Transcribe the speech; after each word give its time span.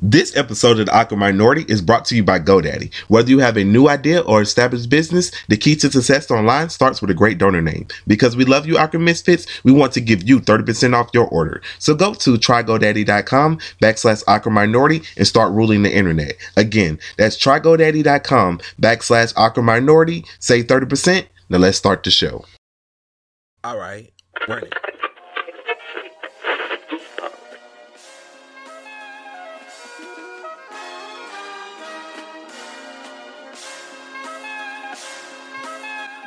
This 0.00 0.36
episode 0.36 0.78
of 0.78 0.86
the 0.86 0.96
Awkward 0.96 1.16
Minority 1.16 1.64
is 1.66 1.82
brought 1.82 2.04
to 2.04 2.14
you 2.14 2.22
by 2.22 2.38
GoDaddy. 2.38 2.94
Whether 3.08 3.30
you 3.30 3.40
have 3.40 3.56
a 3.56 3.64
new 3.64 3.88
idea 3.88 4.20
or 4.20 4.40
established 4.40 4.88
business, 4.88 5.32
the 5.48 5.56
key 5.56 5.74
to 5.74 5.90
success 5.90 6.30
online 6.30 6.70
starts 6.70 7.00
with 7.00 7.10
a 7.10 7.14
great 7.14 7.36
domain 7.36 7.64
name. 7.64 7.88
Because 8.06 8.36
we 8.36 8.44
love 8.44 8.64
you, 8.64 8.78
Awkward 8.78 9.00
Misfits, 9.00 9.48
we 9.64 9.72
want 9.72 9.92
to 9.94 10.00
give 10.00 10.22
you 10.22 10.38
30% 10.38 10.94
off 10.94 11.10
your 11.12 11.26
order. 11.26 11.62
So 11.80 11.96
go 11.96 12.14
to 12.14 12.34
trygodaddy.com 12.34 13.58
backslash 13.82 14.22
awkward 14.28 14.52
minority 14.52 15.02
and 15.16 15.26
start 15.26 15.52
ruling 15.52 15.82
the 15.82 15.92
internet. 15.92 16.36
Again, 16.56 17.00
that's 17.16 17.36
trygodaddy.com 17.36 18.60
backslash 18.80 19.32
awkward 19.36 19.64
minority. 19.64 20.24
Save 20.38 20.68
30%. 20.68 21.26
Now 21.48 21.58
let's 21.58 21.76
start 21.76 22.04
the 22.04 22.12
show. 22.12 22.44
All 23.64 23.76
right, 23.76 24.12
run 24.46 24.62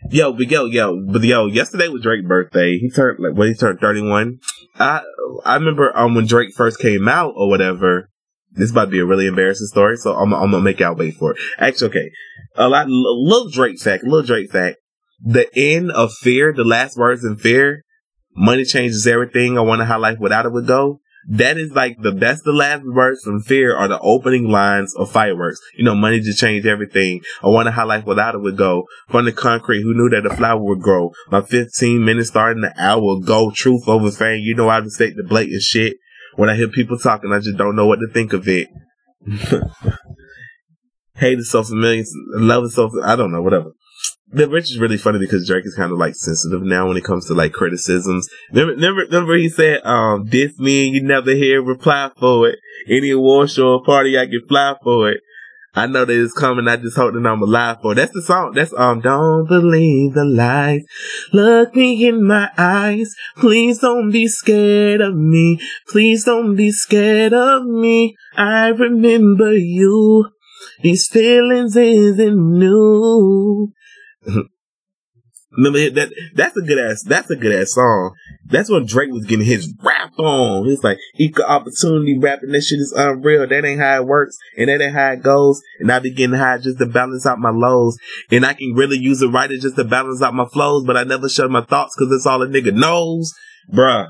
Yo, 0.09 0.31
but 0.31 0.49
yo, 0.49 0.65
yo, 0.65 1.05
but 1.05 1.23
yo, 1.23 1.47
yesterday 1.47 1.89
was 1.89 2.01
Drake's 2.01 2.25
birthday. 2.25 2.77
He 2.77 2.89
turned 2.89 3.19
like 3.19 3.33
when 3.33 3.49
he 3.49 3.53
turned 3.53 3.79
thirty 3.79 4.01
one. 4.01 4.39
I 4.79 5.01
I 5.43 5.55
remember 5.55 5.95
um 5.97 6.15
when 6.15 6.25
Drake 6.25 6.53
first 6.55 6.79
came 6.79 7.07
out 7.07 7.33
or 7.35 7.49
whatever. 7.49 8.09
This 8.51 8.71
might 8.71 8.89
be 8.89 8.99
a 8.99 9.05
really 9.05 9.27
embarrassing 9.27 9.67
story, 9.67 9.97
so 9.97 10.15
I'm, 10.15 10.33
I'm 10.33 10.51
gonna 10.51 10.61
make 10.61 10.79
y'all 10.79 10.95
wait 10.95 11.15
for 11.15 11.31
it. 11.31 11.37
Actually, 11.59 11.89
okay, 11.89 12.11
a 12.55 12.69
lot 12.69 12.87
little 12.87 13.49
Drake 13.49 13.79
fact, 13.79 14.03
little 14.03 14.23
Drake 14.25 14.51
fact. 14.51 14.77
The 15.19 15.47
end 15.55 15.91
of 15.91 16.13
Fear, 16.13 16.53
the 16.53 16.63
last 16.63 16.97
words 16.97 17.25
in 17.25 17.35
Fear, 17.35 17.83
money 18.35 18.63
changes 18.63 19.05
everything. 19.05 19.57
I 19.57 19.61
wonder 19.61 19.85
how 19.85 19.99
life 19.99 20.19
without 20.19 20.45
it 20.45 20.53
would 20.53 20.67
go 20.67 21.01
that 21.27 21.57
is 21.57 21.71
like 21.71 21.97
the 22.01 22.11
that's 22.11 22.41
the 22.41 22.53
last 22.53 22.83
words 22.85 23.21
from 23.21 23.41
Fear 23.41 23.75
are 23.75 23.89
the 23.89 23.99
opening 23.99 24.49
lines 24.49 24.95
of 24.95 25.11
fireworks. 25.11 25.59
You 25.75 25.83
know, 25.83 25.95
money 25.95 26.21
just 26.21 26.39
changed 26.39 26.65
everything. 26.65 27.21
I 27.43 27.47
wonder 27.49 27.71
how 27.71 27.85
life 27.85 28.05
without 28.05 28.35
it 28.35 28.41
would 28.41 28.57
go. 28.57 28.85
From 29.09 29.25
the 29.25 29.33
concrete, 29.33 29.81
who 29.81 29.93
knew 29.93 30.09
that 30.09 30.25
a 30.25 30.35
flower 30.35 30.61
would 30.61 30.79
grow? 30.79 31.11
My 31.29 31.41
15 31.41 32.03
minutes 32.03 32.29
starting 32.29 32.61
the 32.61 32.73
hour 32.81 33.19
go. 33.19 33.51
Truth 33.51 33.87
over 33.87 34.09
fame. 34.09 34.41
You 34.41 34.55
know 34.55 34.69
I 34.69 34.79
mistake 34.79 35.17
the 35.17 35.23
blatant 35.23 35.61
shit. 35.61 35.97
When 36.35 36.49
I 36.49 36.55
hear 36.55 36.69
people 36.69 36.97
talking, 36.97 37.33
I 37.33 37.39
just 37.39 37.57
don't 37.57 37.75
know 37.75 37.87
what 37.87 37.97
to 37.97 38.07
think 38.13 38.31
of 38.31 38.47
it. 38.47 38.69
Hate 41.15 41.39
is 41.39 41.49
so 41.49 41.63
familiar. 41.63 42.03
Love 42.35 42.65
is 42.65 42.75
so, 42.75 42.91
I 43.03 43.15
don't 43.15 43.31
know, 43.31 43.41
whatever 43.41 43.71
the 44.29 44.49
Rich 44.49 44.71
is 44.71 44.79
really 44.79 44.97
funny 44.97 45.19
because 45.19 45.47
Drake 45.47 45.65
is 45.65 45.75
kind 45.75 45.91
of 45.91 45.97
like 45.97 46.15
sensitive 46.15 46.61
now 46.61 46.87
when 46.87 46.97
it 46.97 47.03
comes 47.03 47.27
to 47.27 47.33
like 47.33 47.53
criticisms. 47.53 48.27
Remember, 48.51 48.73
remember, 48.73 49.01
remember 49.03 49.35
he 49.37 49.49
said, 49.49 49.85
um, 49.85 50.25
this 50.25 50.57
me 50.59 50.87
and 50.87 50.95
you 50.95 51.03
never 51.03 51.31
hear 51.31 51.61
reply 51.61 52.11
for 52.19 52.49
it. 52.49 52.59
Any 52.89 53.11
award 53.11 53.49
show 53.49 53.73
or 53.73 53.83
party, 53.83 54.17
I 54.17 54.25
can 54.25 54.41
fly 54.47 54.75
for 54.83 55.09
it. 55.11 55.21
I 55.75 55.85
know 55.85 56.05
that 56.05 56.21
it's 56.21 56.33
coming. 56.33 56.67
I 56.67 56.77
just 56.77 56.97
hope 56.97 57.13
that 57.13 57.25
I'm 57.25 57.41
alive 57.41 57.77
for 57.81 57.91
it. 57.91 57.95
That's 57.95 58.11
the 58.11 58.21
song. 58.23 58.53
That's, 58.53 58.73
um, 58.75 58.99
don't 58.99 59.47
believe 59.47 60.15
the 60.15 60.25
lies. 60.25 60.81
Look 61.31 61.75
me 61.75 62.07
in 62.07 62.25
my 62.25 62.49
eyes. 62.57 63.13
Please 63.37 63.79
don't 63.79 64.09
be 64.09 64.27
scared 64.27 65.01
of 65.01 65.15
me. 65.15 65.59
Please 65.87 66.23
don't 66.23 66.55
be 66.55 66.71
scared 66.71 67.33
of 67.33 67.65
me. 67.65 68.15
I 68.35 68.69
remember 68.69 69.53
you. 69.53 70.29
These 70.81 71.07
feelings 71.07 71.75
isn't 71.75 72.57
new. 72.57 73.71
Remember 75.57 75.89
that? 75.89 76.13
That's 76.35 76.57
a 76.57 76.61
good 76.61 76.77
ass. 76.77 77.03
That's 77.03 77.31
a 77.31 77.35
good 77.35 77.55
ass 77.55 77.73
song. 77.73 78.13
That's 78.45 78.69
when 78.69 78.85
Drake 78.85 79.11
was 79.11 79.25
getting 79.25 79.45
his 79.45 79.73
rap 79.81 80.11
on. 80.19 80.65
He's 80.65 80.83
like 80.83 80.97
equal 81.17 81.45
opportunity 81.45 82.17
rapping. 82.19 82.51
That 82.51 82.61
shit 82.61 82.79
is 82.79 82.93
unreal. 82.95 83.47
That 83.47 83.65
ain't 83.65 83.79
how 83.79 83.95
it 83.95 84.05
works, 84.05 84.37
and 84.57 84.69
that 84.69 84.81
ain't 84.81 84.93
how 84.93 85.13
it 85.13 85.23
goes. 85.23 85.61
And 85.79 85.91
I 85.91 85.99
be 85.99 86.11
getting 86.11 86.37
high 86.37 86.57
just 86.59 86.77
to 86.79 86.85
balance 86.85 87.25
out 87.25 87.39
my 87.39 87.49
lows. 87.49 87.97
And 88.29 88.45
I 88.45 88.53
can 88.53 88.73
really 88.73 88.97
use 88.97 89.21
a 89.21 89.29
writer 89.29 89.57
just 89.57 89.77
to 89.77 89.83
balance 89.83 90.21
out 90.21 90.33
my 90.33 90.45
flows, 90.45 90.85
but 90.85 90.97
I 90.97 91.03
never 91.03 91.29
shut 91.29 91.49
my 91.49 91.63
thoughts 91.63 91.95
because 91.97 92.11
that's 92.11 92.27
all 92.27 92.43
a 92.43 92.47
nigga 92.47 92.73
knows, 92.73 93.33
bruh 93.73 94.09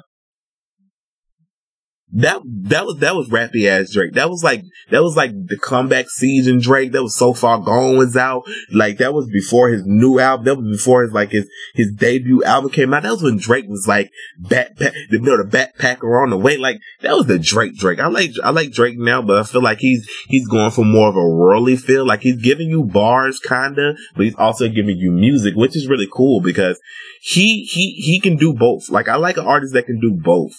that 2.13 2.41
that 2.45 2.85
was 2.85 3.00
that 3.00 3.16
was 3.16 3.28
rappy 3.29 3.68
ass 3.68 3.91
Drake. 3.91 4.13
That 4.13 4.29
was 4.29 4.41
like 4.41 4.63
that 4.91 5.03
was 5.03 5.18
like 5.18 5.31
the 5.31 5.57
comeback 5.57 6.09
season 6.09 6.59
Drake. 6.59 6.94
That 6.94 7.03
was 7.03 7.18
so 7.18 7.34
far 7.34 7.59
gone 7.59 7.97
was 7.97 8.16
out. 8.16 8.44
Like 8.72 9.00
that 9.00 9.13
was 9.13 9.28
before 9.29 9.69
his 9.69 9.84
new 9.85 10.18
album. 10.19 10.45
That 10.45 10.56
was 10.56 10.78
before 10.78 11.03
his 11.03 11.12
like 11.12 11.31
his 11.31 11.50
his 11.75 11.91
debut 11.91 12.44
album 12.45 12.72
came 12.72 12.94
out. 12.94 13.03
That 13.03 13.12
was 13.12 13.23
when 13.23 13.38
Drake 13.38 13.68
was 13.68 13.88
like 13.90 14.09
backpack 14.41 14.94
the 15.09 15.18
you 15.18 15.19
know, 15.19 15.44
the 15.44 15.44
backpacker 15.44 16.23
on 16.23 16.29
the 16.29 16.38
way. 16.38 16.56
Like 16.56 16.79
that 17.01 17.13
was 17.13 17.25
the 17.25 17.40
Drake 17.40 17.75
Drake. 17.75 18.00
I 18.00 18.07
like 18.07 18.31
I 18.41 18.51
like 18.51 18.72
Drake 18.72 18.97
now, 18.97 19.22
but 19.22 19.39
I 19.39 19.44
feel 19.44 19.62
like 19.62 19.79
he's 19.79 20.09
he's 20.29 20.47
going 20.47 20.72
for 20.72 20.85
more 20.85 21.09
of 21.09 21.18
a 21.18 21.28
worldly 21.28 21.75
feel. 21.75 22.07
Like 22.07 22.22
he's 22.22 22.41
giving 22.41 22.69
you 22.69 22.86
bars 22.86 23.42
kinda, 23.45 23.95
but 24.15 24.24
he's 24.24 24.36
also 24.36 24.69
giving 24.69 24.98
you 24.98 25.12
music, 25.12 25.56
which 25.56 25.75
is 25.75 25.89
really 25.89 26.07
cool 26.10 26.39
because 26.39 26.80
he 27.21 27.65
he 27.65 27.95
he 27.95 28.21
can 28.21 28.38
do 28.38 28.53
both. 28.53 28.89
Like 28.89 29.10
I 29.10 29.18
like 29.18 29.36
an 29.36 29.45
artist 29.45 29.74
that 29.74 29.88
can 29.88 30.00
do 30.00 30.12
both 30.12 30.53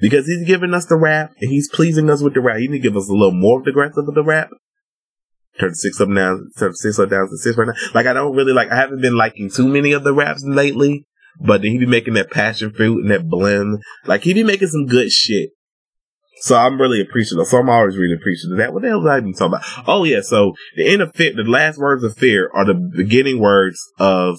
because 0.00 0.26
he's 0.26 0.46
giving 0.46 0.74
us 0.74 0.86
the 0.86 0.96
rap 0.96 1.32
and 1.40 1.50
he's 1.50 1.68
pleasing 1.68 2.10
us 2.10 2.22
with 2.22 2.34
the 2.34 2.40
rap. 2.40 2.58
He 2.58 2.68
need 2.68 2.82
to 2.82 2.88
give 2.88 2.96
us 2.96 3.08
a 3.08 3.12
little 3.12 3.32
more 3.32 3.58
of 3.58 3.64
the 3.64 3.70
aggressive 3.70 4.08
of 4.08 4.14
the 4.14 4.24
rap. 4.24 4.50
Turn 5.58 5.74
six 5.74 6.00
up 6.00 6.08
now, 6.08 6.38
turn 6.58 6.74
six 6.74 6.98
up 6.98 7.10
down 7.10 7.28
to 7.28 7.36
six 7.36 7.56
right 7.56 7.66
now. 7.66 7.74
Like 7.94 8.06
I 8.06 8.12
don't 8.12 8.34
really 8.34 8.52
like. 8.52 8.70
I 8.70 8.76
haven't 8.76 9.02
been 9.02 9.16
liking 9.16 9.50
too 9.50 9.68
many 9.68 9.92
of 9.92 10.04
the 10.04 10.14
raps 10.14 10.42
lately, 10.44 11.06
but 11.40 11.62
then 11.62 11.72
he 11.72 11.78
be 11.78 11.86
making 11.86 12.14
that 12.14 12.30
passion 12.30 12.72
fruit 12.72 13.02
and 13.02 13.10
that 13.10 13.28
blend. 13.28 13.82
Like 14.06 14.22
he 14.22 14.32
be 14.32 14.44
making 14.44 14.68
some 14.68 14.86
good 14.86 15.10
shit. 15.10 15.50
So 16.42 16.56
I'm 16.56 16.80
really 16.80 17.02
appreciative. 17.02 17.46
So 17.46 17.58
I'm 17.58 17.68
always 17.68 17.98
really 17.98 18.14
appreciative 18.14 18.52
of 18.52 18.58
that. 18.58 18.72
What 18.72 18.82
the 18.82 18.88
hell 18.88 19.02
was 19.02 19.10
I 19.10 19.18
even 19.18 19.34
talking 19.34 19.54
about? 19.54 19.64
Oh 19.86 20.04
yeah. 20.04 20.22
So 20.22 20.54
the 20.76 20.88
end 20.88 21.02
of 21.02 21.14
fear, 21.14 21.34
the 21.34 21.42
last 21.42 21.78
words 21.78 22.02
of 22.02 22.16
fear 22.16 22.50
are 22.54 22.64
the 22.64 22.74
beginning 22.74 23.40
words 23.40 23.78
of 23.98 24.38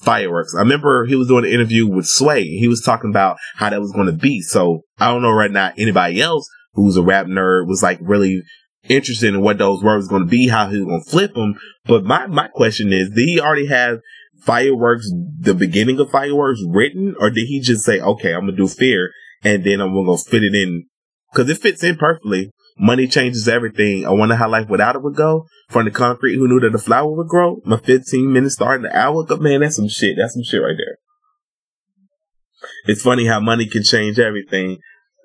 fireworks. 0.00 0.54
I 0.54 0.60
remember 0.60 1.06
he 1.06 1.16
was 1.16 1.28
doing 1.28 1.44
an 1.44 1.50
interview 1.50 1.86
with 1.86 2.06
Sway. 2.06 2.44
He 2.44 2.68
was 2.68 2.82
talking 2.82 3.10
about 3.10 3.38
how 3.54 3.70
that 3.70 3.80
was 3.80 3.92
going 3.92 4.06
to 4.06 4.12
be. 4.12 4.40
So 4.40 4.82
I 4.98 5.08
don't 5.08 5.22
know 5.22 5.32
right 5.32 5.50
now 5.50 5.72
anybody 5.78 6.20
else 6.20 6.48
who's 6.74 6.96
a 6.96 7.02
rap 7.02 7.26
nerd 7.26 7.66
was 7.66 7.82
like 7.82 7.98
really 8.00 8.42
interested 8.88 9.34
in 9.34 9.42
what 9.42 9.58
those 9.58 9.82
words 9.82 10.08
going 10.08 10.22
to 10.22 10.28
be, 10.28 10.48
how 10.48 10.68
he's 10.68 10.84
going 10.84 11.02
to 11.02 11.10
flip 11.10 11.34
them. 11.34 11.54
But 11.84 12.04
my, 12.04 12.26
my 12.26 12.48
question 12.48 12.92
is, 12.92 13.10
did 13.10 13.28
he 13.28 13.40
already 13.40 13.66
have 13.66 14.00
fireworks, 14.40 15.10
the 15.40 15.54
beginning 15.54 15.98
of 15.98 16.10
fireworks 16.10 16.60
written, 16.68 17.14
or 17.18 17.30
did 17.30 17.46
he 17.46 17.60
just 17.60 17.84
say, 17.84 18.00
okay, 18.00 18.32
I'm 18.32 18.42
going 18.42 18.52
to 18.52 18.56
do 18.56 18.68
fear 18.68 19.10
and 19.42 19.64
then 19.64 19.80
I'm 19.80 19.92
going 19.92 20.06
to 20.06 20.22
fit 20.22 20.44
it 20.44 20.54
in? 20.54 20.86
Cause 21.34 21.50
it 21.50 21.58
fits 21.58 21.82
in 21.82 21.96
perfectly. 21.96 22.50
Money 22.78 23.06
changes 23.06 23.48
everything. 23.48 24.06
I 24.06 24.10
wonder 24.10 24.34
how 24.34 24.50
life 24.50 24.68
without 24.68 24.96
it 24.96 25.02
would 25.02 25.16
go. 25.16 25.46
From 25.68 25.86
the 25.86 25.90
concrete 25.90 26.36
who 26.36 26.46
knew 26.46 26.60
that 26.60 26.72
the 26.72 26.78
flower 26.78 27.10
would 27.10 27.28
grow. 27.28 27.60
My 27.64 27.78
15 27.78 28.32
minutes 28.32 28.54
starting 28.54 28.82
the 28.82 28.96
hour. 28.96 29.24
Man, 29.38 29.60
that's 29.60 29.76
some 29.76 29.88
shit. 29.88 30.16
That's 30.18 30.34
some 30.34 30.42
shit 30.42 30.60
right 30.60 30.76
there. 30.76 30.98
It's 32.86 33.02
funny 33.02 33.26
how 33.26 33.40
money 33.40 33.66
can 33.66 33.82
change 33.82 34.18
everything. 34.18 34.78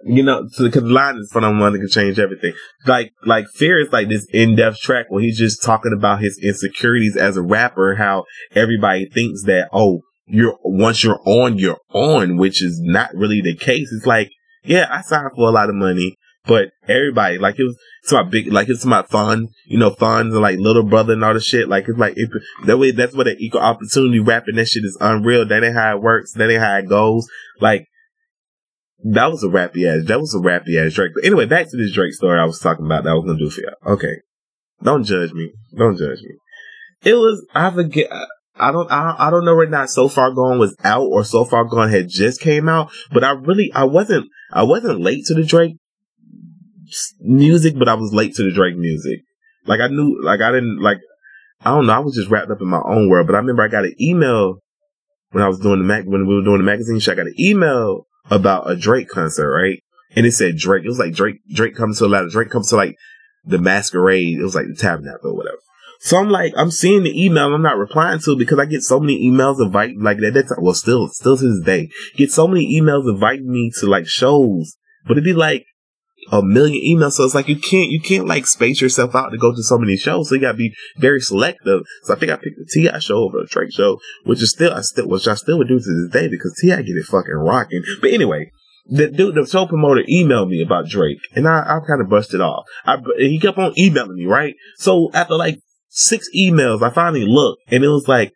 You 0.03 0.23
know, 0.23 0.43
because 0.43 0.81
the 0.81 0.89
line 0.89 1.17
is 1.17 1.29
funny, 1.31 1.53
money 1.53 1.77
can 1.77 1.89
change 1.89 2.17
everything. 2.17 2.53
Like, 2.87 3.13
like 3.23 3.45
Fear 3.53 3.81
is 3.81 3.93
like 3.93 4.09
this 4.09 4.25
in-depth 4.31 4.79
track 4.79 5.05
where 5.09 5.21
he's 5.21 5.37
just 5.37 5.61
talking 5.61 5.93
about 5.95 6.21
his 6.21 6.39
insecurities 6.41 7.15
as 7.15 7.37
a 7.37 7.43
rapper, 7.43 7.95
how 7.95 8.25
everybody 8.55 9.07
thinks 9.07 9.43
that, 9.43 9.69
oh, 9.71 9.99
you're, 10.25 10.57
once 10.63 11.03
you're 11.03 11.21
on, 11.25 11.59
you're 11.59 11.77
on, 11.93 12.37
which 12.37 12.63
is 12.63 12.79
not 12.81 13.13
really 13.13 13.41
the 13.41 13.55
case. 13.55 13.91
It's 13.91 14.07
like, 14.07 14.31
yeah, 14.63 14.87
I 14.89 15.01
signed 15.01 15.31
for 15.35 15.47
a 15.47 15.51
lot 15.51 15.69
of 15.69 15.75
money, 15.75 16.17
but 16.45 16.71
everybody, 16.87 17.37
like 17.37 17.59
it 17.59 17.63
was, 17.63 17.77
it's 18.03 18.11
my 18.11 18.23
big, 18.23 18.51
like 18.51 18.67
it's 18.67 18.85
my 18.85 19.03
fun, 19.03 19.49
you 19.65 19.77
know, 19.77 19.91
fun, 19.91 20.27
and 20.27 20.41
like 20.41 20.57
little 20.57 20.83
brother 20.83 21.13
and 21.13 21.23
all 21.23 21.33
the 21.33 21.39
shit. 21.39 21.69
Like 21.69 21.87
it's 21.87 21.99
like, 21.99 22.13
it, 22.15 22.29
that 22.65 22.77
way, 22.77 22.91
that's 22.91 23.13
what 23.13 23.27
an 23.27 23.37
equal 23.39 23.61
opportunity 23.61 24.19
rapping, 24.19 24.55
that 24.55 24.67
shit 24.67 24.83
is 24.83 24.97
unreal. 24.99 25.45
That 25.45 25.63
ain't 25.63 25.75
how 25.75 25.95
it 25.95 26.01
works. 26.01 26.33
That 26.33 26.49
ain't 26.49 26.61
how 26.61 26.77
it 26.77 26.89
goes. 26.89 27.27
Like, 27.59 27.87
that 29.03 29.31
was 29.31 29.43
a 29.43 29.47
rappy 29.47 29.87
ass, 29.87 30.07
that 30.07 30.19
was 30.19 30.33
a 30.35 30.39
rappy 30.39 30.83
ass 30.83 30.93
Drake. 30.93 31.11
But 31.15 31.25
anyway, 31.25 31.45
back 31.45 31.69
to 31.69 31.77
this 31.77 31.91
Drake 31.91 32.13
story 32.13 32.39
I 32.39 32.45
was 32.45 32.59
talking 32.59 32.85
about 32.85 33.03
that 33.03 33.11
I 33.11 33.13
was 33.13 33.25
gonna 33.25 33.39
do 33.39 33.49
for 33.49 33.61
y'all. 33.61 33.93
Okay. 33.93 34.21
Don't 34.83 35.03
judge 35.03 35.33
me. 35.33 35.51
Don't 35.77 35.97
judge 35.97 36.21
me. 36.21 36.35
It 37.03 37.15
was, 37.15 37.45
I 37.53 37.71
forget, 37.71 38.11
I 38.55 38.71
don't, 38.71 38.91
I, 38.91 39.15
I 39.17 39.29
don't 39.29 39.45
know 39.45 39.55
where 39.55 39.67
not 39.67 39.89
so 39.89 40.07
far 40.07 40.31
gone 40.31 40.59
was 40.59 40.75
out 40.83 41.05
or 41.05 41.23
so 41.23 41.45
far 41.45 41.65
gone 41.65 41.89
had 41.89 42.09
just 42.09 42.41
came 42.41 42.69
out, 42.69 42.91
but 43.11 43.23
I 43.23 43.31
really, 43.31 43.71
I 43.73 43.85
wasn't, 43.85 44.27
I 44.51 44.63
wasn't 44.63 45.01
late 45.01 45.25
to 45.25 45.33
the 45.33 45.43
Drake 45.43 45.77
music, 47.19 47.75
but 47.77 47.87
I 47.87 47.93
was 47.95 48.13
late 48.13 48.35
to 48.35 48.43
the 48.43 48.51
Drake 48.51 48.77
music. 48.77 49.21
Like 49.65 49.79
I 49.79 49.87
knew, 49.87 50.21
like 50.23 50.41
I 50.41 50.51
didn't, 50.51 50.81
like, 50.81 50.99
I 51.61 51.71
don't 51.71 51.85
know, 51.85 51.93
I 51.93 51.99
was 51.99 52.15
just 52.15 52.29
wrapped 52.29 52.49
up 52.49 52.61
in 52.61 52.67
my 52.67 52.81
own 52.83 53.09
world, 53.09 53.27
but 53.27 53.35
I 53.35 53.39
remember 53.39 53.63
I 53.63 53.67
got 53.67 53.85
an 53.85 53.95
email 53.99 54.61
when 55.31 55.43
I 55.43 55.47
was 55.47 55.59
doing 55.59 55.79
the 55.79 55.85
mag, 55.85 56.05
when 56.05 56.27
we 56.27 56.35
were 56.35 56.43
doing 56.43 56.57
the 56.57 56.63
magazine 56.63 56.99
show, 56.99 57.13
I 57.13 57.15
got 57.15 57.27
an 57.27 57.39
email 57.39 58.05
about 58.29 58.69
a 58.69 58.75
Drake 58.75 59.09
concert, 59.09 59.51
right? 59.51 59.81
And 60.15 60.25
it 60.25 60.33
said 60.33 60.57
Drake, 60.57 60.83
it 60.83 60.89
was 60.89 60.99
like 60.99 61.13
Drake, 61.13 61.37
Drake 61.53 61.75
comes 61.75 61.99
to 61.99 62.05
a 62.05 62.07
lot 62.07 62.25
of 62.25 62.31
Drake 62.31 62.49
comes 62.49 62.69
to 62.69 62.75
like 62.75 62.97
the 63.45 63.57
masquerade. 63.57 64.39
It 64.39 64.43
was 64.43 64.55
like 64.55 64.67
the 64.67 64.75
tabernacle 64.75 65.31
or 65.31 65.37
whatever. 65.37 65.57
So 66.01 66.17
I'm 66.17 66.29
like, 66.29 66.53
I'm 66.57 66.71
seeing 66.71 67.03
the 67.03 67.25
email. 67.25 67.53
I'm 67.53 67.61
not 67.61 67.77
replying 67.77 68.19
to 68.21 68.31
it 68.31 68.39
because 68.39 68.59
I 68.59 68.65
get 68.65 68.81
so 68.81 68.99
many 68.99 69.29
emails 69.29 69.63
inviting, 69.63 70.01
like 70.01 70.17
that. 70.17 70.33
That's 70.33 70.51
well, 70.59 70.73
still, 70.73 71.07
still 71.09 71.37
to 71.37 71.47
this 71.47 71.63
day, 71.63 71.89
get 72.15 72.31
so 72.31 72.47
many 72.47 72.79
emails 72.79 73.09
inviting 73.09 73.49
me 73.49 73.71
to 73.79 73.85
like 73.85 74.07
shows, 74.07 74.75
but 75.05 75.13
it'd 75.13 75.23
be 75.23 75.33
like 75.33 75.65
a 76.31 76.41
million 76.41 76.81
emails. 76.83 77.13
So 77.13 77.23
it's 77.23 77.35
like 77.35 77.47
you 77.47 77.59
can't, 77.59 77.89
you 77.89 77.99
can't 77.99 78.27
like 78.27 78.47
space 78.47 78.81
yourself 78.81 79.15
out 79.15 79.29
to 79.29 79.37
go 79.37 79.51
to 79.51 79.63
so 79.63 79.77
many 79.77 79.97
shows. 79.97 80.29
So 80.29 80.35
you 80.35 80.41
gotta 80.41 80.57
be 80.57 80.73
very 80.97 81.21
selective. 81.21 81.81
So 82.03 82.13
I 82.13 82.17
think 82.17 82.31
I 82.31 82.35
picked 82.35 82.57
the 82.57 82.65
T.I. 82.71 82.99
show 82.99 83.17
over 83.17 83.39
a 83.39 83.45
Drake 83.45 83.73
show, 83.73 83.99
which 84.23 84.41
is 84.41 84.51
still, 84.51 84.73
I 84.73 84.81
still, 84.81 85.07
which 85.07 85.27
I 85.27 85.35
still 85.35 85.57
would 85.57 85.67
do 85.67 85.79
to 85.79 86.07
this 86.07 86.11
day 86.11 86.27
because 86.27 86.57
T.I. 86.61 86.81
get 86.81 86.95
it 86.95 87.05
fucking 87.05 87.33
rocking. 87.33 87.83
But 87.99 88.11
anyway, 88.11 88.51
the 88.85 89.09
dude, 89.09 89.35
the 89.35 89.45
show 89.45 89.65
promoter 89.67 90.03
emailed 90.09 90.49
me 90.49 90.61
about 90.63 90.87
Drake 90.87 91.19
and 91.35 91.47
I, 91.47 91.59
I 91.59 91.79
kind 91.85 92.01
of 92.01 92.09
busted 92.09 92.41
off. 92.41 92.65
I, 92.85 92.97
he 93.17 93.39
kept 93.39 93.57
on 93.57 93.77
emailing 93.77 94.15
me, 94.15 94.25
right? 94.25 94.55
So 94.77 95.11
after 95.13 95.35
like 95.35 95.59
six 95.91 96.27
emails. 96.35 96.81
I 96.81 96.89
finally 96.89 97.25
looked 97.25 97.61
and 97.67 97.83
it 97.83 97.89
was 97.89 98.07
like, 98.07 98.33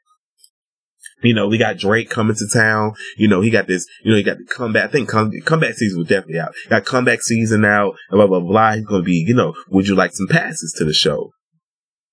you 1.21 1.33
know, 1.33 1.47
we 1.47 1.57
got 1.57 1.77
Drake 1.77 2.09
coming 2.09 2.35
to 2.35 2.47
town. 2.51 2.93
You 3.17 3.27
know, 3.27 3.41
he 3.41 3.49
got 3.49 3.67
this, 3.67 3.87
you 4.03 4.11
know, 4.11 4.17
he 4.17 4.23
got 4.23 4.37
the 4.37 4.45
comeback. 4.45 4.85
I 4.85 4.87
think 4.91 5.09
come, 5.09 5.31
comeback 5.45 5.73
season 5.73 5.99
was 5.99 6.07
definitely 6.07 6.39
out. 6.39 6.53
Got 6.69 6.85
comeback 6.85 7.21
season 7.21 7.65
out, 7.65 7.95
blah, 8.09 8.27
blah, 8.27 8.39
blah. 8.39 8.73
He's 8.73 8.85
going 8.85 9.01
to 9.01 9.05
be, 9.05 9.23
you 9.27 9.33
know, 9.33 9.53
would 9.69 9.87
you 9.87 9.95
like 9.95 10.13
some 10.13 10.27
passes 10.27 10.73
to 10.77 10.85
the 10.85 10.93
show? 10.93 11.31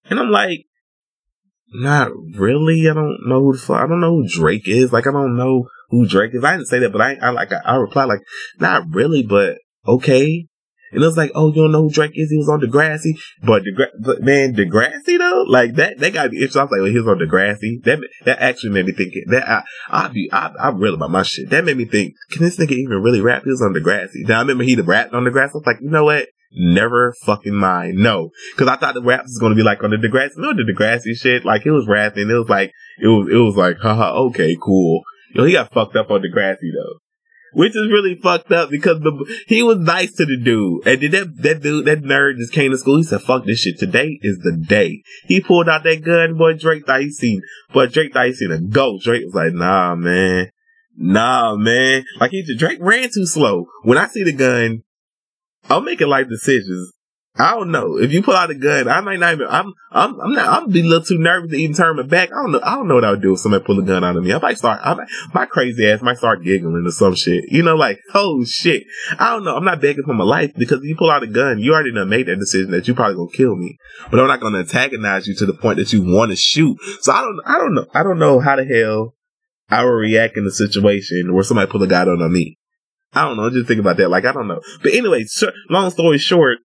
And 0.08 0.18
I'm 0.18 0.30
like, 0.30 0.64
not 1.74 2.10
really. 2.34 2.88
I 2.88 2.94
don't 2.94 3.18
know 3.26 3.40
who 3.40 3.52
the 3.54 3.58
fuck, 3.58 3.82
I 3.82 3.86
don't 3.86 4.00
know 4.00 4.16
who 4.16 4.28
Drake 4.28 4.68
is. 4.68 4.92
Like, 4.92 5.06
I 5.06 5.12
don't 5.12 5.36
know 5.36 5.68
who 5.90 6.06
Drake 6.06 6.34
is. 6.34 6.44
I 6.44 6.52
didn't 6.52 6.68
say 6.68 6.78
that, 6.80 6.92
but 6.92 7.00
I, 7.00 7.14
I 7.14 7.30
like, 7.30 7.52
I, 7.52 7.60
I 7.64 7.76
replied 7.76 8.06
like, 8.06 8.22
not 8.58 8.84
really, 8.90 9.22
but 9.22 9.58
okay. 9.86 10.46
And 10.92 11.02
it 11.02 11.06
was 11.06 11.16
like, 11.16 11.30
oh, 11.34 11.48
you 11.48 11.62
don't 11.62 11.72
know 11.72 11.82
who 11.82 11.90
Drake 11.90 12.12
is? 12.14 12.30
He 12.30 12.36
was 12.36 12.48
on 12.48 12.60
Degrassi. 12.60 13.18
But, 13.42 13.62
Degra- 13.62 13.96
but 13.98 14.20
man, 14.22 14.54
Degrassi 14.54 15.18
though, 15.18 15.44
like 15.48 15.74
that, 15.74 15.98
that 15.98 16.12
got 16.12 16.30
me 16.30 16.36
interested. 16.36 16.60
I 16.60 16.64
was 16.64 16.70
like, 16.70 16.80
well, 16.82 16.90
he 16.90 16.98
was 16.98 17.08
on 17.08 17.18
Degrassi. 17.18 17.82
That, 17.84 18.00
that 18.24 18.40
actually 18.40 18.70
made 18.70 18.86
me 18.86 18.92
think 18.92 19.14
that 19.28 19.48
I, 19.48 19.62
I 19.88 20.08
be, 20.08 20.28
I, 20.32 20.52
I'm 20.60 20.78
real 20.78 20.94
about 20.94 21.10
my 21.10 21.22
shit. 21.22 21.48
That 21.50 21.64
made 21.64 21.78
me 21.78 21.86
think, 21.86 22.14
can 22.30 22.42
this 22.42 22.58
nigga 22.58 22.72
even 22.72 23.02
really 23.02 23.22
rap? 23.22 23.44
He 23.44 23.50
was 23.50 23.62
on 23.62 23.72
Degrassi. 23.72 24.28
Now 24.28 24.38
I 24.38 24.40
remember 24.40 24.64
he 24.64 24.76
rapped 24.76 25.14
on 25.14 25.24
Degrassi. 25.24 25.50
I 25.50 25.54
was 25.54 25.66
like, 25.66 25.80
you 25.80 25.90
know 25.90 26.04
what? 26.04 26.28
Never 26.54 27.14
fucking 27.24 27.54
mind. 27.54 27.96
No. 27.96 28.30
Cause 28.56 28.68
I 28.68 28.76
thought 28.76 28.92
the 28.92 29.02
rap 29.02 29.22
was 29.22 29.38
to 29.40 29.54
be 29.54 29.62
like 29.62 29.82
on 29.82 29.90
the 29.90 29.96
Degrassi, 29.96 30.36
no, 30.36 30.52
the 30.52 30.70
Degrassi 30.70 31.16
shit. 31.16 31.46
Like 31.46 31.64
it 31.64 31.70
was 31.70 31.88
rapping. 31.88 32.28
It 32.28 32.34
was 32.34 32.50
like, 32.50 32.72
it 33.00 33.06
was, 33.06 33.28
it 33.32 33.38
was 33.38 33.56
like, 33.56 33.78
haha, 33.78 34.12
okay, 34.26 34.56
cool. 34.60 35.02
Yo, 35.34 35.44
he 35.44 35.52
got 35.52 35.72
fucked 35.72 35.96
up 35.96 36.10
on 36.10 36.20
Degrassi 36.20 36.68
though 36.74 37.01
which 37.52 37.76
is 37.76 37.90
really 37.90 38.14
fucked 38.14 38.50
up 38.52 38.70
because 38.70 39.00
the 39.00 39.42
he 39.46 39.62
was 39.62 39.78
nice 39.78 40.12
to 40.14 40.24
the 40.24 40.36
dude, 40.36 40.86
and 40.86 41.00
then 41.00 41.10
that 41.10 41.42
that 41.42 41.62
dude 41.62 41.84
that 41.86 42.02
nerd 42.02 42.38
just 42.38 42.52
came 42.52 42.70
to 42.70 42.78
school. 42.78 42.96
He 42.96 43.02
said, 43.04 43.22
"Fuck 43.22 43.44
this 43.44 43.60
shit. 43.60 43.78
Today 43.78 44.18
is 44.22 44.38
the 44.38 44.52
day." 44.52 45.02
He 45.26 45.40
pulled 45.40 45.68
out 45.68 45.84
that 45.84 46.04
gun. 46.04 46.36
Boy, 46.36 46.54
Drake 46.54 46.86
thought 46.86 47.00
he 47.00 47.10
seen, 47.10 47.42
but 47.72 47.92
Drake 47.92 48.12
thought 48.12 48.26
he 48.26 48.34
seen 48.34 48.52
a 48.52 48.60
ghost. 48.60 49.04
Drake 49.04 49.24
was 49.24 49.34
like, 49.34 49.52
"Nah, 49.52 49.94
man, 49.94 50.50
nah, 50.96 51.56
man." 51.56 52.04
Like 52.20 52.30
he 52.30 52.44
Drake 52.56 52.78
ran 52.80 53.10
too 53.10 53.26
slow. 53.26 53.66
When 53.82 53.98
I 53.98 54.06
see 54.06 54.22
the 54.22 54.32
gun, 54.32 54.82
I'm 55.68 55.84
making 55.84 56.08
life 56.08 56.28
decisions. 56.28 56.92
I 57.34 57.52
don't 57.52 57.70
know. 57.70 57.96
If 57.96 58.12
you 58.12 58.22
pull 58.22 58.34
out 58.34 58.50
a 58.50 58.54
gun, 58.54 58.88
I 58.88 59.00
might 59.00 59.18
not 59.18 59.32
even, 59.32 59.46
I'm, 59.48 59.72
I'm, 59.90 60.20
I'm 60.20 60.32
not, 60.32 60.48
I'm 60.48 60.70
be 60.70 60.80
a 60.80 60.84
little 60.84 61.02
too 61.02 61.18
nervous 61.18 61.50
to 61.50 61.56
even 61.56 61.74
turn 61.74 61.96
my 61.96 62.02
back. 62.02 62.28
I 62.28 62.42
don't 62.42 62.52
know. 62.52 62.60
I 62.62 62.74
don't 62.74 62.88
know 62.88 62.96
what 62.96 63.04
I 63.04 63.10
would 63.12 63.22
do 63.22 63.32
if 63.32 63.38
somebody 63.38 63.64
pull 63.64 63.78
a 63.78 63.82
gun 63.82 64.04
out 64.04 64.16
of 64.16 64.22
me. 64.22 64.34
I 64.34 64.38
might 64.38 64.58
start, 64.58 64.80
I 64.84 64.92
might, 64.92 65.08
my 65.32 65.46
crazy 65.46 65.88
ass 65.88 66.02
might 66.02 66.18
start 66.18 66.44
giggling 66.44 66.84
or 66.86 66.90
some 66.90 67.14
shit. 67.14 67.44
You 67.48 67.62
know, 67.62 67.74
like, 67.74 68.00
oh 68.12 68.44
shit. 68.44 68.84
I 69.18 69.30
don't 69.30 69.44
know. 69.44 69.56
I'm 69.56 69.64
not 69.64 69.80
begging 69.80 70.04
for 70.04 70.12
my 70.12 70.24
life 70.24 70.52
because 70.54 70.80
if 70.80 70.84
you 70.84 70.94
pull 70.94 71.10
out 71.10 71.22
a 71.22 71.26
gun, 71.26 71.58
you 71.58 71.72
already 71.72 71.94
done 71.94 72.10
made 72.10 72.26
that 72.26 72.38
decision 72.38 72.70
that 72.72 72.86
you 72.86 72.94
probably 72.94 73.16
gonna 73.16 73.30
kill 73.30 73.56
me. 73.56 73.78
But 74.10 74.20
I'm 74.20 74.26
not 74.26 74.40
gonna 74.40 74.58
antagonize 74.58 75.26
you 75.26 75.34
to 75.36 75.46
the 75.46 75.54
point 75.54 75.78
that 75.78 75.90
you 75.90 76.02
want 76.02 76.32
to 76.32 76.36
shoot. 76.36 76.76
So 77.00 77.12
I 77.12 77.22
don't, 77.22 77.40
I 77.46 77.56
don't 77.56 77.74
know. 77.74 77.86
I 77.94 78.02
don't 78.02 78.18
know 78.18 78.40
how 78.40 78.56
the 78.56 78.66
hell 78.66 79.14
I 79.70 79.84
would 79.84 79.90
react 79.90 80.36
in 80.36 80.46
a 80.46 80.50
situation 80.50 81.32
where 81.32 81.44
somebody 81.44 81.70
pull 81.70 81.82
a 81.82 81.86
gun 81.86 82.08
on 82.08 82.30
me. 82.30 82.58
I 83.14 83.24
don't 83.24 83.38
know. 83.38 83.48
Just 83.48 83.68
think 83.68 83.80
about 83.80 83.96
that. 83.96 84.10
Like, 84.10 84.26
I 84.26 84.32
don't 84.32 84.48
know. 84.48 84.60
But 84.82 84.92
anyway, 84.92 85.24
long 85.70 85.90
story 85.90 86.18
short, 86.18 86.58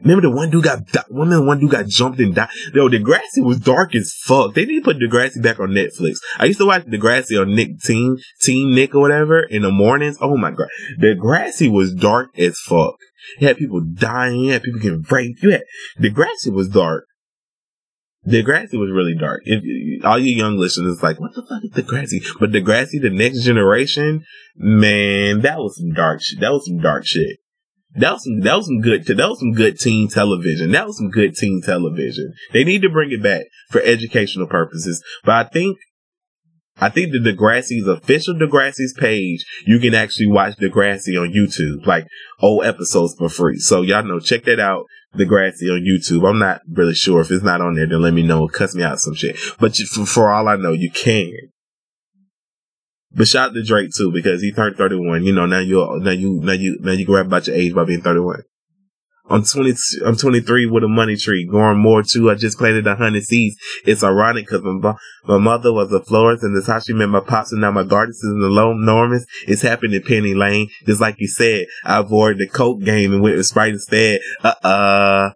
Remember 0.00 0.22
the 0.22 0.30
one 0.30 0.50
dude 0.50 0.64
got, 0.64 0.86
the 0.88 1.04
one 1.08 1.58
dude 1.60 1.70
got 1.70 1.86
jumped 1.86 2.20
and 2.20 2.34
died? 2.34 2.48
Yo, 2.74 2.88
Degrassi 2.88 3.42
was 3.42 3.60
dark 3.60 3.94
as 3.94 4.12
fuck. 4.24 4.54
They 4.54 4.64
need 4.64 4.80
to 4.80 4.84
put 4.84 4.98
Degrassi 4.98 5.42
back 5.42 5.60
on 5.60 5.70
Netflix. 5.70 6.16
I 6.38 6.46
used 6.46 6.58
to 6.58 6.66
watch 6.66 6.84
Degrassi 6.84 7.40
on 7.40 7.54
Nick 7.54 7.80
Team, 7.80 8.18
TeenNick 8.42 8.94
or 8.94 9.00
whatever 9.00 9.42
in 9.42 9.62
the 9.62 9.70
mornings. 9.70 10.18
Oh 10.20 10.36
my 10.36 10.50
god. 10.50 10.68
Degrassi 11.00 11.70
was 11.72 11.94
dark 11.94 12.36
as 12.38 12.58
fuck. 12.58 12.96
You 13.38 13.46
had 13.46 13.56
people 13.56 13.80
dying, 13.80 14.40
you 14.40 14.52
had 14.52 14.62
people 14.62 14.80
getting 14.80 15.06
raped. 15.08 15.42
You 15.42 15.52
had, 15.52 15.64
Degrassi 15.98 16.52
was 16.52 16.68
dark. 16.68 17.06
Degrassi 18.26 18.78
was 18.78 18.90
really 18.90 19.14
dark. 19.18 19.42
If 19.44 20.04
all 20.04 20.18
you 20.18 20.34
young 20.34 20.56
listeners 20.56 21.02
like, 21.02 21.20
what 21.20 21.34
the 21.34 21.42
fuck 21.42 21.62
is 21.62 21.70
Degrassi? 21.70 22.24
But 22.40 22.50
Degrassi, 22.52 23.00
the 23.00 23.10
next 23.10 23.42
generation, 23.44 24.24
man, 24.56 25.40
that 25.42 25.58
was 25.58 25.78
some 25.78 25.92
dark 25.92 26.20
shit. 26.22 26.40
That 26.40 26.52
was 26.52 26.66
some 26.66 26.78
dark 26.78 27.06
shit. 27.06 27.38
That 27.96 28.12
was 28.14 28.24
some, 28.24 28.40
that 28.40 28.56
was 28.56 28.66
some 28.66 28.80
good, 28.80 29.06
that 29.06 29.28
was 29.28 29.38
some 29.38 29.52
good 29.52 29.78
teen 29.78 30.08
television. 30.08 30.72
That 30.72 30.86
was 30.86 30.98
some 30.98 31.10
good 31.10 31.36
teen 31.36 31.62
television. 31.62 32.34
They 32.52 32.64
need 32.64 32.82
to 32.82 32.90
bring 32.90 33.12
it 33.12 33.22
back 33.22 33.42
for 33.70 33.80
educational 33.80 34.48
purposes. 34.48 35.02
But 35.24 35.46
I 35.46 35.48
think, 35.48 35.78
I 36.80 36.88
think 36.88 37.12
the 37.12 37.18
Degrassi's 37.18 37.86
official 37.86 38.34
Degrassi's 38.34 38.94
page, 38.98 39.44
you 39.64 39.78
can 39.78 39.94
actually 39.94 40.26
watch 40.26 40.56
Degrassi 40.56 41.20
on 41.20 41.32
YouTube, 41.32 41.86
like 41.86 42.06
old 42.40 42.64
episodes 42.64 43.14
for 43.16 43.28
free. 43.28 43.58
So 43.58 43.82
y'all 43.82 44.02
know, 44.02 44.18
check 44.18 44.44
that 44.44 44.58
out. 44.58 44.86
Degrassi 45.16 45.70
on 45.70 45.84
YouTube. 45.86 46.28
I'm 46.28 46.40
not 46.40 46.62
really 46.68 46.94
sure 46.94 47.20
if 47.20 47.30
it's 47.30 47.44
not 47.44 47.60
on 47.60 47.74
there, 47.74 47.86
then 47.86 48.02
let 48.02 48.12
me 48.12 48.24
know. 48.24 48.48
Cuss 48.48 48.74
me 48.74 48.82
out 48.82 48.98
some 48.98 49.14
shit. 49.14 49.36
But 49.60 49.76
for, 49.76 50.04
for 50.04 50.30
all 50.30 50.48
I 50.48 50.56
know, 50.56 50.72
you 50.72 50.90
can. 50.90 51.30
But 53.14 53.28
shout 53.28 53.50
out 53.50 53.54
to 53.54 53.62
Drake 53.62 53.90
too 53.96 54.10
because 54.12 54.42
he 54.42 54.52
turned 54.52 54.76
31. 54.76 55.24
You 55.24 55.32
know, 55.32 55.46
now 55.46 55.60
you 55.60 55.98
now 56.00 56.10
you 56.10 56.40
now 56.40 56.52
you 56.52 56.78
now 56.80 56.92
you 56.92 57.06
rap 57.08 57.26
about 57.26 57.46
your 57.46 57.56
age 57.56 57.74
by 57.74 57.84
being 57.84 58.02
31. 58.02 58.42
I'm 59.30 59.42
20, 59.42 59.72
I'm 60.04 60.16
23 60.16 60.66
with 60.66 60.84
a 60.84 60.88
money 60.88 61.16
tree, 61.16 61.46
growing 61.46 61.78
more 61.78 62.02
too. 62.02 62.30
I 62.30 62.34
just 62.34 62.58
planted 62.58 62.86
a 62.86 62.94
hundred 62.94 63.24
seeds. 63.24 63.56
It's 63.86 64.04
ironic 64.04 64.46
because 64.46 64.62
my, 64.62 64.94
my 65.26 65.38
mother 65.38 65.72
was 65.72 65.90
a 65.92 66.00
florist 66.00 66.42
and 66.42 66.54
that's 66.54 66.66
how 66.66 66.78
she 66.78 66.92
met 66.92 67.08
my 67.08 67.20
pops 67.20 67.50
and 67.50 67.62
now 67.62 67.70
my 67.70 67.84
garden 67.84 68.10
is 68.10 68.22
enormous. 68.22 69.24
It's 69.48 69.62
happened 69.62 69.94
in 69.94 70.02
Penny 70.02 70.34
Lane. 70.34 70.68
Just 70.84 71.00
like 71.00 71.16
you 71.20 71.28
said, 71.28 71.66
I 71.86 72.00
avoided 72.00 72.38
the 72.38 72.48
coke 72.48 72.82
game 72.82 73.14
and 73.14 73.22
went 73.22 73.36
with 73.36 73.46
Sprite 73.46 73.72
instead. 73.72 74.20
Uh-uh. 74.42 75.30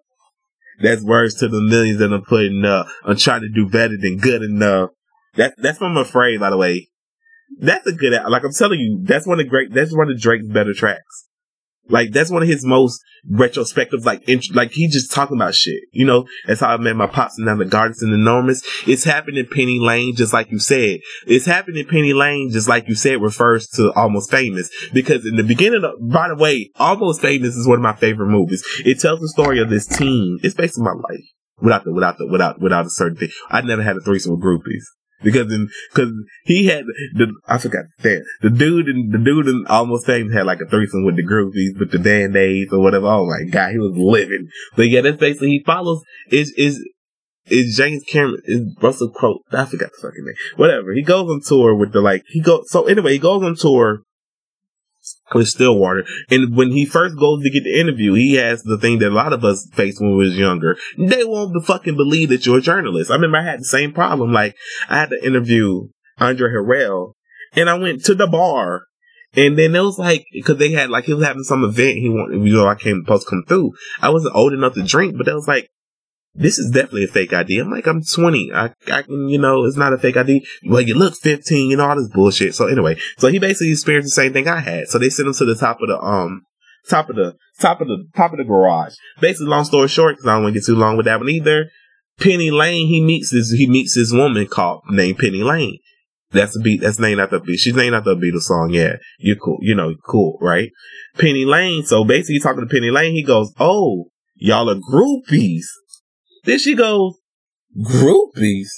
That's 0.82 1.02
words 1.02 1.36
to 1.36 1.48
the 1.48 1.60
millions 1.62 1.98
that 2.00 2.12
I'm 2.12 2.24
putting 2.24 2.64
up. 2.66 2.88
I'm 3.04 3.16
trying 3.16 3.40
to 3.40 3.48
do 3.48 3.70
better 3.70 3.96
than 3.96 4.18
good 4.18 4.42
enough. 4.42 4.90
That, 5.36 5.54
that's 5.56 5.78
from 5.78 5.96
Afraid, 5.96 6.40
by 6.40 6.50
the 6.50 6.58
way. 6.58 6.88
That's 7.58 7.86
a 7.86 7.92
good, 7.92 8.12
like 8.28 8.44
I'm 8.44 8.52
telling 8.52 8.80
you, 8.80 9.00
that's 9.02 9.26
one 9.26 9.40
of 9.40 9.48
great, 9.48 9.72
that's 9.72 9.96
one 9.96 10.10
of 10.10 10.20
Drake's 10.20 10.46
better 10.46 10.74
tracks. 10.74 11.28
Like 11.90 12.12
that's 12.12 12.30
one 12.30 12.42
of 12.42 12.48
his 12.48 12.64
most 12.64 13.02
retrospective, 13.28 14.04
like 14.04 14.28
int- 14.28 14.54
like 14.54 14.72
he 14.72 14.88
just 14.88 15.12
talking 15.12 15.36
about 15.36 15.54
shit. 15.54 15.82
You 15.92 16.04
know, 16.04 16.26
that's 16.46 16.60
how 16.60 16.68
I 16.68 16.76
met 16.76 16.96
my 16.96 17.06
pops 17.06 17.38
and 17.38 17.46
now 17.46 17.56
the 17.56 17.64
gardens 17.64 18.02
and 18.02 18.12
enormous. 18.12 18.62
It's 18.86 19.04
happening 19.04 19.38
in 19.38 19.46
Penny 19.46 19.78
Lane, 19.80 20.14
just 20.14 20.32
like 20.32 20.50
you 20.50 20.58
said. 20.58 21.00
It's 21.26 21.46
happening 21.46 21.80
in 21.80 21.86
Penny 21.86 22.12
Lane, 22.12 22.50
just 22.52 22.68
like 22.68 22.88
you 22.88 22.94
said, 22.94 23.22
refers 23.22 23.66
to 23.70 23.92
Almost 23.94 24.30
Famous 24.30 24.70
because 24.92 25.26
in 25.26 25.36
the 25.36 25.42
beginning, 25.42 25.82
of, 25.84 25.94
by 26.00 26.28
the 26.28 26.36
way, 26.36 26.70
Almost 26.76 27.22
Famous 27.22 27.56
is 27.56 27.66
one 27.66 27.78
of 27.78 27.82
my 27.82 27.94
favorite 27.94 28.28
movies. 28.28 28.62
It 28.84 29.00
tells 29.00 29.20
the 29.20 29.28
story 29.28 29.60
of 29.60 29.70
this 29.70 29.86
teen. 29.86 30.38
It's 30.42 30.54
based 30.54 30.78
on 30.78 30.84
my 30.84 30.92
life 30.92 31.24
without 31.60 31.84
the 31.84 31.92
without 31.92 32.18
the 32.18 32.26
without 32.26 32.60
without 32.60 32.86
a 32.86 32.90
certain 32.90 33.16
thing. 33.16 33.30
I 33.48 33.62
never 33.62 33.82
had 33.82 33.96
a 33.96 34.00
threesome 34.00 34.32
with 34.32 34.42
groupies 34.42 34.84
because 35.22 35.52
in 35.52 35.68
because 35.92 36.12
he 36.44 36.66
had 36.66 36.84
the 37.14 37.32
I 37.46 37.58
forgot 37.58 37.84
that 38.02 38.24
the 38.40 38.50
dude 38.50 38.88
and 38.88 39.12
the 39.12 39.18
dude 39.18 39.48
in 39.48 39.66
almost 39.68 40.06
famous 40.06 40.32
had 40.32 40.46
like 40.46 40.60
a 40.60 40.66
threesome 40.66 41.04
with 41.04 41.16
the 41.16 41.24
groupies 41.24 41.78
with 41.78 41.90
the 41.90 41.98
band 41.98 42.36
aids 42.36 42.72
or 42.72 42.80
whatever. 42.80 43.06
Oh 43.06 43.26
my 43.26 43.48
god, 43.50 43.72
he 43.72 43.78
was 43.78 43.96
living. 43.96 44.48
But 44.76 44.88
yeah, 44.88 45.00
that's 45.00 45.18
basically 45.18 45.48
he 45.48 45.62
follows 45.64 46.02
is 46.30 46.52
is 46.56 46.80
is 47.46 47.76
James 47.76 48.04
Cameron 48.04 48.42
is 48.44 48.76
Russell 48.80 49.10
Crowe. 49.10 49.40
I 49.52 49.64
forgot 49.64 49.90
the 49.90 50.08
fucking 50.08 50.24
name. 50.24 50.34
Whatever. 50.56 50.92
He 50.92 51.02
goes 51.02 51.30
on 51.30 51.40
tour 51.40 51.74
with 51.74 51.92
the 51.92 52.00
like 52.00 52.22
he 52.28 52.40
goes 52.40 52.70
so 52.70 52.86
anyway, 52.86 53.12
he 53.12 53.18
goes 53.18 53.42
on 53.42 53.56
tour 53.56 54.02
with 55.34 55.48
Stillwater. 55.48 56.04
And 56.30 56.56
when 56.56 56.70
he 56.70 56.84
first 56.84 57.18
goes 57.18 57.42
to 57.42 57.50
get 57.50 57.64
the 57.64 57.78
interview, 57.78 58.14
he 58.14 58.34
has 58.34 58.62
the 58.62 58.78
thing 58.78 58.98
that 58.98 59.10
a 59.10 59.14
lot 59.14 59.32
of 59.32 59.44
us 59.44 59.68
faced 59.72 60.00
when 60.00 60.16
we 60.16 60.26
was 60.26 60.38
younger. 60.38 60.76
They 60.98 61.24
won't 61.24 61.64
fucking 61.64 61.96
believe 61.96 62.30
that 62.30 62.46
you're 62.46 62.58
a 62.58 62.62
journalist. 62.62 63.10
I 63.10 63.14
remember 63.14 63.38
I 63.38 63.44
had 63.44 63.60
the 63.60 63.64
same 63.64 63.92
problem. 63.92 64.32
Like, 64.32 64.56
I 64.88 64.98
had 64.98 65.10
to 65.10 65.26
interview 65.26 65.88
Andre 66.18 66.50
Harrell, 66.50 67.12
and 67.54 67.68
I 67.68 67.74
went 67.74 68.04
to 68.04 68.14
the 68.14 68.26
bar. 68.26 68.84
And 69.36 69.58
then 69.58 69.76
it 69.76 69.80
was 69.80 69.98
like, 69.98 70.26
cause 70.44 70.56
they 70.56 70.72
had, 70.72 70.88
like, 70.88 71.04
he 71.04 71.12
was 71.12 71.24
having 71.24 71.42
some 71.42 71.62
event 71.62 71.98
he 71.98 72.08
wanted, 72.08 72.46
you 72.46 72.54
know, 72.54 72.66
I 72.66 72.74
came 72.74 73.02
supposed 73.04 73.26
to 73.26 73.30
come 73.30 73.44
through. 73.46 73.72
I 74.00 74.08
wasn't 74.08 74.34
old 74.34 74.54
enough 74.54 74.72
to 74.74 74.82
drink, 74.82 75.16
but 75.18 75.26
that 75.26 75.34
was 75.34 75.46
like, 75.46 75.68
this 76.38 76.58
is 76.58 76.70
definitely 76.70 77.04
a 77.04 77.08
fake 77.08 77.32
ID. 77.32 77.58
I'm 77.58 77.70
like, 77.70 77.86
I'm 77.86 78.00
20. 78.02 78.52
I, 78.54 78.72
I 78.92 79.02
can, 79.02 79.28
you 79.28 79.38
know, 79.38 79.64
it's 79.64 79.76
not 79.76 79.92
a 79.92 79.98
fake 79.98 80.16
ID. 80.16 80.46
Well, 80.66 80.80
you 80.80 80.94
look 80.94 81.14
15, 81.14 81.70
you 81.70 81.76
know, 81.76 81.88
all 81.88 81.96
this 81.96 82.08
bullshit. 82.08 82.54
So 82.54 82.68
anyway, 82.68 82.96
so 83.18 83.28
he 83.28 83.38
basically 83.38 83.72
experienced 83.72 84.14
the 84.14 84.22
same 84.22 84.32
thing 84.32 84.46
I 84.46 84.60
had. 84.60 84.86
So 84.86 84.98
they 84.98 85.10
sent 85.10 85.28
him 85.28 85.34
to 85.34 85.44
the 85.44 85.56
top 85.56 85.80
of 85.82 85.88
the, 85.88 85.98
um, 85.98 86.42
top 86.88 87.10
of 87.10 87.16
the, 87.16 87.34
top 87.60 87.80
of 87.80 87.88
the, 87.88 88.04
top 88.14 88.32
of 88.32 88.38
the 88.38 88.44
garage. 88.44 88.94
Basically, 89.20 89.48
long 89.48 89.64
story 89.64 89.88
short, 89.88 90.16
cause 90.16 90.26
I 90.26 90.34
don't 90.34 90.44
want 90.44 90.54
to 90.54 90.60
get 90.60 90.66
too 90.66 90.76
long 90.76 90.96
with 90.96 91.06
that 91.06 91.18
one 91.18 91.28
either. 91.28 91.70
Penny 92.20 92.50
Lane, 92.50 92.86
he 92.86 93.02
meets 93.02 93.30
this, 93.30 93.50
he 93.50 93.68
meets 93.68 93.94
this 93.94 94.12
woman 94.12 94.46
called, 94.46 94.82
named 94.88 95.18
Penny 95.18 95.42
Lane. 95.42 95.78
That's 96.30 96.56
a 96.56 96.60
beat, 96.60 96.82
that's 96.82 96.98
named 96.98 97.20
after 97.20 97.36
a 97.36 97.40
beat. 97.40 97.58
She's 97.58 97.74
named 97.74 97.94
after 97.94 98.10
a 98.10 98.16
Beatles 98.16 98.42
song. 98.42 98.70
Yeah. 98.70 98.96
You're 99.18 99.36
cool. 99.36 99.58
You 99.60 99.74
know, 99.74 99.94
cool, 100.06 100.38
right? 100.40 100.70
Penny 101.16 101.44
Lane. 101.44 101.84
So 101.84 102.04
basically 102.04 102.38
talking 102.38 102.60
to 102.60 102.72
Penny 102.72 102.90
Lane, 102.90 103.14
he 103.14 103.24
goes, 103.24 103.52
Oh, 103.58 104.06
y'all 104.36 104.68
are 104.68 104.76
groupies. 104.76 105.64
Then 106.48 106.58
she 106.58 106.74
goes, 106.74 107.12
groupies? 107.78 108.68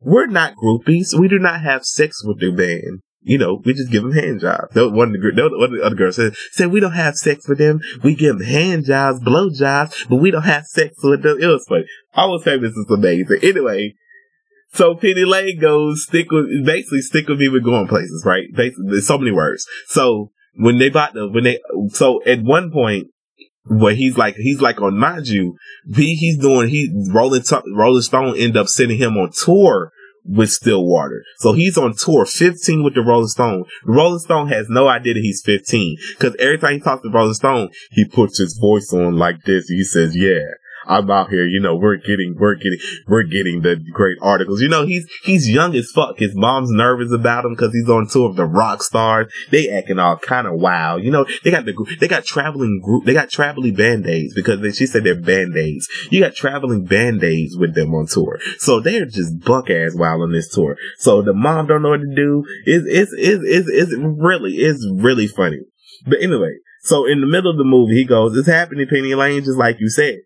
We're 0.00 0.26
not 0.26 0.54
groupies. 0.56 1.16
We 1.16 1.28
do 1.28 1.38
not 1.38 1.60
have 1.60 1.84
sex 1.84 2.24
with 2.24 2.40
the 2.40 2.50
band. 2.50 3.02
You 3.20 3.38
know, 3.38 3.62
we 3.64 3.74
just 3.74 3.92
give 3.92 4.02
them 4.02 4.10
hand 4.10 4.40
jobs. 4.40 4.74
One 4.74 5.14
of 5.14 5.22
the, 5.22 5.50
one 5.56 5.72
of 5.72 5.78
the 5.78 5.84
other 5.84 5.94
girls 5.94 6.16
said, 6.16 6.34
said, 6.50 6.72
we 6.72 6.80
don't 6.80 6.94
have 6.94 7.14
sex 7.14 7.48
with 7.48 7.58
them. 7.58 7.78
We 8.02 8.16
give 8.16 8.38
them 8.38 8.44
hand 8.44 8.86
jobs, 8.86 9.20
blow 9.20 9.50
jobs, 9.50 10.04
but 10.10 10.16
we 10.16 10.32
don't 10.32 10.42
have 10.42 10.66
sex 10.66 10.96
with 11.04 11.22
them. 11.22 11.38
It 11.40 11.46
was 11.46 11.64
funny. 11.68 11.84
I 12.12 12.26
was 12.26 12.42
saying 12.42 12.60
this 12.60 12.72
is 12.72 12.90
amazing. 12.90 13.38
Anyway, 13.40 13.94
so 14.72 14.96
Penny 14.96 15.24
Lane 15.24 15.60
goes, 15.60 16.02
stick 16.02 16.28
with, 16.32 16.66
basically 16.66 17.02
stick 17.02 17.28
with 17.28 17.38
me 17.38 17.48
with 17.48 17.62
going 17.62 17.86
places, 17.86 18.24
right? 18.26 18.46
Basically, 18.52 18.86
there's 18.88 19.06
so 19.06 19.16
many 19.18 19.30
words. 19.30 19.64
So 19.86 20.32
when 20.56 20.78
they 20.78 20.90
bought 20.90 21.14
the, 21.14 21.28
when 21.28 21.44
they, 21.44 21.60
so 21.90 22.20
at 22.24 22.42
one 22.42 22.72
point, 22.72 23.11
where 23.64 23.94
he's 23.94 24.18
like 24.18 24.34
he's 24.36 24.60
like 24.60 24.80
on 24.80 24.98
mind 24.98 25.28
you, 25.28 25.56
he 25.94 26.14
he's 26.14 26.38
doing 26.38 26.68
he 26.68 26.90
Rolling 27.12 27.42
Rolling 27.74 28.02
Stone 28.02 28.36
end 28.36 28.56
up 28.56 28.68
sending 28.68 28.98
him 28.98 29.16
on 29.16 29.30
tour 29.32 29.92
with 30.24 30.50
Stillwater. 30.50 31.24
So 31.38 31.52
he's 31.52 31.76
on 31.76 31.94
tour 31.94 32.24
15 32.24 32.84
with 32.84 32.94
the 32.94 33.02
Rolling 33.02 33.28
Stone. 33.28 33.64
Rolling 33.84 34.20
Stone 34.20 34.48
has 34.48 34.68
no 34.68 34.88
idea 34.88 35.14
that 35.14 35.20
he's 35.20 35.42
15 35.44 35.96
because 36.18 36.36
every 36.38 36.58
time 36.58 36.74
he 36.74 36.80
talks 36.80 37.02
to 37.02 37.10
Rolling 37.10 37.34
Stone, 37.34 37.70
he 37.90 38.04
puts 38.04 38.38
his 38.38 38.56
voice 38.58 38.92
on 38.92 39.16
like 39.16 39.42
this. 39.44 39.68
He 39.68 39.84
says, 39.84 40.16
yeah, 40.16 40.46
I'm 40.86 41.10
out 41.10 41.30
here, 41.30 41.46
you 41.46 41.60
know, 41.60 41.76
we're 41.76 41.96
getting, 41.96 42.34
we're 42.38 42.56
getting, 42.56 42.78
we're 43.06 43.24
getting 43.24 43.62
the 43.62 43.76
great 43.92 44.18
articles. 44.20 44.60
You 44.60 44.68
know, 44.68 44.84
he's, 44.84 45.08
he's 45.24 45.48
young 45.48 45.74
as 45.74 45.90
fuck. 45.94 46.18
His 46.18 46.34
mom's 46.34 46.70
nervous 46.70 47.12
about 47.12 47.44
him 47.44 47.52
because 47.52 47.72
he's 47.72 47.88
on 47.88 48.08
tour 48.08 48.30
of 48.30 48.36
the 48.36 48.44
rock 48.44 48.82
stars. 48.82 49.32
They 49.50 49.68
acting 49.68 49.98
all 49.98 50.16
kind 50.16 50.46
of 50.46 50.54
wild. 50.54 51.02
You 51.02 51.10
know, 51.10 51.26
they 51.44 51.50
got 51.50 51.64
the, 51.64 51.96
they 52.00 52.08
got 52.08 52.24
traveling 52.24 52.80
group, 52.82 53.04
they 53.04 53.12
got 53.12 53.30
traveling 53.30 53.74
band-aids 53.74 54.34
because 54.34 54.60
they, 54.60 54.72
she 54.72 54.86
said 54.86 55.04
they're 55.04 55.20
band-aids. 55.20 55.88
You 56.10 56.20
got 56.20 56.34
traveling 56.34 56.84
band-aids 56.84 57.56
with 57.56 57.74
them 57.74 57.94
on 57.94 58.06
tour. 58.06 58.38
So 58.58 58.80
they're 58.80 59.06
just 59.06 59.40
buck 59.40 59.70
ass 59.70 59.94
wild 59.94 60.22
on 60.22 60.32
this 60.32 60.52
tour. 60.52 60.76
So 60.98 61.22
the 61.22 61.34
mom 61.34 61.66
don't 61.66 61.82
know 61.82 61.90
what 61.90 62.00
to 62.00 62.14
do. 62.14 62.44
It's, 62.64 62.86
it's, 62.88 63.12
it's, 63.16 63.44
it's, 63.44 63.68
it's 63.68 63.92
really, 63.96 64.52
it's 64.52 64.86
really 64.92 65.26
funny. 65.26 65.60
But 66.06 66.22
anyway, 66.22 66.56
so 66.82 67.06
in 67.06 67.20
the 67.20 67.26
middle 67.26 67.50
of 67.50 67.58
the 67.58 67.64
movie, 67.64 67.94
he 67.94 68.04
goes, 68.04 68.36
it's 68.36 68.48
happening, 68.48 68.86
Penny 68.88 69.14
Lane, 69.14 69.44
just 69.44 69.58
like 69.58 69.76
you 69.78 69.88
said. 69.88 70.18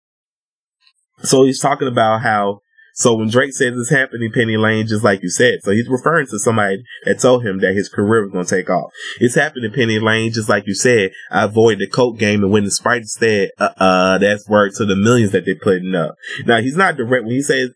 So 1.23 1.45
he's 1.45 1.61
talking 1.61 1.89
about 1.89 2.23
how, 2.23 2.61
so 2.95 3.15
when 3.15 3.29
Drake 3.29 3.53
says 3.53 3.77
it's 3.77 3.91
happening, 3.91 4.33
Penny 4.33 4.57
Lane, 4.57 4.87
just 4.87 5.05
like 5.05 5.23
you 5.23 5.29
said, 5.29 5.59
so 5.63 5.71
he's 5.73 5.89
referring 5.89 6.27
to 6.29 6.39
somebody 6.39 6.83
that 7.05 7.21
told 7.21 7.45
him 7.45 7.61
that 7.61 7.75
his 7.75 7.89
career 7.89 8.23
was 8.23 8.33
going 8.33 8.47
to 8.47 8.57
take 8.57 8.71
off. 8.71 8.91
It's 9.21 9.35
happening, 9.35 9.71
Penny 9.73 9.99
Lane, 9.99 10.33
just 10.33 10.49
like 10.49 10.67
you 10.67 10.75
said. 10.75 11.11
I 11.31 11.45
avoided 11.45 11.81
the 11.81 11.91
coke 11.91 12.19
game 12.19 12.43
and 12.43 12.53
when 12.53 12.65
the 12.65 12.71
Sprite 12.71 13.03
instead, 13.03 13.51
uh, 13.59 13.71
uh, 13.77 14.19
that's 14.19 14.49
word 14.49 14.73
to 14.77 14.87
the 14.87 14.97
millions 14.97 15.33
that 15.33 15.45
they're 15.45 15.57
putting 15.57 15.95
up. 15.95 16.15
Now 16.47 16.61
he's 16.61 16.77
not 16.77 16.97
direct 16.97 17.25
when 17.25 17.35
he 17.35 17.43
says, 17.43 17.71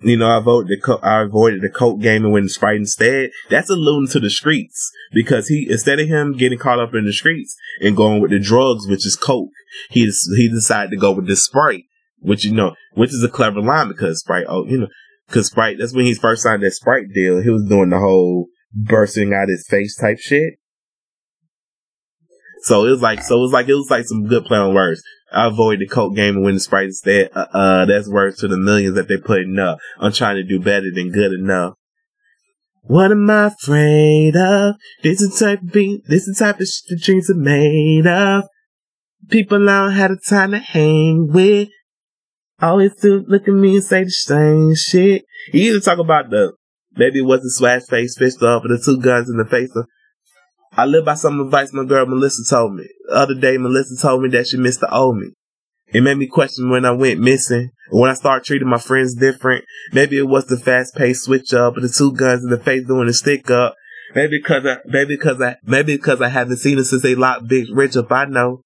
you 0.00 0.16
know, 0.16 0.28
I 0.28 0.40
voted 0.40 0.68
the 0.68 0.80
co- 0.80 1.00
I 1.02 1.22
avoided 1.22 1.60
the 1.60 1.70
coke 1.70 2.00
game 2.00 2.24
and 2.24 2.32
went 2.32 2.46
to 2.46 2.50
Sprite 2.50 2.76
instead. 2.76 3.30
That's 3.50 3.68
alluding 3.68 4.08
to 4.12 4.20
the 4.20 4.30
streets 4.30 4.92
because 5.12 5.48
he 5.48 5.66
instead 5.68 5.98
of 5.98 6.06
him 6.06 6.36
getting 6.36 6.58
caught 6.58 6.78
up 6.78 6.94
in 6.94 7.04
the 7.04 7.12
streets 7.12 7.56
and 7.80 7.96
going 7.96 8.20
with 8.20 8.30
the 8.30 8.38
drugs, 8.38 8.86
which 8.86 9.04
is 9.04 9.16
coke, 9.16 9.50
he 9.90 10.08
he 10.36 10.48
decided 10.48 10.90
to 10.90 10.96
go 10.96 11.10
with 11.10 11.26
the 11.26 11.34
Sprite 11.34 11.84
which 12.20 12.44
you 12.44 12.52
know, 12.52 12.74
which 12.94 13.10
is 13.10 13.22
a 13.22 13.28
clever 13.28 13.60
line 13.60 13.88
because 13.88 14.20
Sprite, 14.20 14.46
oh, 14.48 14.66
you 14.66 14.78
know, 14.78 14.88
because 15.26 15.46
Sprite, 15.46 15.76
that's 15.78 15.94
when 15.94 16.04
he 16.04 16.14
first 16.14 16.42
signed 16.42 16.62
that 16.62 16.72
Sprite 16.72 17.12
deal. 17.14 17.42
He 17.42 17.50
was 17.50 17.64
doing 17.68 17.90
the 17.90 17.98
whole 17.98 18.46
bursting 18.72 19.32
out 19.32 19.48
his 19.48 19.66
face 19.68 19.96
type 19.96 20.18
shit. 20.18 20.54
So 22.62 22.84
it 22.86 22.90
was 22.90 23.02
like, 23.02 23.22
so 23.22 23.36
it 23.36 23.40
was 23.40 23.52
like, 23.52 23.68
it 23.68 23.74
was 23.74 23.90
like 23.90 24.04
some 24.04 24.26
good 24.26 24.44
play 24.44 24.58
on 24.58 24.74
words. 24.74 25.02
I 25.32 25.46
avoid 25.46 25.78
the 25.78 25.86
coke 25.86 26.16
game 26.16 26.36
and 26.36 26.44
win 26.44 26.54
the 26.54 26.60
Sprite 26.60 26.86
instead. 26.86 27.30
Uh, 27.34 27.46
uh, 27.52 27.84
that's 27.84 28.08
words 28.08 28.38
to 28.40 28.48
the 28.48 28.56
millions 28.56 28.96
that 28.96 29.08
they're 29.08 29.20
putting 29.20 29.58
up. 29.58 29.78
I'm 29.98 30.12
trying 30.12 30.36
to 30.36 30.42
do 30.42 30.58
better 30.58 30.90
than 30.92 31.12
good 31.12 31.32
enough. 31.32 31.74
What 32.82 33.10
am 33.10 33.28
I 33.28 33.46
afraid 33.48 34.34
of? 34.34 34.76
This 35.02 35.20
is 35.20 35.38
type 35.38 35.60
of 35.60 35.72
beat, 35.72 36.06
this 36.06 36.26
is 36.26 36.38
type 36.38 36.58
of 36.58 36.66
shit 36.66 36.88
the 36.88 36.96
dreams 36.96 37.28
are 37.28 37.34
made 37.34 38.06
of. 38.06 38.44
People 39.28 39.64
don't 39.64 39.92
have 39.92 40.10
the 40.12 40.16
time 40.16 40.52
to 40.52 40.58
hang 40.58 41.28
with. 41.30 41.68
Always 42.60 42.94
to 43.02 43.24
look 43.28 43.46
at 43.46 43.54
me 43.54 43.76
and 43.76 43.84
say 43.84 44.04
the 44.04 44.10
same 44.10 44.74
shit. 44.74 45.24
He 45.52 45.70
to 45.70 45.80
talk 45.80 45.98
about 45.98 46.30
the, 46.30 46.54
maybe 46.96 47.20
it 47.20 47.22
was 47.22 47.42
the 47.42 47.50
swag 47.50 47.82
face 47.84 48.18
fist 48.18 48.42
up 48.42 48.64
or 48.64 48.68
the 48.68 48.82
two 48.84 48.98
guns 49.00 49.30
in 49.30 49.36
the 49.36 49.44
face 49.44 49.70
of, 49.76 49.86
I 50.72 50.84
live 50.84 51.04
by 51.04 51.14
some 51.14 51.40
advice 51.40 51.72
my 51.72 51.84
girl 51.84 52.06
Melissa 52.06 52.42
told 52.48 52.74
me. 52.74 52.86
The 53.08 53.14
other 53.14 53.34
day, 53.34 53.58
Melissa 53.58 54.00
told 54.00 54.22
me 54.22 54.28
that 54.30 54.46
she 54.46 54.56
missed 54.56 54.80
the 54.80 54.92
old 54.94 55.16
me. 55.18 55.30
It 55.92 56.02
made 56.02 56.18
me 56.18 56.26
question 56.26 56.68
when 56.68 56.84
I 56.84 56.90
went 56.90 57.20
missing, 57.20 57.70
when 57.90 58.10
I 58.10 58.14
started 58.14 58.44
treating 58.44 58.68
my 58.68 58.78
friends 58.78 59.14
different. 59.14 59.64
Maybe 59.92 60.18
it 60.18 60.28
was 60.28 60.46
the 60.46 60.58
fast 60.58 60.94
paced 60.94 61.24
switch 61.24 61.54
up, 61.54 61.76
or 61.76 61.80
the 61.80 61.88
two 61.88 62.12
guns 62.12 62.44
in 62.44 62.50
the 62.50 62.58
face 62.58 62.86
doing 62.86 63.06
the 63.06 63.14
stick 63.14 63.50
up. 63.50 63.74
Maybe 64.14 64.38
because 64.38 64.66
I, 64.66 64.76
maybe 64.84 65.16
because 65.16 65.40
I, 65.40 65.56
maybe 65.64 65.96
because 65.96 66.20
I 66.20 66.28
haven't 66.28 66.58
seen 66.58 66.78
it 66.78 66.84
since 66.84 67.02
they 67.02 67.14
locked 67.14 67.48
Big 67.48 67.66
Rich 67.70 67.96
up. 67.96 68.12
I 68.12 68.26
know, 68.26 68.62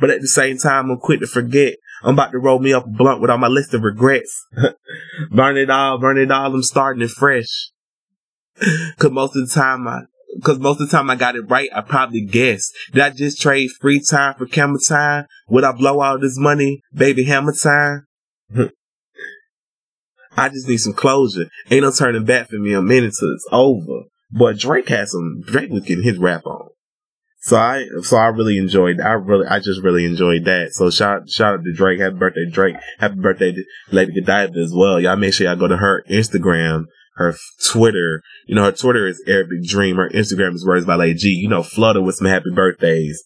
but 0.00 0.10
at 0.10 0.20
the 0.20 0.28
same 0.28 0.58
time, 0.58 0.90
I'm 0.90 0.98
quick 0.98 1.20
to 1.20 1.26
forget. 1.26 1.76
I'm 2.04 2.14
about 2.14 2.32
to 2.32 2.38
roll 2.38 2.58
me 2.58 2.74
up 2.74 2.84
a 2.84 2.88
blunt 2.88 3.20
with 3.22 3.30
all 3.30 3.38
my 3.38 3.48
list 3.48 3.72
of 3.72 3.82
regrets. 3.82 4.46
burn 5.30 5.56
it 5.56 5.70
all, 5.70 5.98
burn 5.98 6.18
it 6.18 6.30
all. 6.30 6.54
I'm 6.54 6.62
starting 6.62 7.02
it 7.02 7.10
fresh. 7.10 7.70
Cause 8.98 9.10
most 9.10 9.34
of 9.34 9.48
the 9.48 9.54
time 9.54 9.88
I, 9.88 10.02
Cause 10.42 10.58
most 10.58 10.80
of 10.80 10.90
the 10.90 10.96
time 10.96 11.08
I 11.10 11.14
got 11.16 11.36
it 11.36 11.48
right, 11.48 11.70
I 11.74 11.80
probably 11.80 12.20
guessed. 12.20 12.74
Did 12.92 13.02
I 13.02 13.10
just 13.10 13.40
trade 13.40 13.70
free 13.80 14.00
time 14.00 14.34
for 14.34 14.46
camera 14.46 14.80
time? 14.86 15.26
Would 15.48 15.64
I 15.64 15.72
blow 15.72 16.00
all 16.00 16.18
this 16.18 16.36
money, 16.38 16.82
baby 16.92 17.24
hammer 17.24 17.54
time? 17.54 18.06
I 20.36 20.48
just 20.48 20.68
need 20.68 20.78
some 20.78 20.92
closure. 20.92 21.48
Ain't 21.70 21.82
no 21.82 21.92
turning 21.92 22.24
back 22.24 22.48
for 22.48 22.56
me 22.56 22.72
a 22.72 22.82
minute 22.82 23.14
till 23.18 23.32
it's 23.32 23.46
over. 23.52 24.02
But 24.30 24.58
Drake 24.58 24.88
has 24.88 25.12
some, 25.12 25.42
Drake 25.46 25.70
was 25.70 25.84
getting 25.84 26.02
his 26.02 26.18
rap 26.18 26.44
on. 26.46 26.70
So 27.44 27.58
I, 27.58 27.84
so 28.00 28.16
I 28.16 28.28
really 28.28 28.56
enjoyed, 28.56 29.02
I 29.02 29.12
really, 29.12 29.46
I 29.46 29.58
just 29.58 29.82
really 29.82 30.06
enjoyed 30.06 30.46
that. 30.46 30.70
So 30.72 30.88
shout, 30.90 31.28
shout 31.28 31.52
out 31.52 31.64
to 31.64 31.74
Drake. 31.74 32.00
Happy 32.00 32.16
birthday, 32.16 32.48
Drake. 32.50 32.76
Happy 32.98 33.16
birthday 33.16 33.52
to 33.52 33.64
Lady 33.90 34.18
Godiva 34.18 34.58
as 34.58 34.72
well. 34.74 34.98
Y'all 34.98 35.16
make 35.16 35.34
sure 35.34 35.46
y'all 35.46 35.54
go 35.54 35.68
to 35.68 35.76
her 35.76 36.02
Instagram, 36.08 36.84
her 37.16 37.34
Twitter. 37.62 38.22
You 38.46 38.54
know, 38.54 38.64
her 38.64 38.72
Twitter 38.72 39.06
is 39.06 39.22
Arabic 39.26 39.62
Dream. 39.62 39.96
Her 39.96 40.08
Instagram 40.08 40.54
is 40.54 40.64
Words 40.66 40.86
by 40.86 40.94
Lady 40.94 41.18
G. 41.18 41.28
You 41.28 41.50
know, 41.50 41.62
flooded 41.62 42.02
with 42.02 42.14
some 42.14 42.28
happy 42.28 42.50
birthdays 42.50 43.22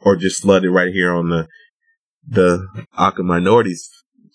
or 0.00 0.16
just 0.16 0.40
flooded 0.40 0.70
right 0.70 0.90
here 0.90 1.12
on 1.12 1.28
the, 1.28 1.46
the 2.26 2.66
Awkward 2.96 3.26
Minority's 3.26 3.86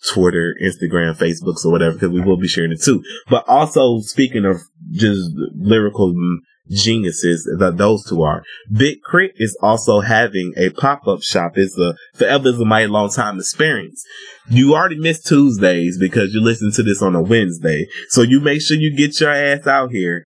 Twitter, 0.07 0.53
Instagram, 0.63 1.17
Facebooks 1.17 1.65
or 1.65 1.71
whatever, 1.71 1.93
because 1.93 2.11
we 2.11 2.21
will 2.21 2.37
be 2.37 2.47
sharing 2.47 2.71
it 2.71 2.83
too. 2.83 3.03
But 3.31 3.49
also 3.49 3.99
speaking 4.01 4.45
of 4.45 4.57
just 4.91 5.31
lyrical 5.55 6.13
mm, 6.13 6.37
geniuses 6.69 7.43
that 7.59 7.77
those 7.77 8.05
two 8.05 8.21
are. 8.23 8.43
Big 8.71 8.99
Krit 9.03 9.31
is 9.35 9.57
also 9.61 9.99
having 9.99 10.53
a 10.57 10.69
pop-up 10.69 11.21
shop. 11.21 11.53
It's 11.55 11.77
a 11.77 11.95
forever 12.13 12.49
is 12.49 12.59
a 12.59 12.65
mighty 12.65 12.87
long 12.87 13.09
time 13.09 13.37
experience. 13.37 14.03
You 14.49 14.73
already 14.73 14.99
missed 14.99 15.27
Tuesdays 15.27 15.97
because 15.99 16.33
you 16.33 16.41
listen 16.41 16.71
to 16.73 16.83
this 16.83 17.01
on 17.01 17.15
a 17.15 17.21
Wednesday. 17.21 17.87
So 18.09 18.21
you 18.21 18.39
make 18.39 18.61
sure 18.61 18.77
you 18.77 18.95
get 18.95 19.19
your 19.19 19.31
ass 19.31 19.67
out 19.67 19.91
here 19.91 20.25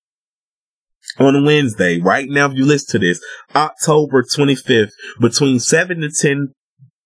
on 1.20 1.36
a 1.36 1.44
Wednesday. 1.44 2.00
Right 2.00 2.28
now, 2.30 2.48
if 2.48 2.54
you 2.54 2.66
listen 2.66 3.00
to 3.00 3.08
this, 3.08 3.22
October 3.56 4.24
25th, 4.24 4.92
between 5.20 5.60
7 5.60 6.02
to 6.02 6.10
10 6.12 6.54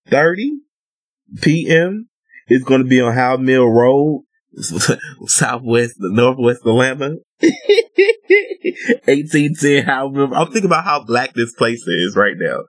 30 0.08 0.52
p.m. 1.40 2.08
It's 2.48 2.64
going 2.64 2.82
to 2.82 2.88
be 2.88 3.00
on 3.00 3.14
Howell 3.14 3.38
Mill 3.38 3.68
Road, 3.68 4.24
Southwest, 5.26 5.94
Northwest 5.98 6.60
Atlanta. 6.66 7.16
1810 7.42 9.84
Howell 9.84 10.34
I'm 10.34 10.46
thinking 10.46 10.66
about 10.66 10.84
how 10.84 11.04
black 11.04 11.34
this 11.34 11.52
place 11.54 11.86
is 11.86 12.16
right 12.16 12.36
now. 12.36 12.64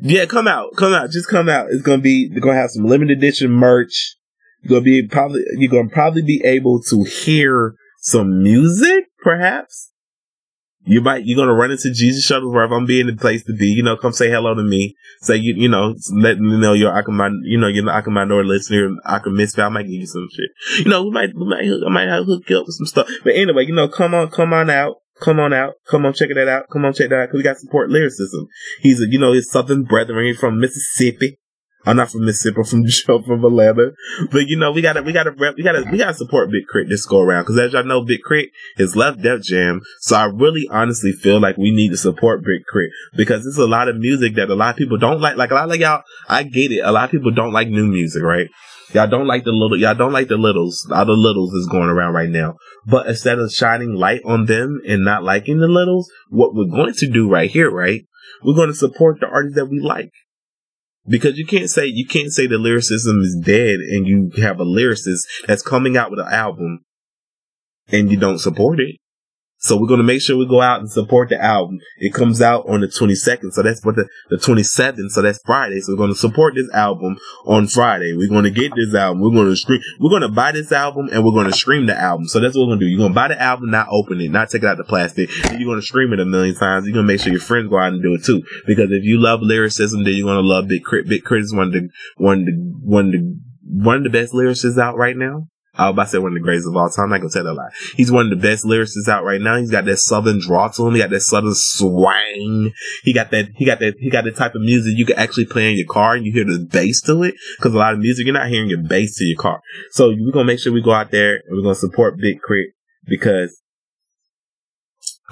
Yeah, 0.00 0.26
come 0.26 0.48
out, 0.48 0.70
come 0.76 0.92
out, 0.92 1.10
just 1.10 1.28
come 1.28 1.48
out. 1.48 1.68
It's 1.70 1.82
gonna 1.82 2.02
be, 2.02 2.28
they're 2.28 2.40
gonna 2.40 2.58
have 2.58 2.70
some 2.70 2.84
limited 2.84 3.18
edition 3.18 3.50
merch. 3.50 4.16
You're 4.62 4.80
gonna 4.80 4.82
be 4.82 5.06
probably, 5.06 5.42
you're 5.56 5.70
gonna 5.70 5.88
probably 5.88 6.22
be 6.22 6.42
able 6.44 6.82
to 6.90 7.04
hear 7.04 7.74
some 8.00 8.42
music, 8.42 9.04
perhaps. 9.22 9.92
You 10.88 11.00
might, 11.00 11.26
you're 11.26 11.44
to 11.44 11.52
run 11.52 11.72
into 11.72 11.92
Jesus 11.92 12.30
Shuttlesworth. 12.30 12.72
I'm 12.72 12.86
being 12.86 13.08
the 13.08 13.16
place 13.16 13.42
to 13.44 13.52
be. 13.52 13.66
You 13.66 13.82
know, 13.82 13.96
come 13.96 14.12
say 14.12 14.30
hello 14.30 14.54
to 14.54 14.62
me. 14.62 14.94
Say, 15.20 15.36
you, 15.36 15.54
you 15.56 15.68
know, 15.68 15.96
let 16.12 16.38
me 16.38 16.56
know 16.58 16.74
you're 16.74 16.92
Akamai, 16.92 17.30
you 17.42 17.58
know, 17.58 17.66
you're 17.66 17.84
the 17.84 17.90
Akamai 17.90 18.46
listener, 18.46 18.90
Akamai 19.04 19.34
Misfit. 19.34 19.64
I 19.64 19.68
might 19.68 19.82
give 19.82 19.92
you 19.92 20.06
some 20.06 20.28
shit. 20.32 20.84
You 20.84 20.90
know, 20.90 21.02
we 21.02 21.10
might, 21.10 21.30
we 21.34 21.44
might, 21.44 21.64
I 21.64 21.90
might 21.90 22.08
have 22.08 22.26
hook 22.26 22.48
you 22.48 22.58
up 22.58 22.66
with 22.66 22.76
some 22.76 22.86
stuff. 22.86 23.08
But 23.24 23.34
anyway, 23.34 23.66
you 23.66 23.74
know, 23.74 23.88
come 23.88 24.14
on, 24.14 24.30
come 24.30 24.52
on 24.52 24.70
out. 24.70 24.96
Come 25.20 25.40
on 25.40 25.52
out. 25.52 25.74
Come 25.88 26.06
on, 26.06 26.12
check 26.12 26.28
that 26.34 26.48
out. 26.48 26.66
Come 26.70 26.84
on, 26.84 26.92
check 26.92 27.08
that 27.08 27.18
out. 27.18 27.30
Cause 27.30 27.38
we 27.38 27.42
got 27.42 27.58
support 27.58 27.90
lyricism. 27.90 28.46
He's 28.80 29.00
a, 29.00 29.08
you 29.08 29.18
know, 29.18 29.32
his 29.32 29.50
Southern 29.50 29.82
brethren 29.82 30.34
from 30.34 30.60
Mississippi. 30.60 31.38
I'm 31.86 31.96
not 31.96 32.10
from 32.10 32.24
Mississippi, 32.24 32.64
from 32.64 32.84
from 33.24 33.44
Atlanta. 33.44 33.92
But 34.32 34.48
you 34.48 34.58
know, 34.58 34.72
we 34.72 34.82
gotta, 34.82 35.02
we 35.02 35.12
gotta, 35.12 35.30
we 35.30 35.62
gotta, 35.62 35.86
we 35.90 35.98
gotta 35.98 36.14
support 36.14 36.50
Big 36.50 36.64
Krit 36.66 36.88
this 36.88 37.06
go 37.06 37.20
around. 37.20 37.44
Cause 37.44 37.56
as 37.58 37.72
y'all 37.72 37.84
know, 37.84 38.04
Big 38.04 38.20
Krit 38.28 38.48
is 38.76 38.96
left 38.96 39.22
Def 39.22 39.42
Jam. 39.42 39.80
So 40.00 40.16
I 40.16 40.24
really 40.24 40.68
honestly 40.70 41.12
feel 41.12 41.40
like 41.40 41.56
we 41.56 41.70
need 41.70 41.90
to 41.90 41.96
support 41.96 42.42
Big 42.44 42.62
Krit 42.72 42.88
because 43.16 43.44
there's 43.44 43.56
a 43.56 43.66
lot 43.66 43.88
of 43.88 43.96
music 43.96 44.34
that 44.34 44.50
a 44.50 44.54
lot 44.54 44.70
of 44.70 44.76
people 44.76 44.98
don't 44.98 45.20
like. 45.20 45.36
Like 45.36 45.52
a 45.52 45.54
lot 45.54 45.70
of 45.70 45.76
y'all, 45.76 46.02
I 46.28 46.42
get 46.42 46.72
it. 46.72 46.80
A 46.80 46.90
lot 46.90 47.04
of 47.04 47.10
people 47.12 47.30
don't 47.30 47.52
like 47.52 47.68
new 47.68 47.86
music, 47.86 48.22
right? 48.22 48.48
Y'all 48.92 49.08
don't 49.08 49.26
like 49.26 49.44
the 49.44 49.52
little, 49.52 49.76
y'all 49.76 49.94
don't 49.94 50.12
like 50.12 50.28
the 50.28 50.36
littles. 50.36 50.88
All 50.92 51.04
the 51.04 51.12
littles 51.12 51.52
is 51.54 51.68
going 51.68 51.88
around 51.88 52.14
right 52.14 52.28
now. 52.28 52.56
But 52.84 53.06
instead 53.06 53.38
of 53.38 53.52
shining 53.52 53.94
light 53.94 54.22
on 54.24 54.46
them 54.46 54.80
and 54.86 55.04
not 55.04 55.24
liking 55.24 55.58
the 55.58 55.68
littles, 55.68 56.10
what 56.30 56.54
we're 56.54 56.66
going 56.66 56.94
to 56.94 57.10
do 57.10 57.28
right 57.28 57.50
here, 57.50 57.70
right? 57.70 58.04
We're 58.44 58.54
going 58.54 58.68
to 58.68 58.74
support 58.74 59.18
the 59.20 59.26
artists 59.26 59.56
that 59.56 59.66
we 59.66 59.80
like 59.80 60.12
because 61.08 61.36
you 61.36 61.46
can't 61.46 61.70
say 61.70 61.86
you 61.86 62.06
can't 62.06 62.32
say 62.32 62.46
the 62.46 62.58
lyricism 62.58 63.20
is 63.20 63.36
dead 63.36 63.80
and 63.80 64.06
you 64.06 64.30
have 64.42 64.60
a 64.60 64.64
lyricist 64.64 65.22
that's 65.46 65.62
coming 65.62 65.96
out 65.96 66.10
with 66.10 66.20
an 66.20 66.32
album 66.32 66.84
and 67.88 68.10
you 68.10 68.16
don't 68.16 68.38
support 68.38 68.80
it. 68.80 68.96
So 69.58 69.76
we're 69.76 69.88
going 69.88 69.98
to 69.98 70.04
make 70.04 70.20
sure 70.20 70.36
we 70.36 70.46
go 70.46 70.60
out 70.60 70.80
and 70.80 70.90
support 70.90 71.30
the 71.30 71.42
album. 71.42 71.78
It 71.98 72.12
comes 72.12 72.42
out 72.42 72.68
on 72.68 72.82
the 72.82 72.88
22nd. 72.88 73.52
So 73.52 73.62
that's 73.62 73.84
what 73.84 73.96
the, 73.96 74.06
the 74.28 74.36
27th. 74.36 75.10
So 75.10 75.22
that's 75.22 75.40
Friday. 75.44 75.80
So 75.80 75.92
we're 75.92 75.98
going 75.98 76.12
to 76.12 76.18
support 76.18 76.54
this 76.54 76.68
album 76.74 77.16
on 77.46 77.66
Friday. 77.66 78.14
We're 78.14 78.28
going 78.28 78.44
to 78.44 78.50
get 78.50 78.72
this 78.76 78.94
album. 78.94 79.22
We're 79.22 79.30
going 79.30 79.48
to 79.48 79.56
stream, 79.56 79.80
we're 79.98 80.10
going 80.10 80.22
to 80.22 80.28
buy 80.28 80.52
this 80.52 80.72
album 80.72 81.08
and 81.10 81.24
we're 81.24 81.32
going 81.32 81.46
to 81.46 81.56
stream 81.56 81.86
the 81.86 81.96
album. 81.98 82.26
So 82.26 82.38
that's 82.38 82.54
what 82.54 82.62
we're 82.62 82.76
going 82.76 82.80
to 82.80 82.86
do. 82.86 82.90
You're 82.90 82.98
going 82.98 83.12
to 83.12 83.14
buy 83.14 83.28
the 83.28 83.40
album, 83.40 83.70
not 83.70 83.88
open 83.90 84.20
it, 84.20 84.30
not 84.30 84.50
take 84.50 84.62
it 84.62 84.68
out 84.68 84.76
the 84.76 84.84
plastic. 84.84 85.30
And 85.46 85.58
you're 85.58 85.68
going 85.68 85.80
to 85.80 85.86
stream 85.86 86.12
it 86.12 86.20
a 86.20 86.26
million 86.26 86.54
times. 86.54 86.86
You're 86.86 86.94
going 86.94 87.06
to 87.06 87.12
make 87.12 87.22
sure 87.22 87.32
your 87.32 87.40
friends 87.40 87.70
go 87.70 87.78
out 87.78 87.94
and 87.94 88.02
do 88.02 88.14
it 88.14 88.24
too. 88.24 88.42
Because 88.66 88.90
if 88.90 89.04
you 89.04 89.18
love 89.18 89.40
lyricism, 89.42 90.04
then 90.04 90.14
you're 90.14 90.26
going 90.26 90.42
to 90.42 90.46
love 90.46 90.68
Big 90.68 90.84
Krit. 90.84 91.08
Big 91.08 91.24
Krit 91.24 91.40
is 91.40 91.54
one 91.54 91.68
of 91.68 91.72
the, 91.72 91.88
one 92.16 92.40
of 92.40 92.46
the, 92.46 92.52
one 92.82 93.06
of 93.06 93.12
the, 93.12 93.40
one 93.68 93.96
of 93.96 94.04
the 94.04 94.10
best 94.10 94.32
lyricists 94.32 94.78
out 94.78 94.96
right 94.96 95.16
now. 95.16 95.48
I 95.78 95.88
was 95.88 95.94
about 95.94 96.04
to 96.04 96.08
say 96.10 96.18
one 96.18 96.32
of 96.32 96.34
the 96.34 96.40
greatest 96.40 96.68
of 96.68 96.76
all 96.76 96.88
time. 96.88 97.04
I'm 97.04 97.10
not 97.10 97.20
gonna 97.20 97.30
tell 97.30 97.44
that 97.44 97.54
lie. 97.54 97.70
He's 97.96 98.10
one 98.10 98.26
of 98.26 98.30
the 98.30 98.36
best 98.36 98.64
lyricists 98.64 99.08
out 99.08 99.24
right 99.24 99.40
now. 99.40 99.56
He's 99.58 99.70
got 99.70 99.84
that 99.84 99.98
southern 99.98 100.40
draw 100.40 100.68
to 100.68 100.86
him. 100.86 100.94
He 100.94 101.00
got 101.00 101.10
that 101.10 101.20
southern 101.20 101.54
swang. 101.54 102.72
He 103.02 103.12
got 103.12 103.30
that. 103.30 103.50
He 103.56 103.64
got 103.64 103.80
that. 103.80 103.94
He 103.98 104.10
got 104.10 104.24
the 104.24 104.32
type 104.32 104.54
of 104.54 104.62
music 104.62 104.94
you 104.96 105.04
can 105.04 105.18
actually 105.18 105.46
play 105.46 105.70
in 105.70 105.76
your 105.76 105.86
car 105.86 106.14
and 106.14 106.24
you 106.24 106.32
hear 106.32 106.44
the 106.44 106.58
bass 106.58 107.00
to 107.02 107.22
it. 107.22 107.34
Because 107.58 107.74
a 107.74 107.78
lot 107.78 107.92
of 107.92 108.00
music 108.00 108.24
you're 108.24 108.34
not 108.34 108.48
hearing 108.48 108.70
your 108.70 108.82
bass 108.82 109.16
to 109.18 109.24
your 109.24 109.38
car. 109.38 109.60
So 109.90 110.08
we're 110.08 110.32
gonna 110.32 110.46
make 110.46 110.60
sure 110.60 110.72
we 110.72 110.82
go 110.82 110.92
out 110.92 111.10
there 111.10 111.34
and 111.34 111.56
we're 111.56 111.62
gonna 111.62 111.74
support 111.74 112.18
Big 112.18 112.38
Krit 112.40 112.72
because 113.06 113.60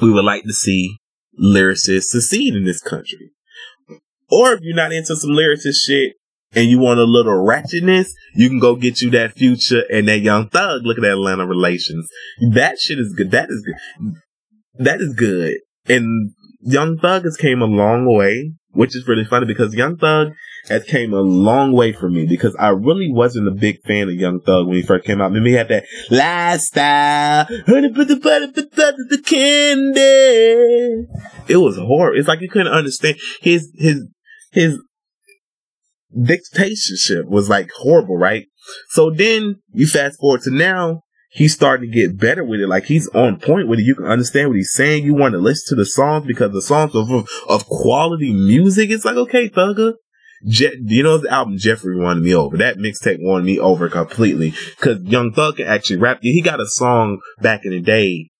we 0.00 0.10
would 0.10 0.24
like 0.24 0.44
to 0.44 0.52
see 0.52 0.98
lyricists 1.40 2.04
succeed 2.04 2.54
in 2.54 2.64
this 2.64 2.80
country. 2.80 3.30
Or 4.30 4.52
if 4.52 4.60
you're 4.62 4.76
not 4.76 4.92
into 4.92 5.16
some 5.16 5.30
lyricist 5.30 5.84
shit, 5.84 6.14
and 6.54 6.68
you 6.68 6.78
want 6.78 7.00
a 7.00 7.04
little 7.04 7.32
ratchetness, 7.32 8.08
you 8.34 8.48
can 8.48 8.58
go 8.58 8.76
get 8.76 9.00
you 9.00 9.10
that 9.10 9.36
future 9.36 9.82
and 9.90 10.08
that 10.08 10.20
young 10.20 10.48
thug. 10.48 10.82
Look 10.84 10.98
at 10.98 11.02
that 11.02 11.12
Atlanta 11.12 11.46
relations. 11.46 12.08
That 12.52 12.78
shit 12.78 12.98
is 12.98 13.12
good. 13.16 13.30
That 13.30 13.48
is 13.50 13.62
good. 13.64 14.14
That 14.76 15.00
is 15.00 15.14
good. 15.14 15.58
And 15.86 16.32
Young 16.60 16.98
Thug 16.98 17.24
has 17.24 17.36
came 17.36 17.60
a 17.60 17.66
long 17.66 18.06
way, 18.06 18.54
which 18.72 18.96
is 18.96 19.06
really 19.06 19.24
funny 19.24 19.46
because 19.46 19.74
Young 19.74 19.96
Thug 19.96 20.32
has 20.68 20.82
came 20.84 21.12
a 21.12 21.20
long 21.20 21.72
way 21.72 21.92
for 21.92 22.08
me 22.08 22.26
because 22.26 22.56
I 22.58 22.68
really 22.70 23.12
wasn't 23.12 23.48
a 23.48 23.50
big 23.50 23.82
fan 23.82 24.08
of 24.08 24.14
Young 24.14 24.40
Thug 24.40 24.66
when 24.66 24.76
he 24.76 24.82
first 24.82 25.04
came 25.04 25.20
out. 25.20 25.32
Maybe 25.32 25.50
he 25.50 25.56
had 25.56 25.68
that 25.68 25.84
lifestyle, 26.10 27.44
honey, 27.66 27.88
the 27.90 28.04
the, 28.04 29.06
the 29.10 29.22
candy. 29.22 31.06
It 31.52 31.58
was 31.58 31.76
horrible. 31.76 32.18
It's 32.18 32.28
like 32.28 32.40
you 32.40 32.48
couldn't 32.48 32.72
understand 32.72 33.18
his 33.42 33.70
his 33.76 34.06
his 34.52 34.80
dictatorship 36.20 37.26
was 37.26 37.48
like 37.48 37.70
horrible, 37.76 38.16
right? 38.16 38.46
So 38.90 39.10
then 39.10 39.56
you 39.72 39.86
fast 39.86 40.18
forward 40.18 40.42
to 40.42 40.50
now, 40.50 41.02
he's 41.30 41.54
starting 41.54 41.90
to 41.90 41.94
get 41.94 42.18
better 42.18 42.44
with 42.44 42.60
it. 42.60 42.68
Like 42.68 42.84
he's 42.84 43.08
on 43.08 43.38
point 43.38 43.68
with 43.68 43.80
it. 43.80 43.84
You 43.84 43.94
can 43.94 44.06
understand 44.06 44.48
what 44.48 44.56
he's 44.56 44.72
saying. 44.72 45.04
You 45.04 45.14
want 45.14 45.32
to 45.32 45.38
listen 45.38 45.76
to 45.76 45.82
the 45.82 45.86
songs 45.86 46.26
because 46.26 46.52
the 46.52 46.62
songs 46.62 46.94
of 46.94 47.10
of 47.48 47.66
quality 47.66 48.32
music. 48.32 48.90
It's 48.90 49.04
like 49.04 49.16
okay, 49.16 49.48
Thugger. 49.48 49.94
Je- 50.46 50.76
you 50.84 51.02
know 51.02 51.18
the 51.18 51.30
album 51.30 51.56
Jeffrey 51.58 51.98
won 51.98 52.22
me 52.22 52.34
over. 52.34 52.56
That 52.56 52.76
mixtape 52.76 53.18
won 53.20 53.44
me 53.44 53.58
over 53.58 53.88
completely 53.88 54.54
because 54.76 55.02
Young 55.02 55.32
Thug 55.32 55.56
can 55.56 55.66
actually 55.66 55.98
rap. 55.98 56.18
He 56.22 56.40
got 56.42 56.60
a 56.60 56.66
song 56.66 57.20
back 57.40 57.60
in 57.64 57.70
the 57.70 57.80
day 57.80 58.30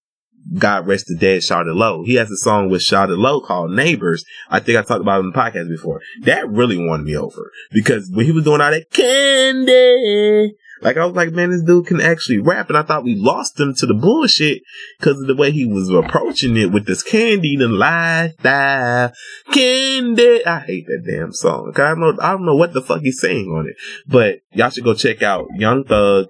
God 0.52 0.86
rest 0.86 1.06
the 1.06 1.16
dead 1.16 1.40
Shawty 1.40 1.74
Lo. 1.74 2.02
He 2.04 2.14
has 2.14 2.30
a 2.30 2.36
song 2.36 2.68
with 2.68 2.82
Shawty 2.82 3.16
Lo 3.16 3.40
called 3.40 3.70
Neighbors. 3.72 4.24
I 4.50 4.60
think 4.60 4.78
I 4.78 4.82
talked 4.82 5.00
about 5.00 5.18
it 5.18 5.24
in 5.24 5.30
the 5.30 5.38
podcast 5.38 5.68
before. 5.68 6.00
That 6.22 6.48
really 6.48 6.76
won 6.76 7.04
me 7.04 7.16
over 7.16 7.50
because 7.72 8.10
when 8.12 8.26
he 8.26 8.32
was 8.32 8.44
doing 8.44 8.60
all 8.60 8.70
that 8.70 8.90
candy, 8.90 10.56
like 10.84 10.98
I 10.98 11.06
was 11.06 11.16
like, 11.16 11.32
man, 11.32 11.50
this 11.50 11.62
dude 11.62 11.86
can 11.86 12.00
actually 12.00 12.38
rap, 12.38 12.68
and 12.68 12.76
I 12.76 12.82
thought 12.82 13.04
we 13.04 13.14
lost 13.14 13.58
him 13.58 13.74
to 13.78 13.86
the 13.86 13.94
bullshit 13.94 14.60
because 14.98 15.18
of 15.18 15.26
the 15.26 15.34
way 15.34 15.50
he 15.50 15.66
was 15.66 15.88
approaching 15.88 16.58
it 16.58 16.70
with 16.70 16.86
this 16.86 17.02
candy, 17.02 17.56
the 17.56 17.68
lifestyle, 17.68 19.10
candy. 19.50 20.44
I 20.44 20.60
hate 20.60 20.86
that 20.86 21.10
damn 21.10 21.32
song. 21.32 21.72
Cause 21.74 21.82
I 21.82 21.88
don't 21.88 22.00
know, 22.00 22.22
I 22.22 22.32
don't 22.32 22.44
know 22.44 22.54
what 22.54 22.74
the 22.74 22.82
fuck 22.82 23.00
he's 23.00 23.18
saying 23.18 23.46
on 23.46 23.66
it, 23.66 23.76
but 24.06 24.40
y'all 24.52 24.68
should 24.68 24.84
go 24.84 24.92
check 24.92 25.22
out 25.22 25.46
Young 25.56 25.84
Thug. 25.84 26.26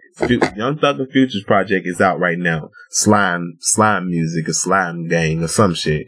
Young 0.54 0.78
Thug 0.78 1.00
and 1.00 1.10
Futures 1.10 1.44
project 1.44 1.84
is 1.88 2.00
out 2.00 2.20
right 2.20 2.38
now. 2.38 2.70
Slime, 2.90 3.54
slime 3.58 4.06
music, 4.06 4.46
a 4.46 4.54
slime 4.54 5.08
gang, 5.08 5.42
or 5.42 5.48
some 5.48 5.74
shit. 5.74 6.06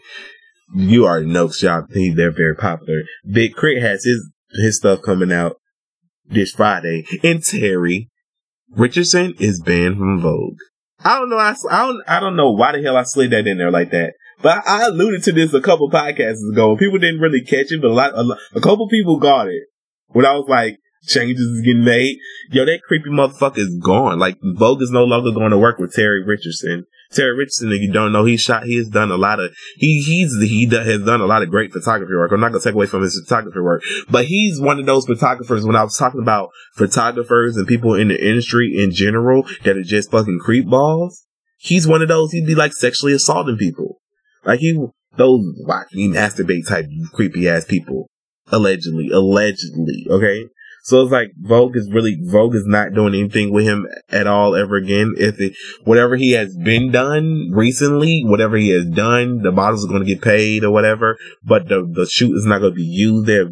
You 0.72 1.06
already 1.06 1.26
know, 1.26 1.50
y'all. 1.60 1.84
They're 1.88 2.30
very 2.30 2.54
popular. 2.54 3.02
Big 3.28 3.56
Krit 3.56 3.80
has 3.80 4.04
his 4.04 4.30
his 4.52 4.76
stuff 4.76 5.02
coming 5.02 5.32
out 5.32 5.56
this 6.28 6.52
Friday, 6.52 7.04
and 7.24 7.42
Terry 7.42 8.08
Richardson 8.76 9.34
is 9.38 9.60
banned 9.60 9.96
from 9.96 10.20
Vogue. 10.20 10.58
I 11.02 11.18
don't 11.18 11.30
know. 11.30 11.38
I, 11.38 11.54
I 11.70 11.86
don't. 11.86 12.02
I 12.06 12.20
don't 12.20 12.36
know 12.36 12.52
why 12.52 12.72
the 12.72 12.82
hell 12.82 12.96
I 12.96 13.02
slid 13.04 13.30
that 13.32 13.46
in 13.46 13.58
there 13.58 13.70
like 13.70 13.90
that. 13.90 14.14
But 14.42 14.66
I, 14.66 14.82
I 14.82 14.86
alluded 14.88 15.22
to 15.24 15.32
this 15.32 15.54
a 15.54 15.60
couple 15.60 15.90
podcasts 15.90 16.46
ago. 16.50 16.76
People 16.76 16.98
didn't 16.98 17.20
really 17.20 17.42
catch 17.42 17.72
it, 17.72 17.80
but 17.80 17.90
a 17.90 17.94
lot, 17.94 18.14
a, 18.14 18.24
a 18.54 18.60
couple 18.60 18.88
people 18.88 19.18
got 19.18 19.48
it. 19.48 19.64
When 20.08 20.26
I 20.26 20.34
was 20.34 20.46
like, 20.48 20.78
changes 21.02 21.44
is 21.44 21.62
getting 21.62 21.84
made. 21.84 22.18
Yo, 22.50 22.64
that 22.64 22.82
creepy 22.82 23.10
motherfucker 23.10 23.58
is 23.58 23.76
gone. 23.78 24.18
Like 24.18 24.38
Vogue 24.42 24.82
is 24.82 24.90
no 24.90 25.04
longer 25.04 25.32
going 25.32 25.50
to 25.50 25.58
work 25.58 25.78
with 25.78 25.92
Terry 25.92 26.24
Richardson. 26.24 26.86
Terry 27.12 27.36
Richardson, 27.36 27.72
if 27.72 27.80
you 27.80 27.92
don't 27.92 28.12
know, 28.12 28.24
he 28.24 28.36
shot, 28.36 28.64
he 28.64 28.76
has 28.76 28.88
done 28.88 29.10
a 29.10 29.16
lot 29.16 29.38
of, 29.38 29.54
he, 29.76 30.02
he's, 30.02 30.36
he 30.42 30.66
has 30.66 31.02
done 31.02 31.20
a 31.20 31.26
lot 31.26 31.42
of 31.42 31.50
great 31.50 31.72
photography 31.72 32.12
work. 32.12 32.32
I'm 32.32 32.40
not 32.40 32.50
going 32.50 32.60
to 32.60 32.68
take 32.68 32.74
away 32.74 32.86
from 32.86 33.02
his 33.02 33.20
photography 33.24 33.60
work, 33.60 33.82
but 34.10 34.24
he's 34.24 34.60
one 34.60 34.80
of 34.80 34.86
those 34.86 35.06
photographers 35.06 35.64
when 35.64 35.76
I 35.76 35.84
was 35.84 35.96
talking 35.96 36.20
about 36.20 36.50
photographers 36.74 37.56
and 37.56 37.66
people 37.66 37.94
in 37.94 38.08
the 38.08 38.28
industry 38.28 38.72
in 38.76 38.90
general 38.90 39.46
that 39.64 39.76
are 39.76 39.84
just 39.84 40.10
fucking 40.10 40.40
creep 40.40 40.66
balls. 40.66 41.24
He's 41.58 41.86
one 41.86 42.02
of 42.02 42.08
those, 42.08 42.32
he'd 42.32 42.46
be 42.46 42.54
like 42.54 42.72
sexually 42.72 43.12
assaulting 43.12 43.56
people. 43.56 44.00
Like 44.44 44.60
he, 44.60 44.72
those 45.16 45.44
watching 45.60 46.12
masturbate 46.12 46.68
type 46.68 46.86
creepy 47.12 47.48
ass 47.48 47.64
people. 47.64 48.08
Allegedly, 48.48 49.10
allegedly, 49.10 50.06
okay? 50.08 50.44
So 50.86 51.02
it's 51.02 51.10
like 51.10 51.32
Vogue 51.36 51.76
is 51.76 51.90
really 51.92 52.16
Vogue 52.22 52.54
is 52.54 52.64
not 52.64 52.94
doing 52.94 53.12
anything 53.12 53.52
with 53.52 53.64
him 53.64 53.88
at 54.08 54.28
all 54.28 54.54
ever 54.54 54.76
again. 54.76 55.14
If 55.18 55.40
it, 55.40 55.56
whatever 55.82 56.14
he 56.14 56.30
has 56.32 56.56
been 56.56 56.92
done 56.92 57.50
recently, 57.50 58.22
whatever 58.24 58.56
he 58.56 58.68
has 58.68 58.86
done, 58.86 59.42
the 59.42 59.50
models 59.50 59.84
are 59.84 59.88
going 59.88 60.04
to 60.04 60.06
get 60.06 60.22
paid 60.22 60.62
or 60.62 60.70
whatever. 60.70 61.18
But 61.42 61.66
the 61.66 61.84
the 61.84 62.06
shoot 62.06 62.36
is 62.36 62.46
not 62.46 62.60
going 62.60 62.70
to 62.70 62.76
be 62.76 62.84
used. 62.84 63.26
They 63.26 63.34
have 63.34 63.50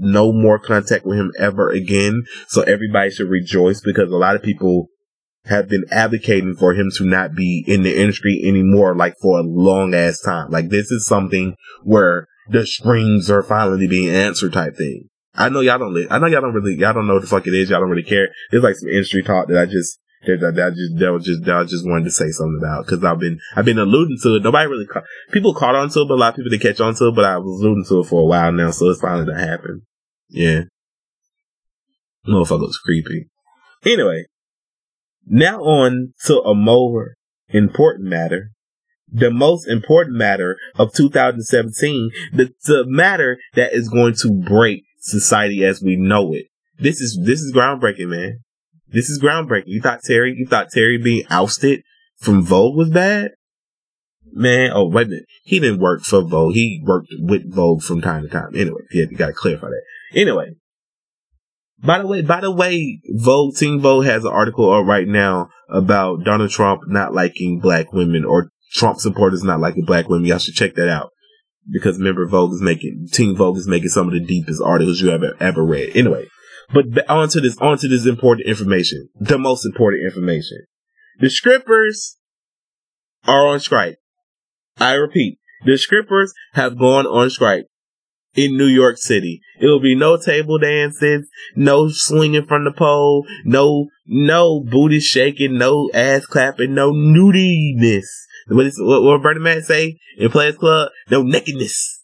no 0.00 0.32
more 0.32 0.58
contact 0.58 1.06
with 1.06 1.18
him 1.18 1.30
ever 1.38 1.70
again. 1.70 2.24
So 2.48 2.62
everybody 2.62 3.12
should 3.12 3.30
rejoice 3.30 3.80
because 3.80 4.10
a 4.10 4.16
lot 4.16 4.34
of 4.34 4.42
people 4.42 4.88
have 5.44 5.68
been 5.68 5.84
advocating 5.92 6.56
for 6.56 6.74
him 6.74 6.90
to 6.96 7.04
not 7.04 7.36
be 7.36 7.64
in 7.68 7.84
the 7.84 7.96
industry 7.96 8.42
anymore, 8.44 8.96
like 8.96 9.14
for 9.22 9.38
a 9.38 9.44
long 9.44 9.94
ass 9.94 10.18
time. 10.18 10.50
Like 10.50 10.70
this 10.70 10.90
is 10.90 11.06
something 11.06 11.54
where 11.84 12.26
the 12.48 12.66
strings 12.66 13.30
are 13.30 13.44
finally 13.44 13.86
being 13.86 14.12
answered 14.12 14.52
type 14.52 14.76
thing. 14.76 15.10
I 15.34 15.48
know 15.48 15.60
y'all 15.60 15.78
don't. 15.78 15.94
Li- 15.94 16.06
I 16.10 16.18
know 16.18 16.26
y'all 16.26 16.40
don't 16.40 16.54
really. 16.54 16.74
Y'all 16.76 16.92
don't 16.92 17.06
know 17.06 17.14
what 17.14 17.22
the 17.22 17.28
fuck 17.28 17.46
it 17.46 17.54
is. 17.54 17.70
Y'all 17.70 17.80
don't 17.80 17.90
really 17.90 18.02
care. 18.02 18.28
It's 18.52 18.62
like 18.62 18.76
some 18.76 18.88
industry 18.88 19.22
talk 19.22 19.48
that 19.48 19.58
I 19.58 19.66
just 19.66 19.98
that, 20.26 20.40
that, 20.40 20.54
that 20.54 20.66
I 20.66 20.70
just 20.70 20.96
that 20.98 21.12
was 21.12 21.24
just 21.24 21.44
that 21.44 21.56
I 21.56 21.64
just 21.64 21.86
wanted 21.86 22.04
to 22.04 22.10
say 22.10 22.30
something 22.30 22.60
about 22.62 22.86
because 22.86 23.02
I've 23.04 23.18
been 23.18 23.38
I've 23.56 23.64
been 23.64 23.78
alluding 23.78 24.18
to 24.22 24.36
it. 24.36 24.42
Nobody 24.42 24.68
really 24.68 24.86
ca- 24.86 25.02
people 25.32 25.54
caught 25.54 25.74
on 25.74 25.90
to 25.90 26.00
it, 26.02 26.08
but 26.08 26.14
a 26.14 26.16
lot 26.16 26.30
of 26.30 26.36
people 26.36 26.50
didn't 26.50 26.62
catch 26.62 26.80
on 26.80 26.94
to 26.94 27.08
it. 27.08 27.14
But 27.14 27.24
I 27.24 27.38
was 27.38 27.60
alluding 27.60 27.84
to 27.88 28.00
it 28.00 28.06
for 28.06 28.22
a 28.22 28.26
while 28.26 28.52
now, 28.52 28.70
so 28.70 28.88
it's 28.90 29.00
finally 29.00 29.26
to 29.26 29.38
happen. 29.38 29.82
Yeah, 30.28 30.62
motherfucker 32.26 32.60
was 32.60 32.78
creepy. 32.78 33.28
Anyway, 33.84 34.26
now 35.26 35.60
on 35.62 36.14
to 36.26 36.40
a 36.40 36.54
more 36.54 37.14
important 37.48 38.08
matter 38.08 38.50
the 39.14 39.30
most 39.30 39.68
important 39.68 40.16
matter 40.16 40.56
of 40.76 40.92
2017, 40.92 42.10
the, 42.32 42.52
the 42.64 42.84
matter 42.84 43.38
that 43.54 43.72
is 43.72 43.88
going 43.88 44.14
to 44.14 44.32
break 44.32 44.82
society 45.04 45.64
as 45.64 45.82
we 45.82 45.96
know 45.96 46.32
it. 46.32 46.46
This 46.78 47.00
is 47.00 47.18
this 47.22 47.40
is 47.40 47.52
groundbreaking, 47.54 48.08
man. 48.08 48.40
This 48.88 49.10
is 49.10 49.22
groundbreaking. 49.22 49.64
You 49.66 49.80
thought 49.80 50.00
Terry, 50.02 50.34
you 50.36 50.46
thought 50.46 50.70
Terry 50.72 50.98
being 50.98 51.24
ousted 51.30 51.82
from 52.16 52.42
Vogue 52.42 52.76
was 52.76 52.90
bad? 52.90 53.32
Man, 54.32 54.72
oh 54.74 54.88
wait 54.88 55.06
a 55.06 55.10
minute. 55.10 55.26
He 55.44 55.60
didn't 55.60 55.80
work 55.80 56.02
for 56.02 56.22
Vogue. 56.22 56.54
He 56.54 56.82
worked 56.84 57.08
with 57.18 57.52
Vogue 57.52 57.82
from 57.82 58.00
time 58.00 58.22
to 58.22 58.28
time. 58.28 58.56
Anyway, 58.56 58.80
yeah, 58.92 59.04
you 59.08 59.16
gotta 59.16 59.32
clarify 59.32 59.68
that. 59.68 59.82
Anyway. 60.18 60.54
By 61.82 61.98
the 61.98 62.06
way, 62.06 62.22
by 62.22 62.40
the 62.40 62.50
way, 62.50 63.00
Vogue, 63.10 63.56
Teen 63.56 63.78
Vogue 63.80 64.06
has 64.06 64.24
an 64.24 64.32
article 64.32 64.72
up 64.72 64.86
right 64.86 65.06
now 65.06 65.50
about 65.68 66.24
Donald 66.24 66.50
Trump 66.50 66.82
not 66.86 67.12
liking 67.12 67.60
black 67.60 67.92
women 67.92 68.24
or 68.24 68.48
Trump 68.72 69.00
supporters 69.00 69.42
not 69.42 69.60
liking 69.60 69.84
black 69.84 70.08
women. 70.08 70.26
Y'all 70.26 70.38
should 70.38 70.54
check 70.54 70.76
that 70.76 70.88
out 70.88 71.10
because 71.70 71.98
remember 71.98 72.26
Vogue 72.26 72.52
is 72.52 72.62
making 72.62 73.08
Teen 73.12 73.36
Vogue 73.36 73.56
is 73.56 73.68
making 73.68 73.88
some 73.88 74.06
of 74.06 74.14
the 74.14 74.24
deepest 74.24 74.62
articles 74.62 75.00
you 75.00 75.10
ever 75.10 75.32
ever 75.40 75.64
read. 75.64 75.96
Anyway, 75.96 76.28
but 76.72 77.08
onto 77.08 77.40
this 77.40 77.58
onto 77.58 77.88
this 77.88 78.06
important 78.06 78.46
information, 78.46 79.08
the 79.18 79.38
most 79.38 79.64
important 79.64 80.04
information. 80.04 80.58
The 81.20 81.30
scrippers 81.30 82.16
are 83.26 83.46
on 83.46 83.60
strike. 83.60 83.98
I 84.78 84.94
repeat, 84.94 85.38
the 85.64 85.78
scrippers 85.78 86.32
have 86.54 86.78
gone 86.78 87.06
on 87.06 87.30
strike 87.30 87.66
in 88.34 88.56
New 88.56 88.66
York 88.66 88.98
City. 88.98 89.40
It 89.60 89.66
will 89.66 89.80
be 89.80 89.94
no 89.94 90.16
table 90.16 90.58
dances, 90.58 91.28
no 91.54 91.88
swinging 91.88 92.46
from 92.46 92.64
the 92.64 92.72
pole, 92.72 93.26
no 93.44 93.88
no 94.06 94.60
booty 94.60 95.00
shaking, 95.00 95.58
no 95.58 95.90
ass 95.94 96.26
clapping, 96.26 96.74
no 96.74 96.90
nudiness. 96.92 98.06
What 98.48 98.66
is 98.66 98.78
what, 98.78 99.02
what 99.02 99.22
Bernie 99.22 99.40
Mac 99.40 99.62
say 99.62 99.98
in 100.18 100.30
Players 100.30 100.56
Club? 100.56 100.90
No 101.10 101.22
nakedness. 101.22 102.02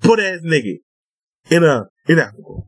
Put 0.00 0.20
ass 0.20 0.40
nigga 0.44 0.76
in 1.50 1.64
a 1.64 1.86
in 2.08 2.18
Africa. 2.18 2.62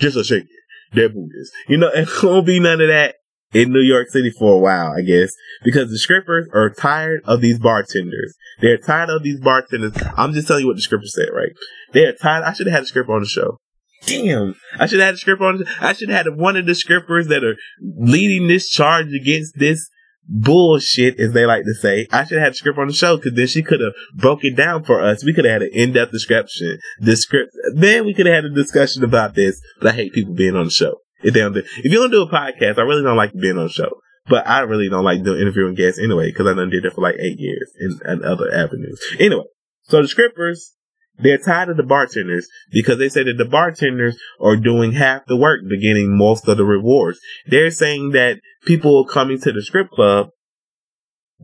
Just 0.00 0.16
a 0.16 0.24
shake. 0.24 0.46
That 0.94 1.14
booties. 1.14 1.50
You 1.68 1.78
know, 1.78 1.88
it 1.94 2.08
won't 2.22 2.46
be 2.46 2.60
none 2.60 2.80
of 2.80 2.88
that 2.88 3.16
in 3.52 3.72
New 3.72 3.80
York 3.80 4.08
City 4.08 4.30
for 4.30 4.54
a 4.54 4.58
while, 4.58 4.92
I 4.96 5.02
guess, 5.02 5.32
because 5.62 5.90
the 5.90 5.98
scrippers 5.98 6.46
are 6.54 6.70
tired 6.70 7.22
of 7.24 7.40
these 7.40 7.58
bartenders. 7.58 8.34
They're 8.60 8.78
tired 8.78 9.10
of 9.10 9.22
these 9.22 9.40
bartenders. 9.40 9.92
I'm 10.16 10.32
just 10.32 10.48
telling 10.48 10.62
you 10.62 10.68
what 10.68 10.76
the 10.76 10.82
scripper 10.82 11.06
said, 11.06 11.28
right? 11.32 11.52
They're 11.92 12.14
tired. 12.14 12.44
I 12.44 12.52
should 12.52 12.66
have 12.66 12.74
had 12.74 12.84
a 12.84 12.86
script 12.86 13.10
on 13.10 13.20
the 13.20 13.26
show. 13.26 13.58
Damn, 14.06 14.56
I 14.78 14.86
should 14.86 14.98
have 14.98 15.06
had 15.06 15.14
a 15.14 15.18
script 15.18 15.42
on. 15.42 15.58
The, 15.58 15.66
I 15.80 15.92
should 15.92 16.08
have 16.08 16.26
had 16.26 16.36
one 16.36 16.56
of 16.56 16.66
the 16.66 16.74
scrippers 16.74 17.28
that 17.28 17.44
are 17.44 17.56
leading 17.80 18.48
this 18.48 18.68
charge 18.68 19.12
against 19.12 19.58
this 19.58 19.88
bullshit, 20.28 21.18
as 21.20 21.32
they 21.32 21.46
like 21.46 21.64
to 21.64 21.74
say. 21.74 22.06
I 22.12 22.24
should 22.24 22.38
have 22.38 22.46
had 22.46 22.56
script 22.56 22.78
on 22.78 22.88
the 22.88 22.92
show 22.92 23.16
because 23.16 23.34
then 23.34 23.46
she 23.46 23.62
could 23.62 23.80
have 23.80 23.92
broke 24.14 24.40
it 24.42 24.56
down 24.56 24.84
for 24.84 25.00
us. 25.00 25.24
We 25.24 25.34
could 25.34 25.44
have 25.44 25.60
had 25.60 25.62
an 25.62 25.70
in-depth 25.72 26.12
description, 26.12 26.78
descript. 27.00 27.52
Then 27.74 28.04
we 28.04 28.14
could 28.14 28.26
have 28.26 28.36
had 28.36 28.44
a 28.44 28.54
discussion 28.54 29.04
about 29.04 29.34
this. 29.34 29.60
But 29.80 29.92
I 29.92 29.96
hate 29.96 30.12
people 30.12 30.34
being 30.34 30.56
on 30.56 30.66
the 30.66 30.70
show. 30.70 30.98
If 31.22 31.34
they 31.34 31.40
don't 31.40 31.52
do, 31.52 31.60
if 31.60 31.84
you 31.84 31.98
don't 31.98 32.10
do 32.10 32.22
a 32.22 32.30
podcast, 32.30 32.78
I 32.78 32.82
really 32.82 33.02
don't 33.02 33.16
like 33.16 33.32
being 33.32 33.58
on 33.58 33.66
the 33.66 33.72
show. 33.72 34.00
But 34.28 34.46
I 34.46 34.60
really 34.60 34.88
don't 34.88 35.04
like 35.04 35.24
doing 35.24 35.40
interviewing 35.40 35.74
guests 35.74 36.00
anyway 36.00 36.30
because 36.30 36.46
I 36.46 36.54
done 36.54 36.70
did 36.70 36.84
it 36.84 36.92
for 36.92 37.00
like 37.00 37.16
eight 37.16 37.38
years 37.38 37.72
in, 37.80 37.98
in 38.08 38.24
other 38.24 38.52
avenues. 38.52 39.00
Anyway, 39.18 39.44
so 39.82 40.00
the 40.00 40.08
scrippers 40.08 40.74
they're 41.18 41.38
tired 41.38 41.68
of 41.68 41.76
the 41.76 41.82
bartenders 41.82 42.48
because 42.70 42.98
they 42.98 43.08
say 43.08 43.22
that 43.24 43.36
the 43.38 43.44
bartenders 43.44 44.18
are 44.40 44.56
doing 44.56 44.92
half 44.92 45.26
the 45.26 45.36
work, 45.36 45.60
but 45.68 45.80
getting 45.80 46.16
most 46.16 46.48
of 46.48 46.56
the 46.56 46.64
rewards. 46.64 47.20
They're 47.46 47.70
saying 47.70 48.10
that 48.10 48.40
people 48.64 49.04
coming 49.04 49.40
to 49.40 49.52
the 49.52 49.62
strip 49.62 49.90
club 49.90 50.28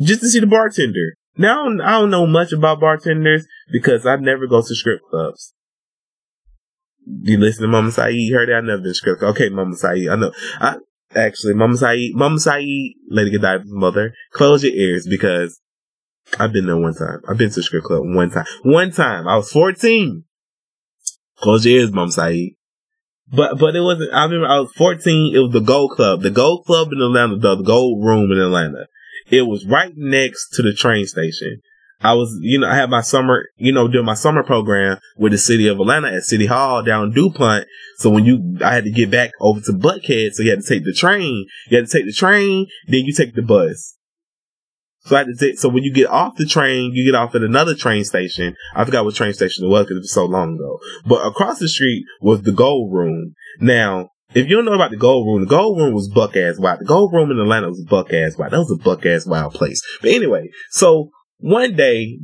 just 0.01 0.21
to 0.21 0.29
see 0.29 0.41
the 0.41 0.47
bartender. 0.47 1.15
Now, 1.37 1.67
I 1.69 2.01
don't 2.01 2.11
know 2.11 2.27
much 2.27 2.53
about 2.53 2.81
bartenders 2.81 3.47
because 3.73 4.05
I 4.05 4.17
never 4.17 4.47
go 4.47 4.61
to 4.61 4.75
strip 4.75 5.01
clubs. 5.09 5.55
You 7.07 7.39
listen 7.39 7.63
to 7.63 7.69
Mama 7.69 7.91
Saeed, 7.91 8.33
heard 8.33 8.49
that? 8.49 8.57
I 8.57 8.61
never 8.61 8.83
been 8.83 8.95
strip 8.95 9.21
club. 9.21 9.35
Okay, 9.35 9.49
Mama 9.49 9.77
Saeed, 9.77 10.09
I 10.09 10.17
know. 10.17 10.33
I, 10.61 10.77
actually, 11.15 11.55
Mama 11.55 11.77
Saeed, 11.77 12.15
Mama 12.15 12.39
Saeed, 12.39 12.97
Lady 13.09 13.31
Godiva's 13.31 13.71
mother, 13.71 14.13
close 14.33 14.65
your 14.65 14.75
ears 14.75 15.07
because 15.09 15.59
I've 16.39 16.53
been 16.53 16.67
there 16.67 16.77
one 16.77 16.95
time. 16.95 17.21
I've 17.29 17.39
been 17.39 17.51
to 17.51 17.63
strip 17.63 17.85
club 17.85 18.03
one 18.05 18.31
time. 18.31 18.45
One 18.63 18.91
time. 18.91 19.27
I 19.27 19.37
was 19.37 19.51
14. 19.51 20.25
Close 21.37 21.65
your 21.65 21.81
ears, 21.81 21.93
Mom 21.93 22.11
Saeed. 22.11 22.58
But, 23.31 23.59
but 23.59 23.77
it 23.77 23.81
wasn't, 23.81 24.13
I 24.15 24.25
remember 24.25 24.47
I 24.47 24.61
was 24.61 24.73
14. 24.77 25.35
It 25.35 25.39
was 25.39 25.53
the 25.53 25.61
Gold 25.61 25.93
Club. 25.93 26.23
The 26.23 26.31
Gold 26.31 26.65
Club 26.65 26.89
in 26.93 27.03
Atlanta, 27.03 27.37
the 27.37 27.57
Gold 27.57 28.05
Room 28.05 28.31
in 28.33 28.39
Atlanta. 28.39 28.87
It 29.31 29.43
was 29.43 29.67
right 29.67 29.93
next 29.97 30.49
to 30.55 30.63
the 30.63 30.73
train 30.73 31.07
station. 31.07 31.61
I 32.01 32.15
was, 32.15 32.39
you 32.41 32.61
know, 32.61 32.69
I 32.69 32.77
had 32.77 32.91
my 32.91 33.01
summer, 33.01 33.49
you 33.57 33.73
know, 33.73 33.89
doing 33.89 34.05
my 34.05 34.15
summer 34.15 34.45
program 34.45 34.99
with 35.17 35.33
the 35.33 35.39
city 35.39 35.67
of 35.67 35.81
Atlanta 35.81 36.13
at 36.13 36.23
City 36.23 36.47
Hall 36.47 36.83
down 36.83 37.13
DuPont. 37.13 37.67
So 37.97 38.09
when 38.09 38.25
you, 38.25 38.57
I 38.65 38.73
had 38.73 38.85
to 38.85 38.91
get 38.91 39.11
back 39.11 39.33
over 39.41 39.61
to 39.61 39.73
Buckhead. 39.73 40.33
So 40.33 40.45
you 40.45 40.51
had 40.51 40.61
to 40.61 40.69
take 40.69 40.85
the 40.85 40.95
train. 40.95 41.47
You 41.69 41.79
had 41.79 41.87
to 41.87 41.93
take 41.93 42.07
the 42.07 42.13
train, 42.13 42.69
then 42.87 43.05
you 43.05 43.13
take 43.13 43.35
the 43.35 43.43
bus. 43.43 43.98
So 45.09 45.17
I 45.17 45.21
had 45.21 45.39
to 45.39 45.57
so 45.57 45.71
when 45.71 45.85
you 45.85 45.93
get 45.93 46.09
off 46.09 46.37
the 46.37 46.45
train, 46.45 46.93
you 46.93 47.11
get 47.11 47.19
off 47.19 47.35
at 47.35 47.43
another 47.43 47.75
train 47.75 48.05
station. 48.05 48.55
I 48.75 48.85
forgot 48.85 49.07
what 49.07 49.15
train 49.15 49.33
station 49.33 49.65
it 49.65 49.69
was 49.69 49.87
because 49.87 49.97
it 49.97 50.01
was 50.01 50.13
so 50.13 50.27
long 50.27 50.57
ago. 50.57 50.79
But 51.07 51.27
across 51.27 51.59
the 51.59 51.69
street 51.69 52.05
was 52.21 52.43
the 52.43 52.53
Gold 52.53 52.93
Room. 52.93 53.35
Now, 53.59 54.11
if 54.35 54.47
you 54.47 54.57
don't 54.57 54.67
know 54.67 54.75
about 54.75 54.91
the 54.91 54.99
Gold 54.99 55.27
Room, 55.27 55.41
the 55.41 55.49
Gold 55.49 55.79
Room 55.79 55.95
was 55.95 56.09
buck 56.09 56.37
ass 56.37 56.59
wild. 56.59 56.81
The 56.81 56.85
Gold 56.85 57.15
Room 57.15 57.31
in 57.31 57.39
Atlanta 57.39 57.69
was 57.69 57.83
buck 57.89 58.13
ass 58.13 58.37
wild. 58.37 58.53
That 58.53 58.59
was 58.59 58.71
a 58.71 58.77
buck 58.77 59.07
ass 59.07 59.27
wild 59.27 59.55
place. 59.55 59.81
But 60.03 60.11
anyway, 60.11 60.51
so 60.71 61.11
one 61.39 61.75
day 61.75 62.19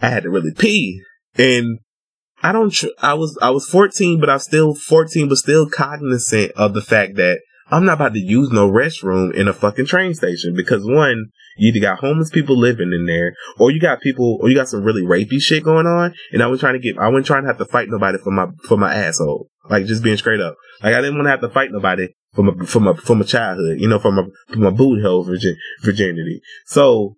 I 0.00 0.08
had 0.08 0.24
to 0.24 0.30
really 0.30 0.52
pee 0.52 1.02
and 1.38 1.78
I 2.42 2.50
don't, 2.50 2.70
tr- 2.72 2.86
I 3.00 3.14
was, 3.14 3.38
I 3.40 3.50
was 3.50 3.68
14, 3.68 4.18
but 4.18 4.28
I 4.28 4.34
was 4.34 4.42
still 4.42 4.74
14, 4.74 5.28
but 5.28 5.38
still 5.38 5.70
cognizant 5.70 6.50
of 6.56 6.74
the 6.74 6.82
fact 6.82 7.14
that 7.14 7.42
I'm 7.72 7.86
not 7.86 7.94
about 7.94 8.12
to 8.12 8.20
use 8.20 8.50
no 8.50 8.70
restroom 8.70 9.34
in 9.34 9.48
a 9.48 9.54
fucking 9.54 9.86
train 9.86 10.12
station 10.14 10.54
because 10.54 10.84
one, 10.84 11.30
you 11.56 11.70
either 11.70 11.80
got 11.80 12.00
homeless 12.00 12.28
people 12.28 12.56
living 12.56 12.92
in 12.92 13.06
there, 13.06 13.34
or 13.58 13.70
you 13.70 13.80
got 13.80 14.02
people, 14.02 14.38
or 14.40 14.50
you 14.50 14.54
got 14.54 14.68
some 14.68 14.84
really 14.84 15.02
rapey 15.02 15.40
shit 15.40 15.64
going 15.64 15.86
on. 15.86 16.14
And 16.32 16.42
I 16.42 16.48
was 16.48 16.60
trying 16.60 16.74
to 16.74 16.78
get, 16.78 16.98
I 16.98 17.08
wasn't 17.08 17.26
trying 17.26 17.42
to 17.44 17.48
have 17.48 17.58
to 17.58 17.64
fight 17.64 17.88
nobody 17.88 18.18
for 18.18 18.30
my 18.30 18.48
for 18.68 18.76
my 18.76 18.94
asshole. 18.94 19.48
Like 19.70 19.86
just 19.86 20.02
being 20.02 20.18
straight 20.18 20.40
up. 20.40 20.56
Like 20.82 20.94
I 20.94 21.00
didn't 21.00 21.16
want 21.16 21.26
to 21.26 21.30
have 21.30 21.40
to 21.40 21.48
fight 21.48 21.70
nobody 21.72 22.08
from 22.34 22.48
a 22.48 22.66
from 22.66 22.88
a 22.88 22.94
from 22.94 23.22
a 23.22 23.24
childhood, 23.24 23.80
you 23.80 23.88
know, 23.88 23.98
from 23.98 24.18
a 24.18 24.26
from 24.52 24.64
a 24.64 24.70
boot 24.70 25.02
hole 25.02 25.24
virgin, 25.24 25.56
virginity. 25.82 26.42
So 26.66 27.16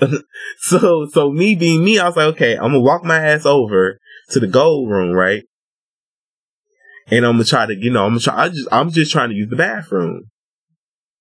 so, 0.58 1.06
so 1.06 1.30
me 1.30 1.54
being 1.54 1.84
me, 1.84 1.98
I 1.98 2.06
was 2.06 2.16
like, 2.16 2.34
okay, 2.34 2.54
I'm 2.56 2.72
gonna 2.72 2.80
walk 2.80 3.04
my 3.04 3.18
ass 3.18 3.44
over 3.44 3.98
to 4.30 4.40
the 4.40 4.46
gold 4.46 4.90
room, 4.90 5.12
right? 5.12 5.44
And 7.10 7.24
I'm 7.24 7.34
gonna 7.34 7.44
try 7.44 7.66
to, 7.66 7.74
you 7.74 7.90
know, 7.90 8.04
I'm 8.04 8.12
gonna 8.12 8.20
try, 8.20 8.44
I 8.44 8.48
just, 8.48 8.68
I'm 8.70 8.90
just 8.90 9.12
trying 9.12 9.30
to 9.30 9.34
use 9.34 9.50
the 9.50 9.56
bathroom. 9.56 10.30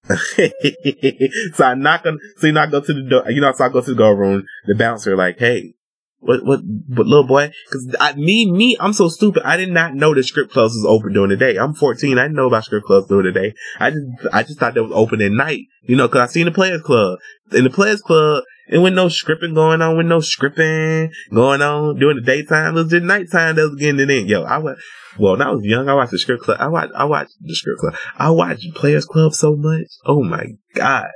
so 1.53 1.65
I 1.65 1.73
knock 1.73 2.05
on, 2.05 2.19
so 2.37 2.47
you 2.47 2.53
not 2.53 2.71
go 2.71 2.81
to 2.81 2.93
the 2.93 3.03
door, 3.03 3.29
you 3.29 3.41
know, 3.41 3.51
so 3.51 3.65
I 3.65 3.69
go 3.69 3.81
to 3.81 3.89
the 3.91 3.97
gold 3.97 4.19
room, 4.19 4.45
the 4.65 4.75
bouncer 4.75 5.15
like, 5.15 5.37
hey, 5.37 5.73
what, 6.19 6.43
what, 6.43 6.61
what, 6.87 7.07
little 7.07 7.27
boy? 7.27 7.51
Cause 7.71 7.95
I, 7.99 8.13
me, 8.13 8.51
me, 8.51 8.75
I'm 8.79 8.93
so 8.93 9.07
stupid. 9.07 9.43
I 9.43 9.55
did 9.55 9.69
not 9.69 9.93
know 9.93 10.15
that 10.15 10.23
strip 10.23 10.49
clubs 10.49 10.73
was 10.73 10.85
open 10.85 11.13
during 11.13 11.29
the 11.29 11.37
day. 11.37 11.57
I'm 11.57 11.73
14. 11.73 12.17
I 12.17 12.23
didn't 12.23 12.35
know 12.35 12.47
about 12.47 12.63
strip 12.63 12.83
clubs 12.83 13.07
during 13.07 13.31
the 13.31 13.39
day. 13.39 13.53
I 13.79 13.91
just, 13.91 14.05
I 14.33 14.43
just 14.43 14.59
thought 14.59 14.73
they 14.73 14.81
was 14.81 14.91
open 14.93 15.21
at 15.21 15.31
night. 15.31 15.65
You 15.83 15.95
know, 15.95 16.07
cause 16.07 16.21
I 16.21 16.31
seen 16.31 16.45
the 16.45 16.51
Players 16.51 16.81
Club. 16.81 17.19
In 17.51 17.63
the 17.63 17.69
Players 17.69 18.01
Club, 18.01 18.43
and 18.69 18.83
with 18.83 18.93
no 18.93 19.07
scripting 19.07 19.55
going 19.55 19.81
on, 19.81 19.97
with 19.97 20.05
no 20.05 20.19
scripting 20.19 21.09
going 21.33 21.61
on 21.61 21.97
during 21.97 22.17
the 22.17 22.21
daytime, 22.21 22.75
it 22.75 22.81
was 22.81 22.89
the 22.89 22.99
nighttime 22.99 23.55
that 23.55 23.69
was 23.69 23.79
getting 23.79 23.99
it 23.99 24.09
in. 24.09 24.27
Yo, 24.27 24.43
I 24.43 24.57
was, 24.57 24.77
well, 25.17 25.33
when 25.33 25.41
I 25.41 25.51
was 25.51 25.63
young, 25.63 25.89
I 25.89 25.93
watched 25.93 26.11
the 26.11 26.19
script 26.19 26.43
club. 26.43 26.57
I 26.59 26.67
watched, 26.67 26.93
I 26.95 27.05
watched 27.05 27.33
the 27.41 27.55
script 27.55 27.79
club. 27.79 27.95
I 28.17 28.29
watched 28.29 28.73
Players 28.75 29.05
Club 29.05 29.33
so 29.33 29.55
much. 29.55 29.87
Oh 30.05 30.23
my 30.23 30.45
God. 30.73 31.09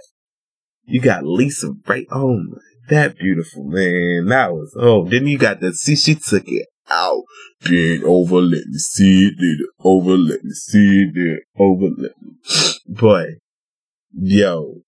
You 0.86 1.02
got 1.02 1.26
Lisa 1.26 1.74
right. 1.88 2.08
Oh 2.12 2.38
that 2.92 3.18
beautiful, 3.18 3.64
man. 3.64 4.28
That 4.28 4.52
was, 4.52 4.76
oh, 4.80 5.08
then 5.08 5.26
you 5.26 5.38
got 5.38 5.62
the, 5.62 5.74
see, 5.74 5.96
she 5.96 6.16
took 6.16 6.44
it 6.48 6.68
out. 6.90 7.24
Bend 7.64 8.04
over, 8.04 8.42
let 8.42 8.66
me 8.68 8.78
see 8.78 9.28
it, 9.28 9.38
did 9.40 9.60
it 9.62 9.70
over, 9.80 10.18
let 10.18 10.44
me 10.44 10.52
see 10.52 11.04
it, 11.04 11.14
did 11.14 11.38
it 11.38 11.44
over, 11.58 11.86
let 11.98 12.12
me. 12.22 12.34
Boy, 12.88 13.26
yo. 14.14 14.82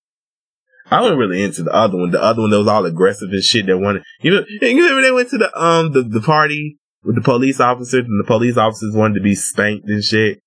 I 0.93 1.01
wasn't 1.01 1.17
really 1.17 1.41
into 1.41 1.63
the 1.63 1.73
other 1.73 1.97
one. 1.97 2.11
The 2.11 2.21
other 2.21 2.41
one 2.41 2.51
that 2.51 2.59
was 2.59 2.67
all 2.67 2.85
aggressive 2.85 3.29
and 3.31 3.43
shit 3.43 3.65
that 3.65 3.79
wanted, 3.79 4.03
you 4.21 4.29
know, 4.29 4.45
you 4.61 4.75
remember 4.75 5.01
they 5.01 5.11
went 5.11 5.29
to 5.31 5.39
the, 5.39 5.59
um, 5.59 5.91
the, 5.91 6.03
the 6.03 6.21
party 6.21 6.77
with 7.03 7.15
the 7.15 7.21
police 7.21 7.59
officers 7.59 8.05
and 8.05 8.19
the 8.19 8.27
police 8.27 8.57
officers 8.57 8.95
wanted 8.95 9.15
to 9.15 9.21
be 9.21 9.33
spanked 9.33 9.87
and 9.89 10.03
shit. 10.03 10.41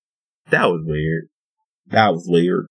That 0.50 0.66
was 0.66 0.82
weird. 0.84 1.24
That 1.88 2.12
was 2.12 2.26
weird. 2.28 2.66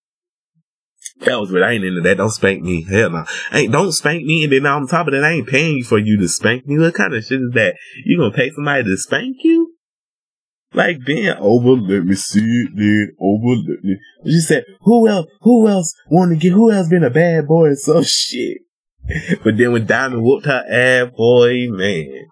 That 1.20 1.38
was 1.38 1.52
weird. 1.52 1.64
I 1.64 1.72
ain't 1.72 1.84
into 1.84 2.00
that. 2.00 2.16
Don't 2.16 2.30
spank 2.30 2.62
me. 2.62 2.82
Hell 2.82 3.10
no. 3.10 3.24
Ain't 3.52 3.72
don't 3.72 3.92
spank 3.92 4.24
me. 4.24 4.44
And 4.44 4.52
then 4.54 4.64
on 4.64 4.86
top 4.86 5.06
of 5.06 5.12
that, 5.12 5.22
I 5.24 5.32
ain't 5.32 5.48
paying 5.48 5.76
you 5.76 5.84
for 5.84 5.98
you 5.98 6.18
to 6.18 6.28
spank 6.28 6.66
me. 6.66 6.78
What 6.78 6.94
kind 6.94 7.14
of 7.14 7.24
shit 7.24 7.40
is 7.40 7.52
that? 7.52 7.76
You 8.06 8.16
gonna 8.16 8.34
pay 8.34 8.50
somebody 8.52 8.84
to 8.84 8.96
spank 8.96 9.36
you? 9.42 9.75
Like 10.74 11.04
bend 11.04 11.38
over, 11.38 11.70
let 11.80 12.04
me 12.04 12.14
see 12.14 12.40
it, 12.40 12.70
then 12.74 13.12
over, 13.20 13.54
let 13.56 13.84
me. 13.84 13.98
She 14.26 14.40
said, 14.40 14.64
"Who 14.82 15.08
else? 15.08 15.26
Who 15.42 15.68
else 15.68 15.94
want 16.10 16.32
to 16.32 16.36
get? 16.36 16.52
Who 16.52 16.70
else 16.70 16.88
been 16.88 17.04
a 17.04 17.10
bad 17.10 17.46
boy 17.46 17.74
so 17.74 18.02
shit?" 18.04 18.58
But 19.44 19.56
then 19.56 19.72
when 19.72 19.86
Diamond 19.86 20.22
whooped 20.22 20.46
her 20.46 20.64
ass, 20.68 21.12
boy, 21.16 21.68
man, 21.70 22.26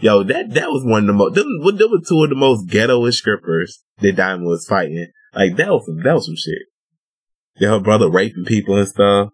yo, 0.00 0.22
that 0.22 0.54
that 0.54 0.70
was 0.70 0.84
one 0.84 1.02
of 1.02 1.06
the 1.06 1.12
most. 1.12 1.34
Them, 1.34 1.46
them 1.76 1.90
were 1.90 2.00
two 2.06 2.24
of 2.24 2.30
the 2.30 2.36
most 2.36 2.68
ghetto 2.68 3.08
strippers 3.10 3.82
that 3.98 4.16
Diamond 4.16 4.46
was 4.46 4.66
fighting. 4.66 5.08
Like 5.34 5.56
that 5.56 5.68
was 5.68 5.84
some, 5.86 6.02
that 6.02 6.14
was 6.14 6.26
some 6.26 6.36
shit. 6.36 6.62
Yeah, 7.58 7.70
her 7.70 7.80
brother 7.80 8.10
raping 8.10 8.46
people 8.46 8.76
and 8.76 8.88
stuff 8.88 9.30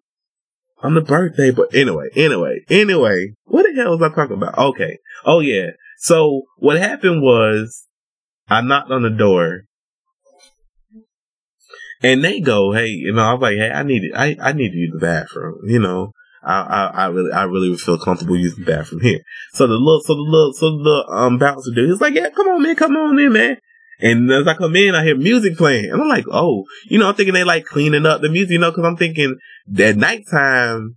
on 0.83 0.95
the 0.95 1.01
birthday. 1.01 1.51
But 1.51 1.75
anyway, 1.75 2.09
anyway, 2.15 2.65
anyway, 2.69 3.35
what 3.45 3.63
the 3.63 3.81
hell 3.81 3.97
was 3.97 4.03
I 4.03 4.15
talking 4.15 4.37
about? 4.37 4.59
Okay. 4.59 4.99
Oh 5.25 5.41
yeah. 5.41 5.71
So 5.99 6.43
what 6.59 6.79
happened 6.79 7.23
was 7.23 7.87
I 8.53 8.61
knocked 8.61 8.91
on 8.91 9.03
the 9.03 9.11
door 9.11 9.63
and 12.03 12.23
they 12.23 12.41
go, 12.41 12.73
Hey, 12.73 12.89
you 12.89 13.13
know, 13.13 13.23
I 13.23 13.33
was 13.33 13.43
like, 13.43 13.57
Hey, 13.57 13.71
I 13.71 13.83
need, 13.83 14.13
I, 14.15 14.37
I 14.41 14.53
need 14.53 14.71
to 14.71 14.77
use 14.77 14.93
the 14.93 15.01
bathroom, 15.01 15.61
you 15.65 15.79
know. 15.79 16.13
I, 16.45 16.61
I, 16.61 16.85
I 17.05 17.07
really, 17.07 17.33
I 17.33 17.45
really 17.45 17.71
would 17.71 17.81
feel 17.81 17.99
comfortable 17.99 18.37
using 18.37 18.65
the 18.65 18.71
bathroom 18.73 19.01
here. 19.01 19.21
So 19.53 19.67
the 19.67 19.75
little, 19.75 20.01
so 20.01 20.15
the 20.15 20.21
little, 20.21 20.53
so 20.53 20.71
the, 20.71 21.07
um, 21.09 21.39
bouncer 21.39 21.71
dude, 21.73 21.89
he's 21.89 22.01
like, 22.01 22.15
yeah, 22.15 22.31
come 22.31 22.49
on, 22.49 22.63
man, 22.63 22.75
come 22.77 22.97
on 22.97 23.19
in, 23.19 23.33
man. 23.33 23.57
And 24.01 24.31
as 24.33 24.49
I 24.49 24.55
come 24.55 24.75
in, 24.75 24.97
I 24.97 25.05
hear 25.05 25.17
music 25.17 25.57
playing. 25.57 25.91
And 25.91 26.03
I'm 26.03 26.09
like, 26.09 26.25
oh, 26.31 26.65
you 26.87 26.99
know, 26.99 27.09
I'm 27.09 27.15
thinking 27.15 27.35
they 27.35 27.45
like 27.45 27.65
cleaning 27.65 28.05
up 28.05 28.21
the 28.21 28.29
music, 28.29 28.51
you 28.51 28.59
know, 28.59 28.73
cause 28.73 28.85
I'm 28.85 28.97
thinking 28.97 29.39
that 29.69 29.97
nighttime, 29.97 30.97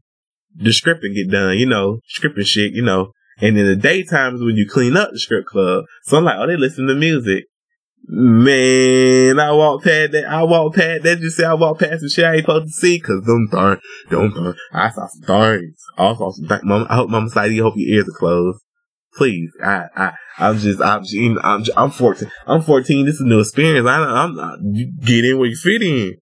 the 0.56 0.72
scripting 0.72 1.14
get 1.14 1.30
done, 1.30 1.58
you 1.58 1.68
know, 1.68 2.00
scripting 2.20 2.46
shit, 2.48 2.74
you 2.74 2.82
know. 2.82 3.12
And 3.42 3.58
in 3.58 3.66
the 3.66 3.76
daytime 3.76 4.36
is 4.36 4.42
when 4.42 4.56
you 4.56 4.68
clean 4.68 4.96
up 4.96 5.12
the 5.12 5.20
strip 5.20 5.46
club. 5.46 5.86
So 6.04 6.18
I'm 6.18 6.24
like, 6.24 6.38
oh, 6.38 6.48
they 6.48 6.58
listen 6.58 6.88
to 6.88 6.96
music. 6.96 7.46
Man, 8.08 9.40
I 9.40 9.52
walk 9.52 9.84
past 9.84 10.12
that. 10.12 10.26
I 10.26 10.44
walk 10.44 10.76
past 10.76 11.04
that. 11.04 11.20
Just 11.20 11.38
say 11.38 11.44
I 11.44 11.56
walk 11.56 11.80
past 11.80 12.02
some 12.02 12.10
shit 12.10 12.24
I 12.24 12.36
ain't 12.36 12.42
supposed 12.42 12.68
to 12.68 12.72
see. 12.72 13.00
Cause 13.00 13.24
them 13.24 13.48
things, 13.50 13.80
them 14.10 14.32
things. 14.32 14.56
I 14.72 14.90
saw 14.92 15.08
some 15.08 15.22
things. 15.24 15.84
I 15.98 16.16
saw 16.16 16.32
some 16.32 16.48
things. 16.48 16.62
Mama, 16.64 16.86
I 16.90 16.96
hope 16.96 17.10
Mama 17.10 17.30
Slidey, 17.30 17.62
hope 17.62 17.74
your 17.78 17.98
ears 17.98 18.08
are 18.08 18.18
closed. 18.18 18.60
Please, 19.16 19.50
I, 19.64 19.86
I, 19.96 20.12
I'm 20.38 20.58
just, 20.60 20.82
I'm, 20.82 21.04
I'm, 21.42 21.64
I'm 21.76 21.90
14. 21.90 22.30
I'm 22.46 22.62
14. 22.62 23.06
This 23.06 23.16
is 23.16 23.22
a 23.22 23.26
new 23.26 23.40
experience. 23.40 23.88
I, 23.88 23.98
I'm 23.98 24.36
not, 24.36 24.60
get 25.02 25.26
in 25.26 25.40
where 25.40 25.48
you 25.48 25.56
fit 25.56 25.82
in. 25.82 26.18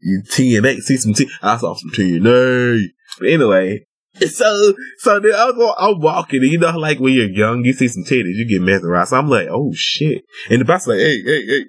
You 0.00 0.22
TNA, 0.22 0.80
see 0.82 0.96
some 0.96 1.14
T, 1.14 1.28
I 1.42 1.56
saw 1.56 1.74
some 1.74 1.90
TNA. 1.90 2.84
But 3.18 3.28
anyway, 3.28 3.86
so, 4.30 4.74
so 4.98 5.18
then 5.18 5.34
I 5.34 5.50
was, 5.50 5.74
I'm 5.78 6.00
walking, 6.00 6.40
and 6.40 6.50
you 6.50 6.58
know, 6.58 6.76
like 6.78 7.00
when 7.00 7.14
you're 7.14 7.30
young, 7.30 7.64
you 7.64 7.72
see 7.72 7.88
some 7.88 8.04
titties, 8.04 8.36
you 8.36 8.46
get 8.48 8.62
mesmerized. 8.62 9.10
So 9.10 9.16
I'm 9.16 9.28
like, 9.28 9.48
oh 9.50 9.72
shit. 9.74 10.24
And 10.50 10.60
the 10.60 10.64
boss 10.64 10.86
like, 10.86 10.98
hey, 10.98 11.22
hey, 11.22 11.46
hey. 11.46 11.64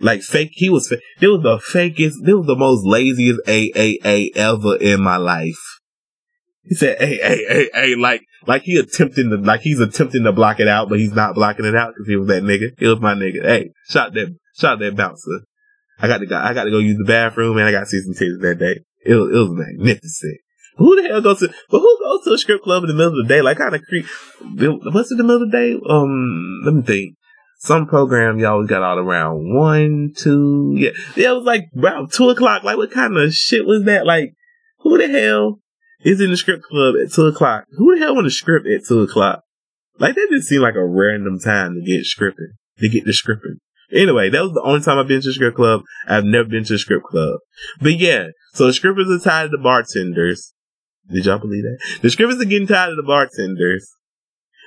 Like 0.00 0.22
fake, 0.22 0.52
he 0.54 0.70
was, 0.70 0.88
fake. 0.88 1.00
it 1.20 1.28
was 1.28 1.42
the 1.42 1.58
fakest, 1.58 2.26
it 2.26 2.34
was 2.34 2.46
the 2.46 2.56
most 2.56 2.84
laziest 2.86 3.40
AAA 3.46 4.34
ever 4.36 4.76
in 4.76 5.02
my 5.02 5.16
life. 5.16 5.80
He 6.64 6.74
said, 6.74 6.98
hey, 6.98 7.18
hey, 7.18 7.44
hey, 7.46 7.70
hey, 7.74 7.94
like, 7.96 8.22
like 8.46 8.62
he 8.62 8.78
attempting 8.78 9.30
to, 9.30 9.36
like 9.36 9.60
he's 9.60 9.80
attempting 9.80 10.24
to 10.24 10.32
block 10.32 10.60
it 10.60 10.68
out, 10.68 10.88
but 10.88 10.98
he's 10.98 11.12
not 11.12 11.34
blocking 11.34 11.66
it 11.66 11.76
out 11.76 11.92
because 11.94 12.08
he 12.08 12.16
was 12.16 12.28
that 12.28 12.42
nigga. 12.42 12.70
He 12.78 12.86
was 12.86 13.00
my 13.00 13.14
nigga. 13.14 13.44
Hey, 13.44 13.70
shot 13.88 14.14
that, 14.14 14.34
shot 14.56 14.78
that 14.78 14.96
bouncer. 14.96 15.40
I 16.00 16.08
got 16.08 16.18
to 16.18 16.26
go, 16.26 16.36
I 16.36 16.54
got 16.54 16.64
to 16.64 16.70
go 16.70 16.78
use 16.78 16.96
the 16.96 17.04
bathroom 17.04 17.58
and 17.58 17.66
I 17.66 17.70
got 17.70 17.80
to 17.80 17.86
see 17.86 18.00
some 18.00 18.14
titties 18.14 18.40
that 18.40 18.58
day. 18.58 18.80
It 19.04 19.14
was, 19.14 19.30
it 19.30 19.38
was 19.38 19.50
magnificent. 19.52 20.38
Who 20.76 21.00
the 21.00 21.08
hell 21.08 21.20
goes 21.20 21.40
to, 21.40 21.52
but 21.70 21.80
who 21.80 21.98
goes 22.02 22.24
to 22.24 22.32
a 22.32 22.38
strip 22.38 22.62
club 22.62 22.84
in 22.84 22.88
the 22.88 22.94
middle 22.94 23.18
of 23.20 23.26
the 23.26 23.34
day? 23.34 23.42
Like 23.42 23.58
kind 23.58 23.74
of 23.74 23.82
creep. 23.82 24.06
What's 24.40 25.10
in 25.10 25.18
the 25.18 25.24
middle 25.24 25.42
of 25.42 25.50
the 25.50 25.56
day? 25.56 25.78
Um, 25.88 26.62
let 26.64 26.74
me 26.74 26.82
think. 26.82 27.16
Some 27.58 27.86
program 27.86 28.38
y'all 28.40 28.66
got 28.66 28.82
out 28.82 28.98
around 28.98 29.54
one, 29.54 30.12
two, 30.16 30.74
yeah. 30.76 30.90
Yeah, 31.14 31.30
it 31.30 31.34
was 31.34 31.44
like 31.44 31.66
around 31.78 32.12
two 32.12 32.28
o'clock. 32.30 32.64
Like 32.64 32.76
what 32.76 32.90
kind 32.90 33.16
of 33.16 33.32
shit 33.32 33.64
was 33.64 33.84
that? 33.84 34.04
Like, 34.04 34.32
who 34.78 34.98
the 34.98 35.06
hell 35.06 35.60
is 36.00 36.20
in 36.20 36.30
the 36.30 36.36
script 36.36 36.64
club 36.64 36.96
at 37.02 37.12
two 37.12 37.26
o'clock. 37.26 37.66
Who 37.76 37.94
the 37.94 38.04
hell 38.04 38.14
want 38.14 38.24
to 38.24 38.30
script 38.30 38.66
at 38.66 38.84
two 38.86 39.02
o'clock? 39.02 39.42
Like 39.98 40.14
that 40.14 40.26
didn't 40.28 40.44
seem 40.44 40.60
like 40.60 40.74
a 40.74 40.84
random 40.84 41.38
time 41.38 41.74
to 41.74 41.82
get 41.82 42.04
scripting, 42.04 42.54
to 42.78 42.88
get 42.88 43.04
the 43.04 43.12
scripting. 43.12 43.58
Anyway, 43.92 44.30
that 44.30 44.42
was 44.42 44.52
the 44.52 44.62
only 44.62 44.80
time 44.80 44.98
I've 44.98 45.06
been 45.06 45.20
to 45.20 45.28
a 45.28 45.32
script 45.32 45.56
club. 45.56 45.82
I've 46.08 46.24
never 46.24 46.48
been 46.48 46.64
to 46.64 46.74
a 46.74 46.78
script 46.78 47.04
club. 47.04 47.38
But 47.80 47.98
yeah, 47.98 48.28
so 48.54 48.66
the 48.66 48.72
scripters 48.72 49.08
are 49.08 49.22
tired 49.22 49.46
of 49.46 49.50
the 49.52 49.58
bartenders. 49.58 50.52
Did 51.10 51.26
y'all 51.26 51.38
believe 51.38 51.64
that? 51.64 51.78
The 52.02 52.10
scripters 52.10 52.40
are 52.40 52.46
getting 52.46 52.68
tired 52.68 52.90
of 52.90 52.96
the 52.96 53.02
bartenders 53.02 53.86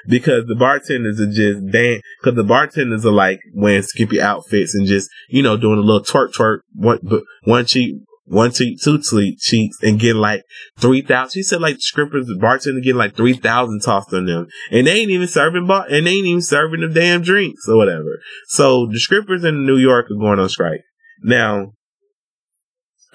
because 0.08 0.46
the 0.46 0.56
bartenders 0.56 1.20
are 1.20 1.32
just 1.32 1.72
dance. 1.72 2.02
Because 2.20 2.36
the 2.36 2.44
bartenders 2.44 3.06
are 3.06 3.12
like 3.12 3.40
wearing 3.54 3.84
skimpy 3.84 4.22
outfits 4.22 4.76
and 4.76 4.86
just 4.88 5.10
you 5.30 5.42
know 5.42 5.58
doing 5.58 5.80
a 5.80 5.82
little 5.82 6.04
twerk 6.04 6.34
twerk 6.34 6.60
one 6.74 7.00
one 7.44 7.66
cheek 7.66 7.96
one 8.26 8.52
cheek, 8.52 8.82
two 8.82 9.00
cheeks, 9.00 9.78
and 9.84 10.00
getting 10.00 10.22
like 10.22 10.44
three 10.78 11.02
thousand. 11.02 11.32
She 11.32 11.44
said 11.44 11.62
like 11.62 11.76
the 11.76 11.82
scrippers, 11.82 12.26
the 12.26 12.38
bartender 12.40 12.82
getting 12.82 12.98
like 12.98 13.16
three 13.16 13.34
thousand 13.34 13.82
tossed 13.82 14.14
on 14.14 14.26
them, 14.26 14.48
and 14.72 14.88
they 14.88 15.00
ain't 15.00 15.12
even 15.12 15.28
serving 15.28 15.68
bar, 15.68 15.86
and 15.90 16.08
they 16.08 16.12
ain't 16.12 16.26
even 16.26 16.42
serving 16.42 16.82
the 16.82 16.90
damn 16.90 17.22
drinks 17.22 17.68
or 17.70 17.78
whatever. 17.78 18.20
So 18.48 18.88
the 18.88 19.00
scrippers 19.00 19.44
in 19.44 19.66
New 19.66 19.78
York 19.78 20.08
are 20.10 20.20
going 20.20 20.40
on 20.40 20.50
strike 20.50 20.82
now. 21.22 21.74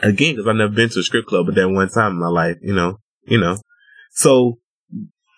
Again, 0.03 0.35
because 0.35 0.49
I've 0.49 0.57
never 0.57 0.73
been 0.73 0.89
to 0.89 1.01
a 1.01 1.03
strip 1.03 1.27
club, 1.27 1.45
but 1.45 1.57
that 1.57 1.69
one 1.69 1.91
time 1.91 2.13
in 2.13 2.21
my 2.21 2.29
life, 2.29 2.57
you 2.63 2.75
know, 2.75 3.01
you 3.31 3.39
know. 3.39 3.57
So 4.11 4.59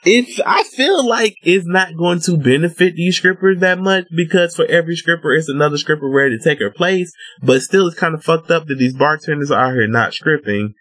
if 0.05 0.41
I 0.45 0.65
feel 0.65 1.07
like 1.07 1.37
it's 1.45 1.67
not 1.67 1.97
going 1.97 2.21
to 2.21 2.37
benefit 2.37 2.97
these 2.97 3.17
strippers 3.17 3.61
that 3.61 3.79
much 3.79 4.07
because 4.17 4.57
for 4.57 4.65
every 4.67 4.97
stripper, 4.97 5.33
it's 5.33 5.49
another 5.49 5.79
stripper 5.79 6.09
ready 6.09 6.37
to 6.37 6.43
take 6.43 6.59
her 6.59 6.71
place. 6.71 7.13
But 7.41 7.63
still, 7.63 7.87
it's 7.87 7.99
kind 7.99 8.15
of 8.15 8.25
fucked 8.25 8.51
up 8.51 8.67
that 8.67 8.77
these 8.79 8.95
bartenders 8.95 9.51
are 9.51 9.67
out 9.67 9.75
here 9.75 9.87
not 9.87 10.13
stripping, 10.13 10.75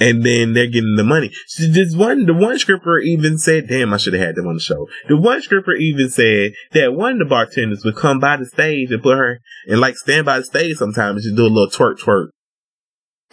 and 0.00 0.24
then 0.24 0.54
they're 0.54 0.66
getting 0.66 0.96
the 0.96 1.04
money. 1.04 1.30
So 1.46 1.66
this 1.68 1.94
one, 1.94 2.26
the 2.26 2.34
one 2.34 2.58
stripper 2.58 2.98
even 2.98 3.38
said, 3.38 3.68
"Damn, 3.68 3.94
I 3.94 3.98
should 3.98 4.14
have 4.14 4.26
had 4.26 4.34
them 4.34 4.48
on 4.48 4.54
the 4.54 4.60
show." 4.60 4.88
The 5.08 5.16
one 5.16 5.42
stripper 5.42 5.74
even 5.74 6.08
said 6.08 6.52
that 6.72 6.94
one 6.94 7.12
of 7.12 7.18
the 7.20 7.24
bartenders 7.26 7.84
would 7.84 7.96
come 7.96 8.18
by 8.18 8.36
the 8.36 8.46
stage 8.46 8.90
and 8.90 9.02
put 9.02 9.18
her 9.18 9.40
and 9.68 9.80
like 9.80 9.96
stand 9.96 10.26
by 10.26 10.38
the 10.38 10.44
stage 10.44 10.76
sometimes 10.76 11.24
and 11.24 11.36
do 11.36 11.46
a 11.46 11.48
little 11.48 11.70
twerk 11.70 12.00
twerk. 12.00 12.30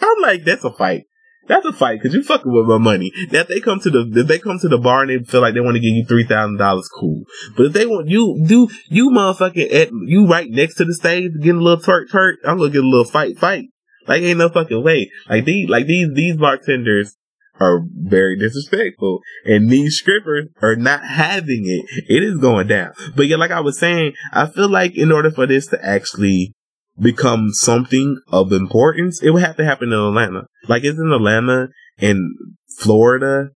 I'm 0.00 0.22
like, 0.22 0.44
that's 0.44 0.62
a 0.62 0.70
fight. 0.70 1.07
That's 1.48 1.64
a 1.64 1.72
fight 1.72 2.00
because 2.00 2.14
you 2.14 2.22
fucking 2.22 2.52
with 2.52 2.66
my 2.66 2.78
money. 2.78 3.12
Now, 3.32 3.40
if 3.40 3.48
they 3.48 3.60
come 3.60 3.80
to 3.80 3.90
the 3.90 4.10
if 4.14 4.26
they 4.26 4.38
come 4.38 4.58
to 4.58 4.68
the 4.68 4.78
bar 4.78 5.02
and 5.02 5.10
they 5.10 5.24
feel 5.24 5.40
like 5.40 5.54
they 5.54 5.60
want 5.60 5.76
to 5.76 5.80
give 5.80 5.94
you 5.94 6.04
three 6.04 6.24
thousand 6.24 6.58
dollars, 6.58 6.88
cool. 6.88 7.24
But 7.56 7.66
if 7.66 7.72
they 7.72 7.86
want 7.86 8.08
you 8.08 8.42
do 8.46 8.68
you 8.88 9.10
motherfucking 9.10 9.72
at 9.72 9.90
you 10.06 10.26
right 10.26 10.50
next 10.50 10.76
to 10.76 10.84
the 10.84 10.94
stage 10.94 11.32
getting 11.40 11.60
a 11.60 11.64
little 11.64 11.82
twerk 11.82 12.08
twerk, 12.12 12.34
I'm 12.44 12.58
gonna 12.58 12.70
get 12.70 12.84
a 12.84 12.88
little 12.88 13.04
fight 13.04 13.38
fight. 13.38 13.66
Like 14.06 14.22
ain't 14.22 14.38
no 14.38 14.48
fucking 14.48 14.82
way. 14.82 15.10
Like 15.28 15.44
these 15.44 15.68
like 15.68 15.86
these 15.86 16.08
these 16.14 16.36
bartenders 16.36 17.16
are 17.60 17.80
very 17.92 18.38
disrespectful 18.38 19.20
and 19.44 19.70
these 19.70 19.98
strippers 19.98 20.46
are 20.62 20.76
not 20.76 21.04
having 21.04 21.64
it. 21.66 21.84
It 22.08 22.22
is 22.22 22.38
going 22.38 22.68
down. 22.68 22.92
But 23.16 23.26
yeah, 23.26 23.36
like 23.36 23.50
I 23.50 23.60
was 23.60 23.78
saying, 23.78 24.12
I 24.32 24.46
feel 24.46 24.68
like 24.68 24.96
in 24.96 25.10
order 25.12 25.30
for 25.30 25.46
this 25.46 25.66
to 25.68 25.84
actually 25.84 26.54
become 27.00 27.50
something 27.52 28.20
of 28.28 28.52
importance, 28.52 29.22
it 29.22 29.30
would 29.30 29.42
have 29.42 29.56
to 29.56 29.64
happen 29.64 29.92
in 29.92 29.98
Atlanta. 29.98 30.46
Like 30.66 30.84
it's 30.84 30.98
in 30.98 31.12
Atlanta 31.12 31.68
and 31.98 32.36
Florida, 32.78 33.50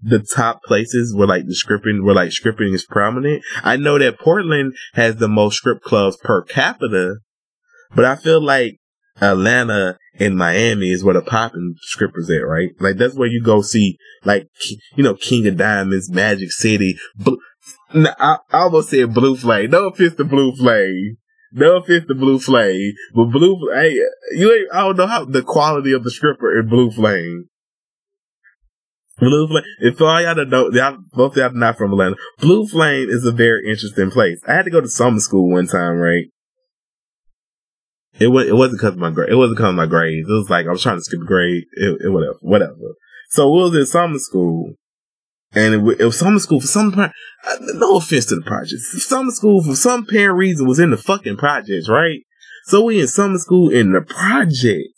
the 0.00 0.20
top 0.20 0.62
places 0.62 1.14
where 1.14 1.26
like 1.26 1.46
the 1.46 1.54
stripping, 1.54 2.04
where 2.04 2.14
like 2.14 2.32
stripping 2.32 2.72
is 2.72 2.84
prominent. 2.84 3.42
I 3.62 3.76
know 3.76 3.98
that 3.98 4.18
Portland 4.18 4.74
has 4.94 5.16
the 5.16 5.28
most 5.28 5.56
script 5.56 5.82
clubs 5.82 6.16
per 6.16 6.42
capita, 6.42 7.16
but 7.94 8.04
I 8.04 8.16
feel 8.16 8.40
like 8.40 8.76
Atlanta 9.20 9.98
and 10.20 10.36
Miami 10.36 10.90
is 10.90 11.02
where 11.02 11.14
the 11.14 11.22
popping 11.22 11.74
strippers 11.80 12.30
at, 12.30 12.46
right? 12.46 12.70
Like 12.80 12.96
that's 12.96 13.16
where 13.16 13.28
you 13.28 13.42
go 13.42 13.62
see, 13.62 13.98
like, 14.24 14.48
you 14.94 15.02
know, 15.02 15.14
King 15.14 15.46
of 15.46 15.56
Diamonds, 15.56 16.10
Magic 16.10 16.52
City. 16.52 16.96
I, 17.92 18.38
I 18.52 18.58
almost 18.58 18.90
said 18.90 19.14
Blue 19.14 19.36
Flame. 19.36 19.70
No 19.70 19.88
offense 19.88 20.14
to 20.16 20.24
Blue 20.24 20.54
Flame. 20.54 21.16
No 21.52 21.76
offense 21.76 22.04
to 22.06 22.14
Blue 22.14 22.38
Flame, 22.38 22.92
but 23.14 23.26
Blue, 23.26 23.70
hey, 23.74 23.98
you 24.32 24.52
ain't, 24.52 24.68
I 24.72 24.80
don't 24.80 24.96
know 24.96 25.06
how 25.06 25.24
the 25.24 25.42
quality 25.42 25.92
of 25.92 26.04
the 26.04 26.10
stripper 26.10 26.58
in 26.58 26.68
Blue 26.68 26.90
Flame. 26.90 27.46
Blue 29.18 29.48
Flame, 29.48 29.64
if 29.80 30.00
all 30.00 30.20
y'all 30.20 30.34
don't 30.34 30.50
know, 30.50 30.70
y'all, 30.70 30.98
both 31.12 31.36
y'all 31.36 31.52
not 31.52 31.78
from 31.78 31.92
Atlanta, 31.92 32.16
Blue 32.38 32.66
Flame 32.66 33.08
is 33.08 33.24
a 33.24 33.32
very 33.32 33.68
interesting 33.68 34.10
place. 34.10 34.40
I 34.46 34.54
had 34.54 34.66
to 34.66 34.70
go 34.70 34.80
to 34.80 34.88
summer 34.88 35.20
school 35.20 35.50
one 35.50 35.66
time, 35.66 35.96
right? 35.96 36.26
It 38.20 38.28
was 38.28 38.48
it 38.48 38.54
wasn't 38.54 38.80
because 38.80 38.94
of 38.94 38.98
my 38.98 39.10
grade. 39.10 39.30
It 39.30 39.36
wasn't 39.36 39.56
because 39.56 39.70
of 39.70 39.76
my 39.76 39.86
grades. 39.86 40.28
It 40.28 40.32
was 40.32 40.50
like 40.50 40.66
I 40.66 40.70
was 40.70 40.82
trying 40.82 40.98
to 40.98 41.04
skip 41.04 41.20
a 41.20 41.24
grade. 41.24 41.64
It, 41.72 42.02
it 42.04 42.10
whatever, 42.10 42.38
whatever. 42.40 42.94
So 43.30 43.50
we 43.50 43.62
was 43.62 43.76
in 43.76 43.86
summer 43.86 44.18
school, 44.18 44.74
and 45.54 45.74
it, 45.74 46.00
it 46.00 46.04
was 46.04 46.18
summer 46.18 46.38
school 46.38 46.60
for 46.60 46.66
some. 46.66 46.98
Uh, 46.98 47.08
no 47.74 47.96
offense 47.96 48.26
to 48.26 48.36
the 48.36 48.42
projects. 48.42 49.06
Summer 49.06 49.30
school 49.30 49.62
for 49.62 49.76
some 49.76 50.04
parent 50.06 50.36
reason 50.36 50.66
was 50.66 50.78
in 50.78 50.90
the 50.90 50.96
fucking 50.96 51.36
projects, 51.36 51.88
right? 51.88 52.20
So 52.64 52.84
we 52.84 53.00
in 53.00 53.08
summer 53.08 53.38
school 53.38 53.70
in 53.70 53.92
the 53.92 54.02
project. 54.02 54.88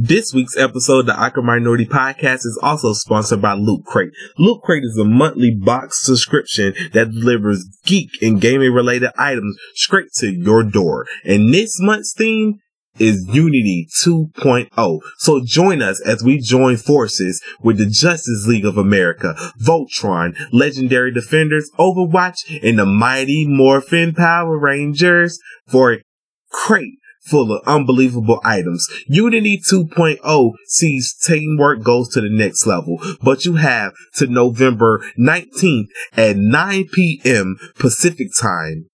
This 0.00 0.32
week's 0.32 0.56
episode 0.56 1.00
of 1.00 1.06
the 1.06 1.16
Awkward 1.16 1.44
Minority 1.44 1.84
Podcast 1.84 2.46
is 2.46 2.58
also 2.62 2.92
sponsored 2.92 3.42
by 3.42 3.54
Loot 3.54 3.84
Crate. 3.84 4.12
Loot 4.38 4.62
Crate 4.62 4.84
is 4.84 4.96
a 4.96 5.04
monthly 5.04 5.52
box 5.52 6.00
subscription 6.00 6.72
that 6.92 7.10
delivers 7.10 7.66
geek 7.84 8.10
and 8.22 8.40
gaming 8.40 8.72
related 8.72 9.10
items 9.18 9.56
straight 9.74 10.12
to 10.18 10.30
your 10.30 10.62
door. 10.62 11.04
And 11.24 11.52
this 11.52 11.80
month's 11.80 12.14
theme 12.16 12.60
is 12.98 13.26
Unity 13.32 13.88
2.0. 14.02 15.00
So 15.18 15.40
join 15.44 15.82
us 15.82 16.00
as 16.00 16.22
we 16.22 16.38
join 16.38 16.76
forces 16.76 17.42
with 17.60 17.78
the 17.78 17.86
Justice 17.86 18.46
League 18.46 18.66
of 18.66 18.76
America, 18.76 19.34
Voltron, 19.60 20.36
Legendary 20.52 21.12
Defenders, 21.12 21.70
Overwatch, 21.78 22.60
and 22.62 22.78
the 22.78 22.86
Mighty 22.86 23.46
Morphin 23.46 24.14
Power 24.14 24.58
Rangers 24.58 25.38
for 25.66 25.92
a 25.92 26.02
crate 26.50 26.98
full 27.28 27.52
of 27.52 27.62
unbelievable 27.66 28.40
items. 28.44 28.88
Unity 29.06 29.58
2.0 29.58 30.52
sees 30.66 31.14
teamwork 31.14 31.82
goes 31.82 32.08
to 32.08 32.20
the 32.20 32.30
next 32.30 32.66
level, 32.66 32.98
but 33.22 33.44
you 33.44 33.56
have 33.56 33.92
to 34.14 34.26
November 34.26 35.04
19th 35.18 35.88
at 36.16 36.36
9 36.36 36.88
p.m. 36.92 37.56
Pacific 37.78 38.28
time 38.38 38.86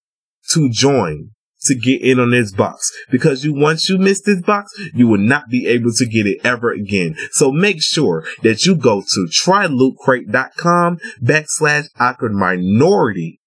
to 0.50 0.68
join 0.68 1.30
to 1.64 1.74
get 1.74 2.02
in 2.02 2.18
on 2.18 2.30
this 2.30 2.52
box 2.52 2.92
because 3.10 3.44
you 3.44 3.54
once 3.54 3.88
you 3.88 3.98
miss 3.98 4.20
this 4.22 4.42
box, 4.42 4.72
you 4.94 5.08
will 5.08 5.18
not 5.18 5.48
be 5.48 5.66
able 5.66 5.92
to 5.92 6.06
get 6.06 6.26
it 6.26 6.38
ever 6.44 6.72
again. 6.72 7.16
So 7.32 7.50
make 7.52 7.82
sure 7.82 8.24
that 8.42 8.66
you 8.66 8.74
go 8.74 9.02
to 9.02 9.28
trylootcrate.com 9.30 10.98
backslash 11.22 11.86
awkward 11.98 12.32
minority 12.32 13.40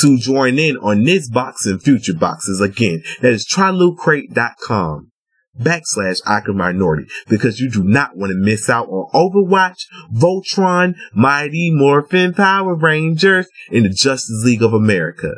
to 0.00 0.18
join 0.18 0.58
in 0.58 0.76
on 0.78 1.04
this 1.04 1.28
box 1.28 1.66
and 1.66 1.82
future 1.82 2.14
boxes. 2.14 2.60
Again, 2.60 3.02
that 3.20 3.32
is 3.32 3.46
trylootcrate.com 3.46 5.10
backslash 5.58 6.20
awkward 6.26 6.56
minority 6.56 7.06
because 7.28 7.60
you 7.60 7.70
do 7.70 7.82
not 7.82 8.16
want 8.16 8.30
to 8.30 8.36
miss 8.36 8.70
out 8.70 8.88
on 8.88 9.10
Overwatch, 9.12 9.82
Voltron, 10.12 10.94
Mighty 11.14 11.70
Morphin 11.72 12.32
Power 12.32 12.74
Rangers, 12.74 13.48
and 13.70 13.84
the 13.84 13.90
Justice 13.90 14.42
League 14.44 14.62
of 14.62 14.72
America. 14.72 15.34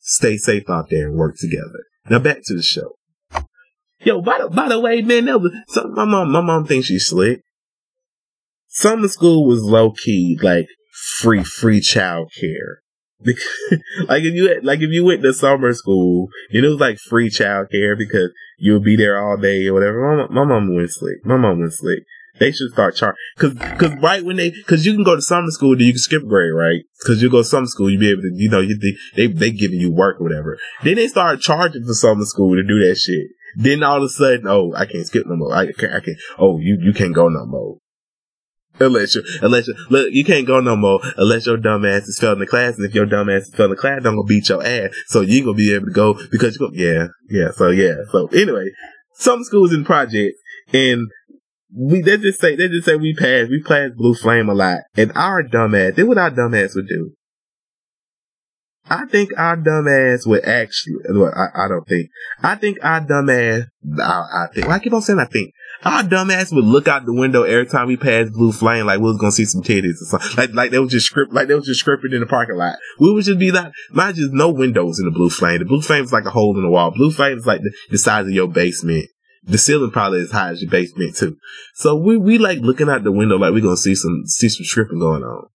Stay 0.00 0.36
safe 0.36 0.68
out 0.68 0.90
there 0.90 1.08
and 1.08 1.16
work 1.16 1.36
together. 1.38 1.84
Now 2.08 2.18
back 2.18 2.38
to 2.44 2.54
the 2.54 2.62
show. 2.62 2.96
Yo, 4.02 4.22
by 4.22 4.38
the, 4.38 4.48
by 4.48 4.68
the 4.68 4.80
way, 4.80 5.02
man, 5.02 5.26
that 5.26 5.40
was, 5.40 5.52
so 5.68 5.86
my 5.88 6.06
mom, 6.06 6.32
my 6.32 6.40
mom 6.40 6.66
thinks 6.66 6.86
she's 6.86 7.06
slick. 7.06 7.42
Summer 8.68 9.08
school 9.08 9.46
was 9.46 9.62
low 9.62 9.92
key, 9.92 10.38
like 10.42 10.66
free, 11.20 11.44
free 11.44 11.80
child 11.80 12.32
care. 12.38 12.80
like 14.08 14.22
if 14.22 14.34
you 14.34 14.60
like 14.62 14.80
if 14.80 14.88
you 14.90 15.04
went 15.04 15.22
to 15.22 15.34
summer 15.34 15.74
school 15.74 16.28
and 16.52 16.64
it 16.64 16.68
was 16.68 16.80
like 16.80 16.96
free 16.98 17.28
childcare 17.28 17.96
because 17.98 18.30
you 18.58 18.72
would 18.72 18.82
be 18.82 18.96
there 18.96 19.20
all 19.20 19.36
day 19.36 19.66
or 19.66 19.74
whatever. 19.74 20.26
My, 20.30 20.42
my 20.42 20.44
mom 20.48 20.74
went 20.74 20.90
slick. 20.90 21.24
My 21.24 21.36
mom 21.36 21.60
went 21.60 21.74
slick. 21.74 22.04
They 22.40 22.52
should 22.52 22.72
start 22.72 22.96
charging 22.96 23.18
because 23.36 23.52
because 23.52 23.92
right 24.02 24.24
when 24.24 24.36
they 24.36 24.50
because 24.50 24.86
you 24.86 24.94
can 24.94 25.04
go 25.04 25.14
to 25.14 25.20
summer 25.20 25.50
school, 25.50 25.76
then 25.76 25.86
you 25.86 25.92
can 25.92 26.00
skip 26.00 26.26
grade, 26.26 26.54
right? 26.54 26.80
Because 26.98 27.22
you 27.22 27.28
go 27.30 27.42
to 27.42 27.44
summer 27.44 27.66
school, 27.66 27.90
you 27.90 27.98
be 27.98 28.10
able 28.10 28.22
to 28.22 28.30
you 28.34 28.48
know 28.48 28.60
you, 28.60 28.78
they 29.14 29.26
they 29.26 29.50
giving 29.50 29.78
you 29.78 29.92
work 29.92 30.18
or 30.20 30.24
whatever. 30.24 30.58
Then 30.82 30.94
they 30.94 31.06
start 31.06 31.42
charging 31.42 31.84
for 31.84 31.92
summer 31.92 32.24
school 32.24 32.56
to 32.56 32.62
do 32.62 32.78
that 32.80 32.96
shit. 32.96 33.28
Then 33.56 33.82
all 33.82 33.98
of 33.98 34.04
a 34.04 34.08
sudden, 34.08 34.46
oh, 34.48 34.72
I 34.74 34.86
can't 34.86 35.06
skip 35.06 35.26
no 35.26 35.36
more. 35.36 35.54
I 35.54 35.70
can't. 35.70 35.92
I 35.92 36.00
can't. 36.00 36.16
Oh, 36.38 36.58
you 36.58 36.78
you 36.80 36.94
can't 36.94 37.14
go 37.14 37.28
no 37.28 37.44
more. 37.44 37.76
Unless 38.78 39.16
you, 39.16 39.22
unless 39.42 39.68
you, 39.68 39.74
look, 39.90 40.08
you 40.10 40.24
can't 40.24 40.46
go 40.46 40.60
no 40.60 40.74
more 40.74 41.00
unless 41.18 41.44
your 41.44 41.58
dumb 41.58 41.84
ass 41.84 42.04
is 42.04 42.18
failing 42.18 42.38
the 42.38 42.46
class. 42.46 42.76
And 42.76 42.86
if 42.86 42.94
your 42.94 43.04
dumb 43.04 43.28
ass 43.28 43.48
is 43.48 43.54
failing 43.54 43.72
the 43.72 43.76
class, 43.76 43.98
I'm 43.98 44.16
gonna 44.16 44.22
beat 44.22 44.48
your 44.48 44.64
ass. 44.64 44.94
So 45.08 45.20
you 45.20 45.44
gonna 45.44 45.54
be 45.54 45.74
able 45.74 45.86
to 45.86 45.92
go 45.92 46.14
because 46.30 46.54
you 46.54 46.66
go, 46.66 46.70
yeah, 46.72 47.08
yeah. 47.28 47.50
So 47.54 47.68
yeah. 47.68 47.96
So 48.10 48.28
anyway, 48.28 48.70
some 49.12 49.44
schools 49.44 49.74
in 49.74 49.84
project 49.84 50.38
and 50.72 51.08
we, 51.74 52.02
they 52.02 52.16
just 52.16 52.40
say, 52.40 52.56
they 52.56 52.68
just 52.68 52.86
say 52.86 52.96
we 52.96 53.14
pass 53.14 53.48
we 53.48 53.62
pass 53.62 53.90
blue 53.96 54.14
flame 54.14 54.48
a 54.48 54.54
lot. 54.54 54.80
And 54.96 55.12
our 55.14 55.42
dumbass 55.42 55.96
did 55.96 56.04
what 56.04 56.18
our 56.18 56.30
dumbass 56.30 56.74
would 56.74 56.88
do. 56.88 57.12
I 58.88 59.06
think 59.06 59.30
our 59.36 59.56
dumbass 59.56 60.26
would 60.26 60.44
actually, 60.44 60.96
well, 61.10 61.32
I, 61.32 61.64
I 61.64 61.68
don't 61.68 61.86
think, 61.86 62.10
I 62.42 62.56
think 62.56 62.78
our 62.82 63.00
dumbass, 63.00 63.66
I, 64.00 64.02
I 64.02 64.46
think, 64.52 64.66
well, 64.66 64.80
keep 64.80 64.92
on 64.92 65.02
saying 65.02 65.20
I 65.20 65.26
think, 65.26 65.52
our 65.84 66.02
dumbass 66.02 66.52
would 66.52 66.64
look 66.64 66.88
out 66.88 67.06
the 67.06 67.14
window 67.14 67.44
every 67.44 67.66
time 67.66 67.86
we 67.86 67.96
passed 67.96 68.32
Blue 68.32 68.52
Flame 68.52 68.86
like 68.86 68.98
we 68.98 69.04
was 69.04 69.16
gonna 69.18 69.32
see 69.32 69.44
some 69.44 69.62
titties 69.62 69.94
or 70.02 70.06
something. 70.06 70.36
Like, 70.36 70.52
like 70.52 70.70
they 70.72 70.78
was 70.78 70.90
just 70.90 71.06
script, 71.06 71.32
like 71.32 71.48
they 71.48 71.54
was 71.54 71.66
just 71.66 71.84
scripted 71.84 72.12
in 72.12 72.20
the 72.20 72.26
parking 72.26 72.56
lot. 72.56 72.76
We 72.98 73.12
would 73.12 73.24
just 73.24 73.38
be 73.38 73.50
like, 73.50 73.72
mind 73.92 74.16
just 74.16 74.32
no 74.32 74.50
windows 74.50 74.98
in 74.98 75.06
the 75.06 75.12
Blue 75.12 75.30
Flame. 75.30 75.60
The 75.60 75.64
Blue 75.64 75.80
Flame 75.80 76.04
is 76.04 76.12
like 76.12 76.26
a 76.26 76.30
hole 76.30 76.56
in 76.56 76.62
the 76.62 76.70
wall. 76.70 76.90
Blue 76.90 77.10
Flame 77.10 77.38
is 77.38 77.46
like 77.46 77.62
the, 77.62 77.72
the 77.90 77.98
size 77.98 78.26
of 78.26 78.32
your 78.32 78.48
basement. 78.48 79.06
The 79.42 79.58
ceiling 79.58 79.90
probably 79.90 80.20
as 80.20 80.32
high 80.32 80.50
as 80.50 80.62
your 80.62 80.70
basement 80.70 81.16
too. 81.16 81.36
So 81.74 81.96
we, 81.96 82.16
we 82.16 82.38
like 82.38 82.58
looking 82.58 82.88
out 82.88 83.04
the 83.04 83.12
window 83.12 83.36
like 83.36 83.52
we're 83.52 83.62
gonna 83.62 83.76
see 83.76 83.94
some, 83.94 84.24
see 84.26 84.48
some 84.48 84.64
stripping 84.64 85.00
going 85.00 85.22
on 85.22 85.48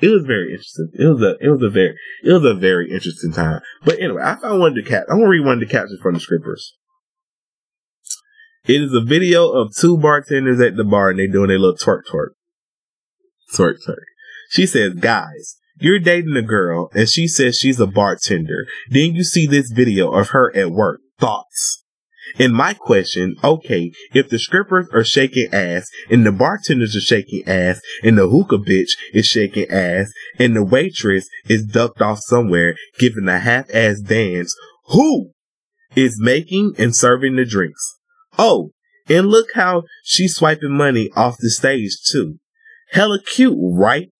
it 0.00 0.08
was 0.08 0.24
very 0.26 0.50
interesting. 0.52 0.90
It 0.94 1.04
was 1.04 1.22
a 1.22 1.36
it 1.40 1.48
was 1.48 1.62
a 1.62 1.70
very 1.70 1.96
it 2.22 2.32
was 2.32 2.44
a 2.44 2.54
very 2.54 2.90
interesting 2.90 3.32
time. 3.32 3.60
But 3.84 3.98
anyway, 3.98 4.22
I 4.22 4.36
found 4.36 4.60
one 4.60 4.74
to 4.74 4.82
cap. 4.82 5.04
I'm 5.08 5.18
gonna 5.18 5.28
read 5.28 5.44
one 5.44 5.54
of 5.54 5.60
the 5.60 5.66
captions 5.66 6.00
from 6.02 6.14
the 6.14 6.20
scrippers. 6.20 6.72
It 8.66 8.82
is 8.82 8.92
a 8.92 9.00
video 9.00 9.50
of 9.52 9.74
two 9.74 9.96
bartenders 9.96 10.60
at 10.60 10.76
the 10.76 10.84
bar 10.84 11.10
and 11.10 11.18
they 11.18 11.28
doing 11.28 11.50
a 11.50 11.54
little 11.54 11.76
twerk 11.76 12.02
twerk. 12.12 12.30
Twerk 13.54 13.76
twerk. 13.86 14.04
She 14.50 14.66
says, 14.66 14.94
guys, 14.94 15.56
you're 15.78 16.00
dating 16.00 16.36
a 16.36 16.42
girl 16.42 16.90
and 16.92 17.08
she 17.08 17.28
says 17.28 17.56
she's 17.56 17.78
a 17.78 17.86
bartender. 17.86 18.66
Then 18.90 19.14
you 19.14 19.22
see 19.22 19.46
this 19.46 19.70
video 19.70 20.10
of 20.10 20.30
her 20.30 20.54
at 20.56 20.72
work. 20.72 21.00
Thoughts? 21.18 21.84
And 22.38 22.52
my 22.52 22.74
question, 22.74 23.36
okay, 23.42 23.92
if 24.12 24.28
the 24.28 24.38
strippers 24.38 24.88
are 24.92 25.04
shaking 25.04 25.48
ass 25.52 25.88
and 26.10 26.26
the 26.26 26.32
bartenders 26.32 26.96
are 26.96 27.00
shaking 27.00 27.42
ass 27.46 27.80
and 28.02 28.18
the 28.18 28.28
hookah 28.28 28.58
bitch 28.58 28.90
is 29.12 29.26
shaking 29.26 29.70
ass 29.70 30.12
and 30.38 30.54
the 30.54 30.64
waitress 30.64 31.28
is 31.48 31.64
ducked 31.64 32.02
off 32.02 32.20
somewhere 32.22 32.76
giving 32.98 33.28
a 33.28 33.38
half-ass 33.38 34.00
dance, 34.00 34.54
who 34.86 35.30
is 35.94 36.20
making 36.20 36.74
and 36.78 36.94
serving 36.94 37.36
the 37.36 37.44
drinks? 37.44 37.96
Oh, 38.38 38.70
and 39.08 39.28
look 39.28 39.48
how 39.54 39.84
she's 40.02 40.34
swiping 40.34 40.76
money 40.76 41.10
off 41.16 41.36
the 41.38 41.50
stage 41.50 41.96
too. 42.10 42.38
Hella 42.92 43.20
cute, 43.22 43.56
right? 43.58 44.10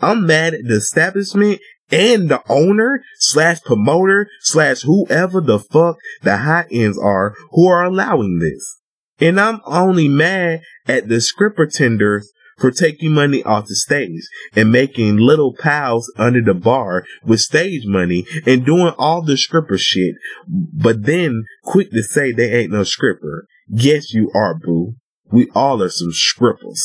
I'm 0.00 0.26
mad 0.26 0.54
at 0.54 0.64
the 0.64 0.76
establishment 0.76 1.60
and 1.90 2.28
the 2.28 2.42
owner 2.48 3.02
slash 3.18 3.60
promoter 3.62 4.28
slash 4.40 4.82
whoever 4.82 5.40
the 5.40 5.58
fuck 5.58 5.96
the 6.22 6.38
high 6.38 6.66
ends 6.70 6.98
are 6.98 7.34
who 7.52 7.66
are 7.68 7.84
allowing 7.84 8.38
this. 8.38 8.80
And 9.20 9.40
I'm 9.40 9.60
only 9.64 10.08
mad 10.08 10.62
at 10.86 11.08
the 11.08 11.20
script 11.20 11.56
pretenders 11.56 12.30
for 12.58 12.70
taking 12.70 13.12
money 13.12 13.42
off 13.42 13.66
the 13.66 13.74
stage 13.74 14.22
and 14.54 14.72
making 14.72 15.18
little 15.18 15.54
pals 15.54 16.10
under 16.16 16.40
the 16.40 16.54
bar 16.54 17.04
with 17.24 17.40
stage 17.40 17.82
money 17.84 18.24
and 18.46 18.64
doing 18.64 18.94
all 18.98 19.22
the 19.22 19.36
stripper 19.36 19.78
shit, 19.78 20.14
but 20.48 21.04
then 21.04 21.44
quick 21.62 21.90
to 21.90 22.02
say 22.02 22.32
they 22.32 22.52
ain't 22.52 22.72
no 22.72 22.82
stripper. 22.82 23.46
Yes, 23.68 24.14
you 24.14 24.30
are, 24.34 24.54
boo. 24.54 24.94
We 25.30 25.50
all 25.54 25.82
are 25.82 25.90
some 25.90 26.12
scrippers. 26.12 26.80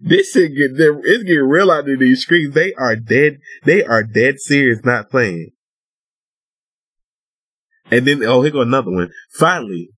This 0.00 0.32
shit 0.32 0.52
get 0.52 0.72
it's 0.78 1.24
getting 1.24 1.48
real 1.48 1.70
out 1.70 1.88
of 1.88 1.98
these 1.98 2.22
streets. 2.22 2.54
They 2.54 2.72
are 2.74 2.96
dead. 2.96 3.38
They 3.64 3.82
are 3.84 4.02
dead 4.02 4.38
serious, 4.38 4.84
not 4.84 5.10
playing. 5.10 5.50
And 7.90 8.06
then 8.06 8.22
oh, 8.24 8.42
here 8.42 8.52
go 8.52 8.62
another 8.62 8.90
one. 8.90 9.10
Finally, 9.38 9.90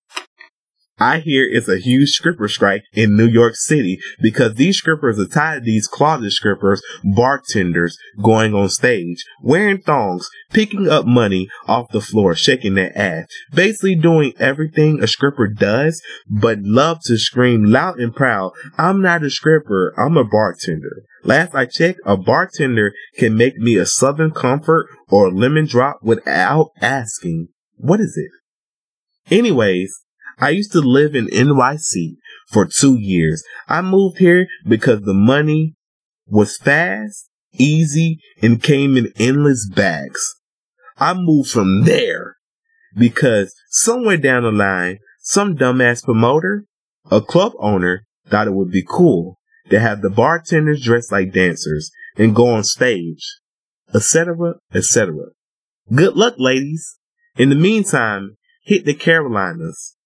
I 1.01 1.20
hear 1.20 1.49
it's 1.49 1.68
a 1.68 1.78
huge 1.78 2.11
stripper 2.11 2.49
strike 2.49 2.82
in 2.92 3.16
New 3.16 3.26
York 3.26 3.55
City 3.55 4.01
because 4.20 4.55
these 4.55 4.78
strippers 4.78 5.18
are 5.18 5.26
tired 5.26 5.59
of 5.59 5.64
these 5.64 5.86
closet 5.86 6.32
strippers, 6.32 6.82
bartenders 7.05 7.96
going 8.22 8.55
on 8.55 8.68
stage, 8.68 9.24
wearing 9.42 9.80
thongs, 9.80 10.28
picking 10.53 10.88
up 10.88 11.07
money 11.07 11.49
off 11.66 11.90
the 11.92 12.01
floor, 12.01 12.34
shaking 12.34 12.74
their 12.74 12.96
ass, 12.99 13.26
basically 13.53 13.94
doing 13.94 14.32
everything 14.38 15.03
a 15.03 15.07
stripper 15.07 15.46
does, 15.46 16.03
but 16.28 16.59
love 16.61 16.99
to 17.05 17.16
scream 17.16 17.64
loud 17.64 18.01
and 18.01 18.14
proud, 18.14 18.53
I'm 18.76 19.01
not 19.01 19.22
a 19.22 19.30
stripper, 19.30 19.94
I'm 19.96 20.16
a 20.16 20.24
bartender. 20.24 21.03
Last 21.22 21.55
I 21.55 21.66
checked, 21.66 22.01
a 22.05 22.16
bartender 22.16 22.92
can 23.16 23.36
make 23.36 23.57
me 23.57 23.76
a 23.76 23.86
Southern 23.86 24.30
Comfort 24.30 24.86
or 25.09 25.26
a 25.26 25.30
lemon 25.30 25.66
drop 25.66 25.99
without 26.03 26.70
asking. 26.80 27.49
What 27.76 28.01
is 28.01 28.16
it? 28.16 28.30
Anyways, 29.32 29.92
I 30.41 30.51
used 30.51 30.72
to 30.72 30.80
live 30.80 31.14
in 31.14 31.26
NYC 31.26 32.16
for 32.49 32.66
two 32.66 32.97
years. 32.99 33.43
I 33.68 33.82
moved 33.82 34.18
here 34.18 34.47
because 34.66 35.03
the 35.03 35.14
money 35.14 35.74
was 36.26 36.57
fast, 36.57 37.28
easy, 37.53 38.20
and 38.41 38.62
came 38.62 38.97
in 38.97 39.12
endless 39.18 39.68
bags. 39.68 40.36
I 40.99 41.14
moved 41.14 41.51
from 41.51 41.84
there 41.84 42.36
because 42.97 43.55
somewhere 43.70 44.16
down 44.16 44.43
the 44.43 44.53
line, 44.53 44.99
some 45.20 45.57
dumbass 45.57 46.05
promoter, 46.05 46.64
a 47.11 47.20
club 47.20 47.53
owner, 47.59 48.05
thought 48.28 48.47
it 48.47 48.55
would 48.55 48.70
be 48.70 48.84
cool 48.86 49.39
to 49.70 49.80
have 49.80 50.03
the 50.03 50.11
bartenders 50.11 50.82
dress 50.82 51.11
like 51.11 51.32
dancers 51.32 51.91
and 52.16 52.34
go 52.34 52.49
on 52.49 52.64
stage, 52.64 53.39
etc., 53.95 54.55
etc. 54.74 55.14
Good 55.93 56.16
luck, 56.16 56.34
ladies. 56.39 56.99
In 57.36 57.49
the 57.51 57.55
meantime, 57.55 58.36
hit 58.62 58.84
the 58.84 58.95
Carolinas. 58.95 59.97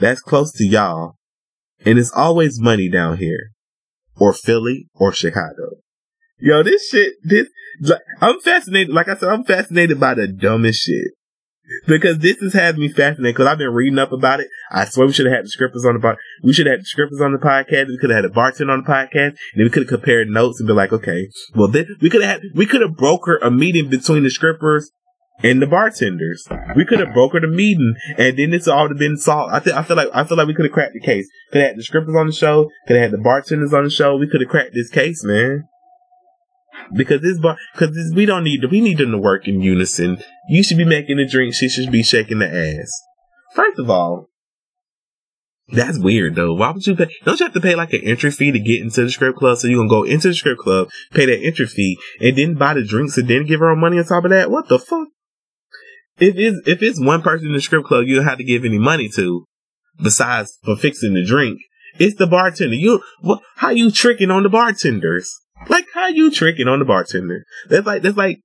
That's 0.00 0.20
close 0.20 0.52
to 0.52 0.66
y'all. 0.66 1.16
And 1.84 1.98
it's 1.98 2.12
always 2.12 2.60
money 2.60 2.88
down 2.88 3.18
here. 3.18 3.52
Or 4.16 4.32
Philly 4.32 4.88
or 4.94 5.12
Chicago. 5.12 5.76
Yo, 6.38 6.62
this 6.62 6.88
shit, 6.88 7.14
this, 7.22 7.48
like, 7.80 8.00
I'm 8.20 8.40
fascinated, 8.40 8.92
like 8.92 9.08
I 9.08 9.16
said, 9.16 9.28
I'm 9.28 9.44
fascinated 9.44 10.00
by 10.00 10.14
the 10.14 10.26
dumbest 10.26 10.84
shit. 10.84 11.12
Because 11.86 12.18
this 12.18 12.38
has 12.40 12.52
had 12.52 12.78
me 12.78 12.88
fascinated, 12.88 13.36
because 13.36 13.46
I've 13.46 13.58
been 13.58 13.72
reading 13.72 13.98
up 13.98 14.10
about 14.10 14.40
it. 14.40 14.48
I 14.72 14.86
swear 14.86 15.06
we 15.06 15.12
should 15.12 15.26
have 15.26 15.36
had 15.36 15.44
the 15.44 15.50
scripters 15.50 15.86
on 15.86 15.94
the 15.94 16.00
pod. 16.00 16.16
We 16.42 16.52
should 16.52 16.66
have 16.66 16.78
had 16.78 16.80
the 16.80 16.86
scripters 16.86 17.20
on 17.20 17.32
the 17.32 17.38
podcast. 17.38 17.86
We 17.86 17.98
could 17.98 18.10
have 18.10 18.16
had 18.16 18.24
a 18.24 18.30
bartender 18.30 18.72
on 18.72 18.82
the 18.82 18.90
podcast, 18.90 19.36
and 19.54 19.64
we 19.64 19.70
could 19.70 19.82
have 19.82 19.88
compared 19.88 20.28
notes 20.28 20.58
and 20.58 20.66
be 20.66 20.72
like, 20.72 20.92
okay, 20.92 21.28
well, 21.54 21.68
then 21.68 21.86
we 22.00 22.10
could 22.10 22.22
have 22.22 22.42
had, 22.42 22.50
we 22.56 22.66
could 22.66 22.80
have 22.80 22.92
brokered 22.92 23.38
a 23.42 23.50
meeting 23.50 23.88
between 23.88 24.24
the 24.24 24.30
scripters 24.30 24.90
and 25.42 25.62
the 25.62 25.66
bartenders. 25.66 26.46
We 26.76 26.84
could 26.84 27.00
have 27.00 27.08
brokered 27.08 27.44
a 27.44 27.48
meeting, 27.48 27.94
and 28.16 28.36
then 28.36 28.52
it's 28.52 28.68
all 28.68 28.92
been 28.94 29.16
solved. 29.16 29.52
I, 29.54 29.60
th- 29.60 29.76
I 29.76 29.82
feel 29.82 29.96
like 29.96 30.08
I 30.12 30.24
feel 30.24 30.36
like 30.36 30.46
we 30.46 30.54
could 30.54 30.66
have 30.66 30.72
cracked 30.72 30.94
the 30.94 31.00
case. 31.00 31.28
Could 31.52 31.62
have 31.62 31.70
had 31.70 31.78
the 31.78 31.82
scripters 31.82 32.16
on 32.16 32.26
the 32.26 32.32
show. 32.32 32.70
Could 32.86 32.96
have 32.96 33.10
had 33.10 33.18
the 33.18 33.22
bartenders 33.22 33.72
on 33.72 33.84
the 33.84 33.90
show. 33.90 34.16
We 34.16 34.28
could 34.28 34.40
have 34.40 34.50
cracked 34.50 34.74
this 34.74 34.90
case, 34.90 35.24
man. 35.24 35.64
Because 36.92 37.20
this 37.22 37.38
bar, 37.38 37.56
because 37.72 38.12
we 38.14 38.26
don't 38.26 38.44
need 38.44 38.62
to. 38.62 38.68
we 38.68 38.80
need 38.80 38.98
them 38.98 39.12
to 39.12 39.18
work 39.18 39.46
in 39.46 39.60
unison. 39.60 40.22
You 40.48 40.62
should 40.62 40.78
be 40.78 40.84
making 40.84 41.18
the 41.18 41.26
drink. 41.26 41.54
She 41.54 41.68
should 41.68 41.92
be 41.92 42.02
shaking 42.02 42.38
the 42.38 42.48
ass. 42.48 42.90
First 43.54 43.78
of 43.78 43.90
all, 43.90 44.28
that's 45.72 45.98
weird 45.98 46.34
though. 46.34 46.54
Why 46.54 46.70
would 46.70 46.86
you 46.86 46.96
pay? 46.96 47.08
Don't 47.24 47.38
you 47.38 47.46
have 47.46 47.54
to 47.54 47.60
pay 47.60 47.74
like 47.74 47.92
an 47.92 48.02
entry 48.04 48.30
fee 48.30 48.50
to 48.50 48.58
get 48.58 48.80
into 48.80 49.04
the 49.04 49.10
strip 49.10 49.36
club? 49.36 49.58
So 49.58 49.68
you 49.68 49.76
can 49.76 49.88
go 49.88 50.02
into 50.02 50.28
the 50.28 50.34
strip 50.34 50.58
club, 50.58 50.88
pay 51.12 51.26
that 51.26 51.44
entry 51.44 51.66
fee, 51.66 51.98
and 52.20 52.36
then 52.36 52.54
buy 52.54 52.74
the 52.74 52.84
drinks 52.84 53.16
and 53.18 53.28
then 53.28 53.46
give 53.46 53.60
her 53.60 53.76
money 53.76 53.98
on 53.98 54.04
top 54.04 54.24
of 54.24 54.30
that? 54.30 54.50
What 54.50 54.68
the 54.68 54.78
fuck? 54.78 55.08
If 56.18 56.36
it's 56.36 56.68
if 56.68 56.82
it's 56.82 57.00
one 57.00 57.22
person 57.22 57.48
in 57.48 57.54
the 57.54 57.60
strip 57.60 57.84
club 57.84 58.04
you 58.06 58.16
don't 58.16 58.24
have 58.24 58.38
to 58.38 58.44
give 58.44 58.64
any 58.64 58.78
money 58.78 59.08
to, 59.16 59.44
besides 60.02 60.58
for 60.64 60.76
fixing 60.76 61.14
the 61.14 61.24
drink, 61.24 61.60
it's 61.98 62.16
the 62.16 62.26
bartender. 62.26 62.74
You? 62.74 63.02
How 63.56 63.70
you 63.70 63.90
tricking 63.90 64.30
on 64.30 64.42
the 64.42 64.48
bartenders? 64.48 65.30
Like 65.68 65.86
how 65.94 66.08
you 66.08 66.30
tricking 66.30 66.68
on 66.68 66.78
the 66.78 66.84
bartender? 66.84 67.44
That's 67.68 67.86
like 67.86 68.02
that's 68.02 68.16
like 68.16 68.40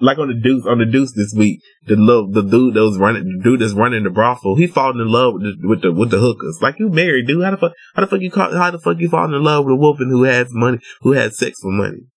like 0.00 0.18
on 0.18 0.28
the 0.28 0.34
deuce 0.34 0.66
on 0.66 0.78
the 0.78 0.86
deuce 0.86 1.12
this 1.12 1.32
week. 1.36 1.60
The 1.86 1.96
little 1.96 2.30
the 2.30 2.42
dude 2.42 2.74
that 2.74 2.80
was 2.80 2.98
running 2.98 3.24
the 3.24 3.42
dude 3.42 3.60
that's 3.60 3.72
running 3.72 4.04
the 4.04 4.10
brothel. 4.10 4.56
He 4.56 4.66
falling 4.66 5.00
in 5.00 5.08
love 5.08 5.34
with 5.34 5.42
the 5.42 5.68
with 5.68 5.82
the, 5.82 5.92
with 5.92 6.10
the 6.10 6.18
hookers. 6.18 6.58
Like 6.60 6.78
you 6.78 6.88
married 6.88 7.26
dude. 7.26 7.44
How 7.44 7.50
the 7.50 7.56
fuck 7.56 7.72
how 7.94 8.02
the 8.02 8.08
fuck 8.08 8.20
you 8.20 8.30
call 8.30 8.52
how 8.52 8.70
the 8.70 8.78
fuck 8.78 8.98
you 8.98 9.08
falling 9.08 9.34
in 9.34 9.44
love 9.44 9.64
with 9.64 9.72
a 9.72 9.76
woman 9.76 10.08
who 10.10 10.24
has 10.24 10.48
money 10.50 10.78
who 11.02 11.12
has 11.12 11.38
sex 11.38 11.60
for 11.60 11.70
money? 11.70 12.08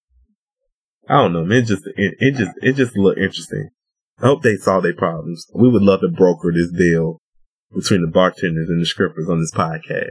I 1.08 1.16
don't 1.16 1.34
know, 1.34 1.46
man. 1.46 1.60
It 1.60 1.66
just 1.66 1.84
it, 1.96 2.16
it 2.20 2.36
just 2.36 2.52
it 2.62 2.74
just 2.74 2.98
look 2.98 3.18
interesting. 3.18 3.70
I 4.22 4.28
hope 4.28 4.42
they 4.42 4.58
solve 4.58 4.84
their 4.84 4.94
problems. 4.94 5.46
We 5.54 5.70
would 5.70 5.82
love 5.82 6.02
to 6.02 6.10
broker 6.10 6.52
this 6.54 6.72
deal 6.72 7.20
between 7.74 8.02
the 8.02 8.12
bartenders 8.12 8.70
and 8.70 8.82
the 8.82 8.86
strippers 8.86 9.30
on 9.30 9.40
this 9.40 9.54
podcast. 9.54 10.10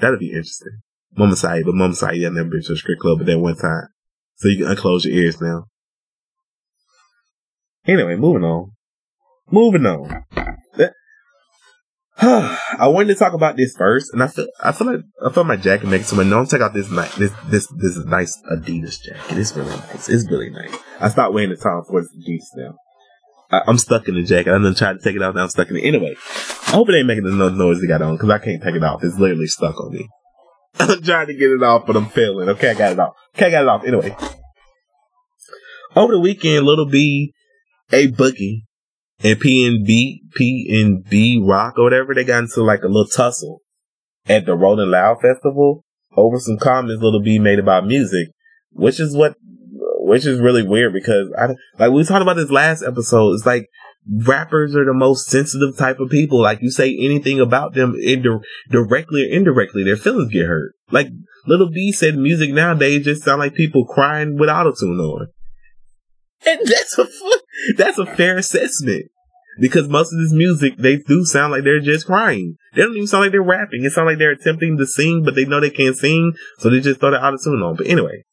That'd 0.00 0.20
be 0.20 0.30
interesting. 0.30 0.80
Mama 1.16 1.36
Saeed, 1.36 1.64
but 1.64 1.74
Mama 1.74 1.94
Saeed 1.94 2.22
had 2.22 2.32
never 2.32 2.48
been 2.48 2.62
to 2.62 2.72
a 2.72 2.76
strip 2.76 2.98
club 2.98 3.20
at 3.20 3.26
that 3.26 3.38
one 3.38 3.56
time. 3.56 3.88
So 4.36 4.48
you 4.48 4.58
can 4.58 4.66
unclose 4.66 5.04
your 5.04 5.14
ears 5.14 5.40
now. 5.40 5.66
Anyway, 7.86 8.16
moving 8.16 8.44
on. 8.44 8.72
Moving 9.50 9.86
on. 9.86 10.24
I 12.24 12.86
wanted 12.86 13.08
to 13.08 13.14
talk 13.16 13.32
about 13.32 13.56
this 13.56 13.74
first, 13.76 14.12
and 14.12 14.22
I 14.22 14.28
feel 14.28 14.46
I 14.62 14.70
feel 14.70 14.86
like 14.86 15.00
I 15.26 15.32
feel 15.32 15.44
my 15.44 15.56
jacket 15.56 15.88
makes 15.88 16.06
some. 16.06 16.28
No, 16.28 16.38
I'm 16.38 16.46
take 16.46 16.60
out 16.60 16.72
this 16.72 16.90
nice 16.90 17.14
this 17.16 17.32
this 17.48 17.66
this 17.76 17.96
nice 18.04 18.40
Adidas 18.52 19.02
jacket. 19.02 19.38
It's 19.38 19.56
really 19.56 19.70
nice. 19.70 20.08
It's 20.08 20.30
really 20.30 20.50
nice. 20.50 20.72
I 21.00 21.08
stopped 21.08 21.34
wearing 21.34 21.50
the 21.50 21.56
Tom 21.56 21.82
Ford 21.88 22.04
Adidas 22.04 22.44
now. 22.54 22.76
I, 23.52 23.62
am 23.68 23.78
stuck 23.78 24.08
in 24.08 24.14
the 24.14 24.22
jacket. 24.22 24.50
I'm 24.50 24.62
gonna 24.62 24.74
try 24.74 24.92
to 24.92 24.98
take 24.98 25.14
it 25.14 25.22
off. 25.22 25.34
Now 25.34 25.42
I'm 25.42 25.48
stuck 25.48 25.68
in 25.68 25.76
it. 25.76 25.82
Anyway, 25.82 26.16
I 26.68 26.70
hope 26.72 26.88
it 26.88 26.94
ain't 26.94 27.06
making 27.06 27.24
the 27.24 27.50
noise 27.50 27.82
it 27.82 27.86
got 27.86 28.02
on 28.02 28.14
because 28.14 28.30
I 28.30 28.38
can't 28.38 28.62
take 28.62 28.74
it 28.74 28.82
off. 28.82 29.04
It's 29.04 29.18
literally 29.18 29.46
stuck 29.46 29.78
on 29.78 29.92
me. 29.92 30.08
I'm 30.80 31.02
trying 31.02 31.26
to 31.26 31.34
get 31.34 31.50
it 31.50 31.62
off, 31.62 31.86
but 31.86 31.96
I'm 31.96 32.08
failing. 32.08 32.48
Okay, 32.48 32.70
I 32.70 32.74
got 32.74 32.92
it 32.92 32.98
off. 32.98 33.14
Okay, 33.36 33.46
I 33.46 33.50
got 33.50 33.62
it 33.62 33.68
off. 33.68 33.84
Anyway, 33.84 34.16
over 35.94 36.14
the 36.14 36.20
weekend, 36.20 36.64
Lil 36.64 36.86
B, 36.86 37.34
A 37.92 38.10
Boogie, 38.10 38.62
and 39.22 39.38
P 39.38 39.66
and 39.66 39.84
B, 39.84 40.22
PnB 40.38 41.46
Rock 41.46 41.74
or 41.76 41.84
whatever, 41.84 42.14
they 42.14 42.24
got 42.24 42.40
into 42.40 42.62
like 42.62 42.82
a 42.82 42.88
little 42.88 43.06
tussle 43.06 43.60
at 44.26 44.46
the 44.46 44.54
Rolling 44.54 44.90
Loud 44.90 45.20
Festival 45.20 45.84
over 46.16 46.38
some 46.38 46.58
comments 46.58 47.02
Lil 47.02 47.22
B 47.22 47.38
made 47.38 47.58
about 47.58 47.86
music, 47.86 48.28
which 48.70 48.98
is 48.98 49.16
what 49.16 49.36
which 50.12 50.26
is 50.26 50.40
really 50.40 50.62
weird 50.62 50.92
because 50.92 51.32
I 51.38 51.54
like 51.78 51.90
we 51.90 52.04
talked 52.04 52.20
about 52.20 52.36
this 52.36 52.50
last 52.50 52.82
episode. 52.82 53.32
It's 53.32 53.46
like 53.46 53.70
rappers 54.26 54.76
are 54.76 54.84
the 54.84 54.92
most 54.92 55.30
sensitive 55.30 55.74
type 55.78 56.00
of 56.00 56.10
people. 56.10 56.38
Like 56.42 56.60
you 56.60 56.70
say 56.70 56.94
anything 57.00 57.40
about 57.40 57.72
them 57.72 57.94
indir- 57.94 58.42
directly 58.70 59.24
or 59.24 59.34
indirectly, 59.34 59.84
their 59.84 59.96
feelings 59.96 60.30
get 60.30 60.44
hurt. 60.44 60.74
Like 60.90 61.08
Lil 61.46 61.70
B 61.70 61.92
said, 61.92 62.18
music 62.18 62.50
nowadays 62.50 63.06
just 63.06 63.22
sound 63.22 63.38
like 63.38 63.54
people 63.54 63.86
crying 63.86 64.36
with 64.38 64.50
autotune 64.50 65.00
on, 65.00 65.28
and 66.44 66.60
that's 66.62 66.98
a 66.98 67.06
that's 67.78 67.96
a 67.96 68.04
fair 68.04 68.36
assessment. 68.36 69.06
Because 69.60 69.88
most 69.88 70.12
of 70.12 70.18
this 70.18 70.32
music, 70.32 70.76
they 70.76 70.96
do 70.96 71.24
sound 71.24 71.52
like 71.52 71.64
they're 71.64 71.80
just 71.80 72.04
crying. 72.04 72.56
They 72.74 72.82
don't 72.82 72.94
even 72.96 73.06
sound 73.06 73.24
like 73.24 73.32
they're 73.32 73.42
rapping. 73.42 73.84
It 73.84 73.92
sounds 73.92 74.08
like 74.08 74.18
they're 74.18 74.32
attempting 74.32 74.76
to 74.76 74.86
sing, 74.86 75.22
but 75.24 75.34
they 75.34 75.46
know 75.46 75.60
they 75.60 75.70
can't 75.70 75.96
sing, 75.96 76.34
so 76.58 76.68
they 76.68 76.80
just 76.80 77.00
throw 77.00 77.12
the 77.12 77.16
autotune 77.16 77.66
on. 77.66 77.76
But 77.76 77.86
anyway, 77.86 78.24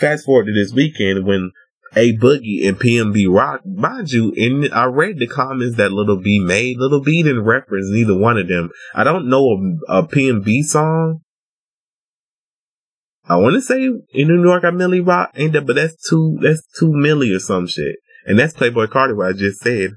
Fast 0.00 0.24
forward 0.24 0.46
to 0.46 0.52
this 0.52 0.72
weekend 0.72 1.26
when 1.26 1.52
a 1.94 2.16
Boogie 2.16 2.66
and 2.66 2.78
PnB 2.78 3.28
Rock, 3.28 3.60
mind 3.66 4.10
you, 4.10 4.32
and 4.36 4.72
I 4.72 4.84
read 4.84 5.18
the 5.18 5.26
comments 5.26 5.76
that 5.76 5.92
Lil 5.92 6.20
B 6.20 6.38
made. 6.42 6.76
Lil 6.78 7.02
B 7.02 7.22
didn't 7.22 7.44
reference 7.44 7.86
neither 7.90 8.16
one 8.16 8.38
of 8.38 8.48
them. 8.48 8.70
I 8.94 9.04
don't 9.04 9.28
know 9.28 9.78
a, 9.88 9.98
a 9.98 10.06
PnB 10.06 10.62
song. 10.62 11.20
I 13.28 13.36
want 13.36 13.54
to 13.54 13.60
say 13.60 13.84
in 13.84 14.28
New 14.28 14.42
York, 14.42 14.64
I 14.64 14.70
Milly 14.70 15.00
Rock 15.00 15.32
ain't 15.36 15.52
that, 15.52 15.66
but 15.66 15.76
that's 15.76 15.96
two, 16.08 16.38
that's 16.40 16.62
two 16.78 16.92
Millie 16.92 17.32
or 17.32 17.38
some 17.38 17.66
shit. 17.66 17.96
And 18.26 18.38
that's 18.38 18.54
Playboi 18.54 18.88
Carti, 18.88 19.16
what 19.16 19.28
I 19.28 19.32
just 19.32 19.60
said. 19.60 19.90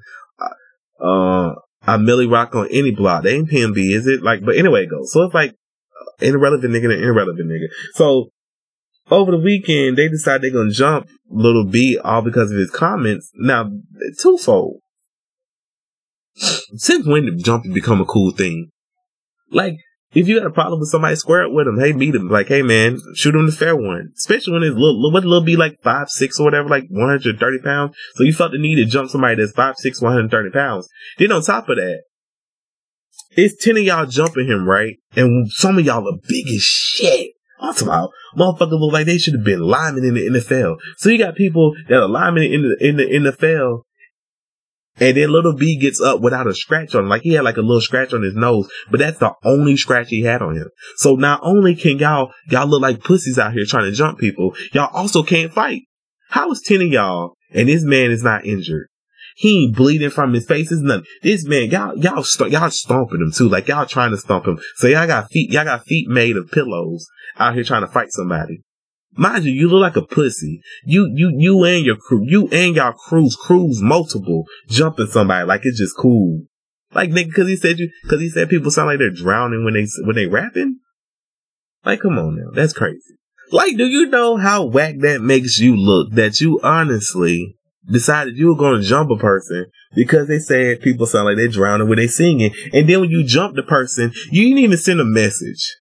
Uh, 0.99 1.54
I 1.86 1.97
Milly 1.97 2.28
Rock 2.28 2.56
on 2.56 2.68
any 2.72 2.91
block. 2.91 3.24
They 3.24 3.36
ain't 3.36 3.49
PnB, 3.49 3.95
is 3.95 4.08
it? 4.08 4.22
Like, 4.22 4.45
but 4.45 4.56
anyway, 4.56 4.84
it 4.84 4.89
goes. 4.89 5.12
So 5.12 5.24
it's 5.24 5.34
like, 5.34 5.51
uh, 5.51 6.26
irrelevant 6.26 6.74
nigga 6.74 6.93
and 6.93 7.04
irrelevant 7.04 7.49
nigga. 7.49 7.68
So 7.93 8.30
over 9.14 9.32
the 9.32 9.38
weekend, 9.38 9.97
they 9.97 10.07
decide 10.07 10.41
they're 10.41 10.51
gonna 10.51 10.72
jump 10.72 11.07
Lil 11.30 11.66
B 11.66 11.97
all 11.97 12.22
because 12.22 12.51
of 12.51 12.57
his 12.57 12.72
comments. 12.72 13.32
Now, 13.36 13.72
twofold. 14.20 14.80
Since 16.36 17.05
when 17.05 17.26
did 17.26 17.43
jumping 17.43 17.74
become 17.74 18.01
a 18.01 18.05
cool 18.05 18.32
thing? 18.32 18.72
Like, 19.51 19.76
if 20.14 20.28
you 20.28 20.36
had 20.36 20.45
a 20.45 20.51
problem 20.51 20.80
with 20.80 20.89
somebody, 20.89 21.16
square 21.16 21.45
up 21.45 21.51
with 21.51 21.68
him. 21.68 21.80
Hey, 21.80 21.93
meet 21.93 22.16
him. 22.16 22.28
Like, 22.28 22.47
hey 22.47 22.64
man, 22.64 22.99
shoot 23.16 23.36
him 23.36 23.45
the 23.45 23.51
fair 23.51 23.76
one. 23.76 24.11
Especially 24.16 24.53
when 24.53 24.64
it's 24.64 24.76
little, 24.76 25.11
what 25.11 25.24
little 25.24 25.43
B 25.43 25.55
like 25.55 25.82
five 25.84 26.09
six 26.09 26.39
or 26.39 26.43
whatever, 26.43 26.70
like 26.70 26.86
one 26.89 27.09
hundred 27.09 27.39
thirty 27.39 27.59
pounds. 27.59 27.95
So 28.16 28.24
you 28.24 28.34
felt 28.34 28.51
the 28.51 28.59
need 28.59 28.76
to 28.76 28.86
jump 28.86 29.09
somebody 29.09 29.36
that's 29.36 29.51
five 29.51 29.78
six, 29.78 30.01
one 30.01 30.14
hundred 30.14 30.32
thirty 30.32 30.49
pounds. 30.49 30.89
Then 31.20 31.32
on 31.32 31.43
top 31.43 31.70
of 31.70 31.78
that, 31.78 32.01
it's 33.36 33.64
ten 33.64 33.78
of 33.78 33.84
y'all 33.84 34.05
jumping 34.05 34.47
him, 34.47 34.68
right? 34.68 34.97
And 35.16 35.51
some 35.51 35.78
of 35.78 35.86
y'all 35.86 36.07
are 36.07 36.20
big 36.28 36.47
as 36.47 36.61
shit 36.61 37.32
I'm 37.64 37.74
talking 37.74 37.88
about 37.88 38.11
motherfuckers 38.38 38.80
look 38.80 38.91
like 38.91 39.05
they 39.05 39.18
should 39.18 39.36
have 39.36 39.45
been 39.45 39.61
linemen 39.61 40.03
in 40.03 40.14
the 40.16 40.39
NFL. 40.39 40.76
So 40.97 41.09
you 41.09 41.18
got 41.18 41.36
people 41.36 41.74
that 41.88 42.01
are 42.01 42.09
linemen 42.09 42.43
in 42.43 42.61
the 42.61 42.78
in 42.86 42.97
the 42.97 43.05
NFL, 43.05 43.84
and 44.99 45.16
then 45.16 45.32
little 45.32 45.55
B 45.55 45.78
gets 45.78 46.01
up 46.01 46.20
without 46.20 46.45
a 46.45 46.53
scratch 46.53 46.93
on 46.93 47.03
him. 47.03 47.09
Like 47.09 47.22
he 47.22 47.34
had 47.34 47.45
like 47.45 47.55
a 47.55 47.61
little 47.61 47.80
scratch 47.80 48.14
on 48.14 48.22
his 48.22 48.36
nose, 48.36 48.70
but 48.91 48.99
that's 48.99 49.20
the 49.20 49.34
only 49.45 49.78
scratch 49.78 50.09
he 50.09 50.24
had 50.24 50.41
on 50.41 50.57
him. 50.57 50.70
So 50.97 51.16
not 51.16 51.39
only 51.41 51.74
can 51.74 51.99
y'all 51.99 52.34
y'all 52.49 52.68
look 52.68 52.82
like 52.82 53.01
pussies 53.01 53.39
out 53.39 53.53
here 53.53 53.66
trying 53.66 53.89
to 53.89 53.95
jump 53.95 54.20
people, 54.20 54.53
y'all 54.74 54.93
also 54.93 55.24
can't 55.24 55.53
fight. 55.53 55.84
How 56.32 56.51
is 56.51 56.61
ten 56.61 56.82
of 56.82 56.89
y'all 56.89 57.36
and 57.53 57.70
this 57.70 57.84
man 57.84 58.11
is 58.11 58.24
not 58.24 58.45
injured? 58.45 58.88
He 59.36 59.64
ain't 59.64 59.76
bleeding 59.76 60.09
from 60.09 60.34
his 60.34 60.45
face. 60.45 60.72
It's 60.72 60.82
nothing. 60.82 61.05
This 61.24 61.47
man, 61.47 61.72
y'all, 61.72 61.97
y'all, 61.97 62.24
st- 62.24 62.51
y'all 62.51 62.70
stomping 62.70 63.22
him 63.22 63.32
too. 63.32 63.49
Like 63.49 63.68
y'all 63.68 63.86
trying 63.86 64.11
to 64.11 64.18
stomp 64.18 64.45
him. 64.45 64.59
So 64.76 64.88
y'all 64.88 65.07
got 65.07 65.32
feet, 65.32 65.51
y'all 65.51 65.64
got 65.64 65.86
feet 65.86 66.07
made 66.07 66.38
of 66.38 66.51
pillows 66.51 67.07
out 67.38 67.56
here 67.56 67.64
trying 67.64 67.82
to 67.82 67.88
fight 67.88 68.12
somebody. 68.12 68.62
Mind 69.16 69.46
you, 69.46 69.52
you 69.52 69.70
look 69.70 69.82
like 69.82 69.96
a 69.96 70.06
pussy. 70.06 70.62
You, 70.86 71.12
you, 71.14 71.32
you 71.38 71.64
and 71.64 71.86
your 71.86 71.98
crew, 71.98 72.24
you 72.26 72.48
and 72.52 72.76
y'all 72.76 72.94
crews, 72.94 73.36
crews 73.36 73.82
multiple, 73.82 74.46
jumping 74.70 75.08
somebody 75.08 75.46
like 75.46 75.62
it's 75.64 75.78
just 75.78 75.96
cool. 75.98 76.42
Like 76.94 77.10
nigga, 77.12 77.34
cause 77.34 77.48
he 77.48 77.56
said 77.56 77.80
you, 77.80 77.92
cause 78.10 78.20
he 78.20 78.30
said 78.30 78.50
people 78.50 78.72
sound 78.72 78.88
like 78.88 79.00
they're 79.00 79.12
drowning 79.12 79.64
when 79.64 79.74
they, 79.76 79.86
when 80.04 80.16
they 80.16 80.28
rapping. 80.28 80.80
Like, 81.86 82.02
come 82.02 82.18
on 82.18 82.38
now. 82.38 82.52
That's 82.54 82.74
crazy. 82.74 83.00
Like, 83.52 83.78
do 83.78 83.86
you 83.86 84.08
know 84.08 84.38
how 84.38 84.64
whack 84.66 84.96
that 85.00 85.22
makes 85.22 85.60
you 85.60 85.76
look 85.76 86.12
that 86.14 86.40
you 86.40 86.60
honestly 86.64 87.56
decided 87.90 88.38
you 88.38 88.48
were 88.48 88.56
going 88.56 88.82
to 88.82 88.88
jump 88.88 89.12
a 89.12 89.18
person 89.18 89.66
because 89.96 90.28
they 90.28 90.40
said 90.40 90.82
people 90.82 91.06
sound 91.06 91.26
like 91.26 91.38
they're 91.38 91.48
drowning 91.48 91.90
when 91.90 91.98
they 91.98 92.08
singing. 92.08 92.54
And 92.72 92.88
then 92.90 93.02
when 93.02 93.10
you 93.10 93.24
jump 93.24 93.56
the 93.56 93.64
person, 93.64 94.12
you 94.32 94.44
didn't 94.44 94.60
even 94.60 94.78
send 94.78 95.02
a 95.02 95.06
message. 95.06 95.76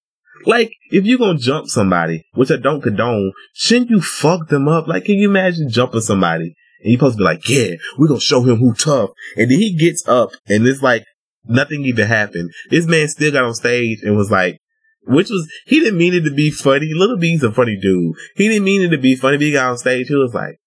Like, 0.45 0.73
if 0.89 1.05
you're 1.05 1.17
to 1.17 1.37
jump 1.37 1.67
somebody, 1.67 2.25
which 2.33 2.51
I 2.51 2.57
don't 2.57 2.81
condone, 2.81 3.31
shouldn't 3.53 3.89
you 3.89 4.01
fuck 4.01 4.49
them 4.49 4.67
up? 4.67 4.87
Like, 4.87 5.05
can 5.05 5.15
you 5.15 5.29
imagine 5.29 5.69
jumping 5.69 6.01
somebody 6.01 6.55
and 6.83 6.91
you're 6.91 6.99
supposed 6.99 7.17
to 7.17 7.21
be 7.21 7.23
like, 7.23 7.49
yeah, 7.49 7.75
we're 7.97 8.07
to 8.07 8.19
show 8.19 8.41
him 8.43 8.57
who 8.57 8.73
tough. 8.73 9.11
And 9.37 9.49
then 9.49 9.59
he 9.59 9.75
gets 9.75 10.07
up 10.07 10.31
and 10.47 10.67
it's 10.67 10.81
like 10.81 11.05
nothing 11.45 11.85
even 11.85 12.07
happened. 12.07 12.51
This 12.69 12.85
man 12.85 13.07
still 13.07 13.31
got 13.31 13.45
on 13.45 13.53
stage 13.53 14.01
and 14.03 14.17
was 14.17 14.29
like, 14.29 14.59
which 15.05 15.29
was, 15.29 15.49
he 15.65 15.79
didn't 15.79 15.97
mean 15.97 16.13
it 16.13 16.21
to 16.21 16.33
be 16.33 16.51
funny. 16.51 16.91
Lil 16.93 17.17
B's 17.17 17.43
a 17.43 17.51
funny 17.51 17.77
dude. 17.77 18.15
He 18.35 18.47
didn't 18.47 18.63
mean 18.63 18.81
it 18.83 18.89
to 18.89 18.97
be 18.97 19.15
funny, 19.15 19.37
but 19.37 19.43
he 19.43 19.51
got 19.51 19.71
on 19.71 19.77
stage. 19.77 20.07
He 20.07 20.15
was 20.15 20.33
like, 20.33 20.59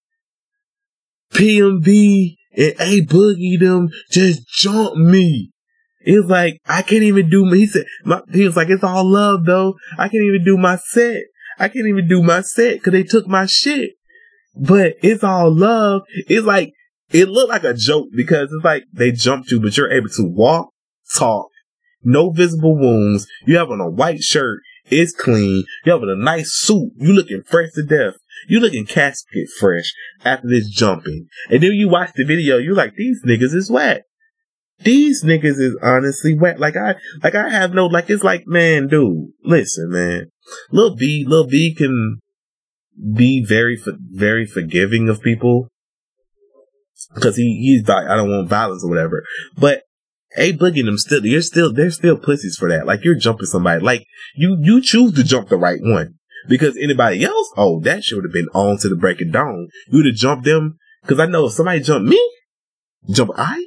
PnB 1.33 2.37
and 2.57 2.75
A 2.81 3.03
Boogie 3.03 3.59
them 3.59 3.89
just 4.11 4.47
jumped 4.49 4.97
me. 4.97 5.53
It 6.07 6.21
was 6.21 6.31
like, 6.31 6.61
I 6.67 6.83
can't 6.83 7.03
even 7.03 7.29
do 7.29 7.45
he 7.51 7.67
said, 7.67 7.85
my, 8.05 8.21
he 8.33 8.47
was 8.47 8.57
like, 8.57 8.69
it's 8.71 8.85
all 8.85 9.05
love 9.05 9.45
though. 9.45 9.75
I 9.99 10.09
can't 10.09 10.23
even 10.23 10.45
do 10.45 10.57
my 10.57 10.77
set. 10.77 11.23
I 11.59 11.69
can't 11.69 11.89
even 11.89 12.07
do 12.07 12.23
my 12.23 12.43
set 12.43 12.83
cause 12.83 12.93
they 12.93 13.03
took 13.03 13.27
my 13.27 13.47
shit. 13.47 13.91
But 14.55 14.95
it's 15.03 15.25
all 15.25 15.53
love. 15.53 16.03
It's 16.29 16.47
like, 16.47 16.73
it 17.11 17.29
looked 17.29 17.51
like 17.51 17.65
a 17.65 17.75
joke 17.75 18.09
because 18.15 18.53
it's 18.53 18.65
like 18.65 18.85
they 18.93 19.11
jumped 19.11 19.51
you, 19.51 19.61
but 19.61 19.77
you're 19.77 19.91
able 19.91 20.09
to 20.11 20.23
walk, 20.23 20.71
talk, 21.13 21.49
no 22.05 22.31
visible 22.31 22.79
wounds. 22.79 23.27
You 23.45 23.57
have 23.59 23.71
on 23.71 23.81
a 23.81 23.91
white 23.91 24.23
shirt. 24.23 24.61
It's 24.89 25.13
clean. 25.13 25.65
You 25.85 25.93
have 25.93 26.03
on 26.03 26.09
a 26.09 26.17
nice 26.17 26.53
suit. 26.55 26.93
You 26.99 27.13
looking 27.15 27.43
fresh 27.43 27.73
to 27.75 27.83
death. 27.83 28.15
You 28.49 28.61
looking 28.61 28.87
casket 28.87 29.49
fresh 29.59 29.93
after 30.25 30.47
this 30.47 30.69
jumping. 30.69 31.27
And 31.51 31.65
then 31.65 31.73
you 31.73 31.89
watch 31.89 32.13
the 32.15 32.25
video, 32.25 32.59
you're 32.59 32.77
like, 32.77 32.95
these 32.95 33.23
niggas 33.27 33.55
is 33.55 33.71
wet. 33.71 34.05
These 34.81 35.25
niggas 35.25 35.59
is 35.59 35.79
honestly 35.83 36.37
wet. 36.37 36.61
Like 36.61 36.77
I, 36.77 36.97
like 37.23 37.35
I 37.35 37.49
have 37.49 37.73
no, 37.73 37.87
like 37.87 38.11
it's 38.11 38.23
like, 38.23 38.47
man, 38.47 38.89
dude, 38.89 39.31
listen, 39.43 39.91
man. 39.91 40.27
Lil 40.71 40.95
B, 40.95 41.25
Lil 41.27 41.47
B 41.47 41.75
can 41.75 42.21
be 43.15 43.45
very, 43.45 43.79
very 43.99 44.47
forgiving 44.47 45.09
of 45.09 45.23
people. 45.23 45.69
Cause 47.21 47.37
he, 47.37 47.59
he's 47.61 47.89
like, 47.89 48.07
I 48.07 48.17
don't 48.17 48.31
want 48.31 48.49
violence 48.49 48.85
or 48.85 48.91
whatever. 48.91 49.25
But 49.57 49.83
a 50.37 50.53
Boogie 50.53 50.85
them 50.85 50.99
still, 50.99 51.25
you're 51.25 51.41
still, 51.43 51.73
they're 51.73 51.91
still 51.91 52.19
pussies 52.19 52.57
for 52.57 52.69
that. 52.69 52.87
Like 52.87 53.05
you're 53.05 53.15
jumping 53.15 53.47
somebody. 53.47 53.83
Like 53.83 54.07
you, 54.35 54.59
you 54.61 54.83
choose 54.83 55.15
to 55.15 55.25
jump 55.25 55.49
the 55.49 55.57
right 55.57 55.81
one. 55.81 56.15
Because 56.49 56.77
anybody 56.77 57.25
else, 57.25 57.51
oh, 57.57 57.81
that 57.81 58.05
should 58.05 58.23
have 58.25 58.33
been 58.33 58.49
on 58.55 58.79
to 58.79 58.89
the 58.89 58.97
break 58.97 59.21
of 59.21 59.33
dawn. 59.33 59.69
You 59.89 59.99
would 59.99 60.07
have 60.07 60.15
jumped 60.15 60.45
them. 60.45 60.79
Cause 61.07 61.19
I 61.19 61.27
know 61.27 61.47
if 61.47 61.53
somebody 61.53 61.81
jumped 61.81 62.09
me, 62.09 62.33
jump 63.11 63.31
I. 63.37 63.65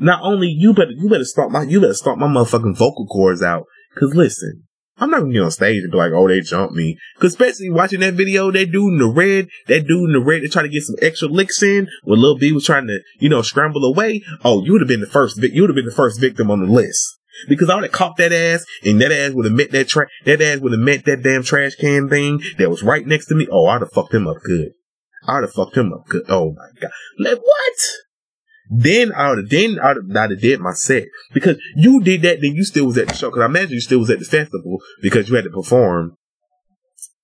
Not 0.00 0.22
only 0.22 0.48
you 0.48 0.72
better, 0.72 0.92
you 0.92 1.10
better 1.10 1.24
start 1.24 1.52
my, 1.52 1.62
you 1.62 1.78
better 1.78 1.92
start 1.92 2.18
my 2.18 2.26
motherfucking 2.26 2.76
vocal 2.76 3.06
cords 3.06 3.42
out. 3.42 3.66
Cause 3.98 4.14
listen, 4.14 4.64
I'm 4.96 5.10
not 5.10 5.20
gonna 5.20 5.34
get 5.34 5.42
on 5.42 5.50
stage 5.50 5.82
and 5.82 5.92
be 5.92 5.98
like, 5.98 6.12
oh, 6.12 6.26
they 6.26 6.40
jumped 6.40 6.74
me. 6.74 6.96
Cause 7.18 7.32
especially 7.32 7.68
watching 7.68 8.00
that 8.00 8.14
video, 8.14 8.50
that 8.50 8.72
dude 8.72 8.94
in 8.94 8.98
the 8.98 9.12
red, 9.12 9.48
that 9.68 9.86
dude 9.86 10.08
in 10.08 10.12
the 10.12 10.20
red, 10.20 10.42
they 10.42 10.46
try 10.46 10.62
to 10.62 10.70
get 10.70 10.84
some 10.84 10.96
extra 11.02 11.28
licks 11.28 11.62
in 11.62 11.86
when 12.04 12.18
Lil 12.18 12.38
B 12.38 12.50
was 12.50 12.64
trying 12.64 12.86
to, 12.86 13.00
you 13.18 13.28
know, 13.28 13.42
scramble 13.42 13.84
away. 13.84 14.22
Oh, 14.42 14.64
you 14.64 14.72
would 14.72 14.80
have 14.80 14.88
been 14.88 15.02
the 15.02 15.06
first, 15.06 15.36
you 15.36 15.60
would 15.62 15.70
have 15.70 15.76
been 15.76 15.84
the 15.84 15.94
first 15.94 16.18
victim 16.18 16.50
on 16.50 16.60
the 16.60 16.66
list. 16.66 17.18
Because 17.46 17.68
I 17.68 17.74
would 17.74 17.84
have 17.84 17.92
caught 17.92 18.16
that 18.16 18.32
ass 18.32 18.64
and 18.82 19.00
that 19.02 19.12
ass 19.12 19.32
would 19.32 19.44
have 19.44 19.54
met 19.54 19.70
that 19.72 19.88
tra- 19.88 20.08
that 20.24 20.40
ass 20.40 20.60
would 20.60 20.72
have 20.72 20.80
met 20.80 21.04
that 21.04 21.22
damn 21.22 21.42
trash 21.42 21.74
can 21.74 22.08
thing 22.08 22.40
that 22.56 22.70
was 22.70 22.82
right 22.82 23.06
next 23.06 23.26
to 23.26 23.34
me. 23.34 23.46
Oh, 23.50 23.66
I'd 23.66 23.82
have 23.82 23.92
fucked 23.92 24.14
him 24.14 24.26
up 24.26 24.38
good. 24.42 24.72
I'd 25.26 25.42
have 25.42 25.52
fucked 25.52 25.76
him 25.76 25.92
up 25.92 26.06
good. 26.06 26.24
Oh 26.28 26.52
my 26.52 26.68
god. 26.80 26.90
Like 27.18 27.38
what? 27.38 27.74
Then 28.72 29.12
I 29.12 29.30
would 29.30 29.38
have, 29.38 29.48
then 29.50 29.80
I 29.80 29.94
would 29.94 30.14
have 30.14 30.40
did 30.40 30.60
my 30.60 30.72
set. 30.72 31.08
Because 31.34 31.56
you 31.74 32.00
did 32.00 32.22
that, 32.22 32.40
then 32.40 32.54
you 32.54 32.64
still 32.64 32.86
was 32.86 32.98
at 32.98 33.08
the 33.08 33.14
show. 33.14 33.30
Cause 33.30 33.42
I 33.42 33.46
imagine 33.46 33.72
you 33.72 33.80
still 33.80 33.98
was 33.98 34.10
at 34.10 34.20
the 34.20 34.24
festival 34.24 34.78
because 35.02 35.28
you 35.28 35.34
had 35.34 35.44
to 35.44 35.50
perform 35.50 36.16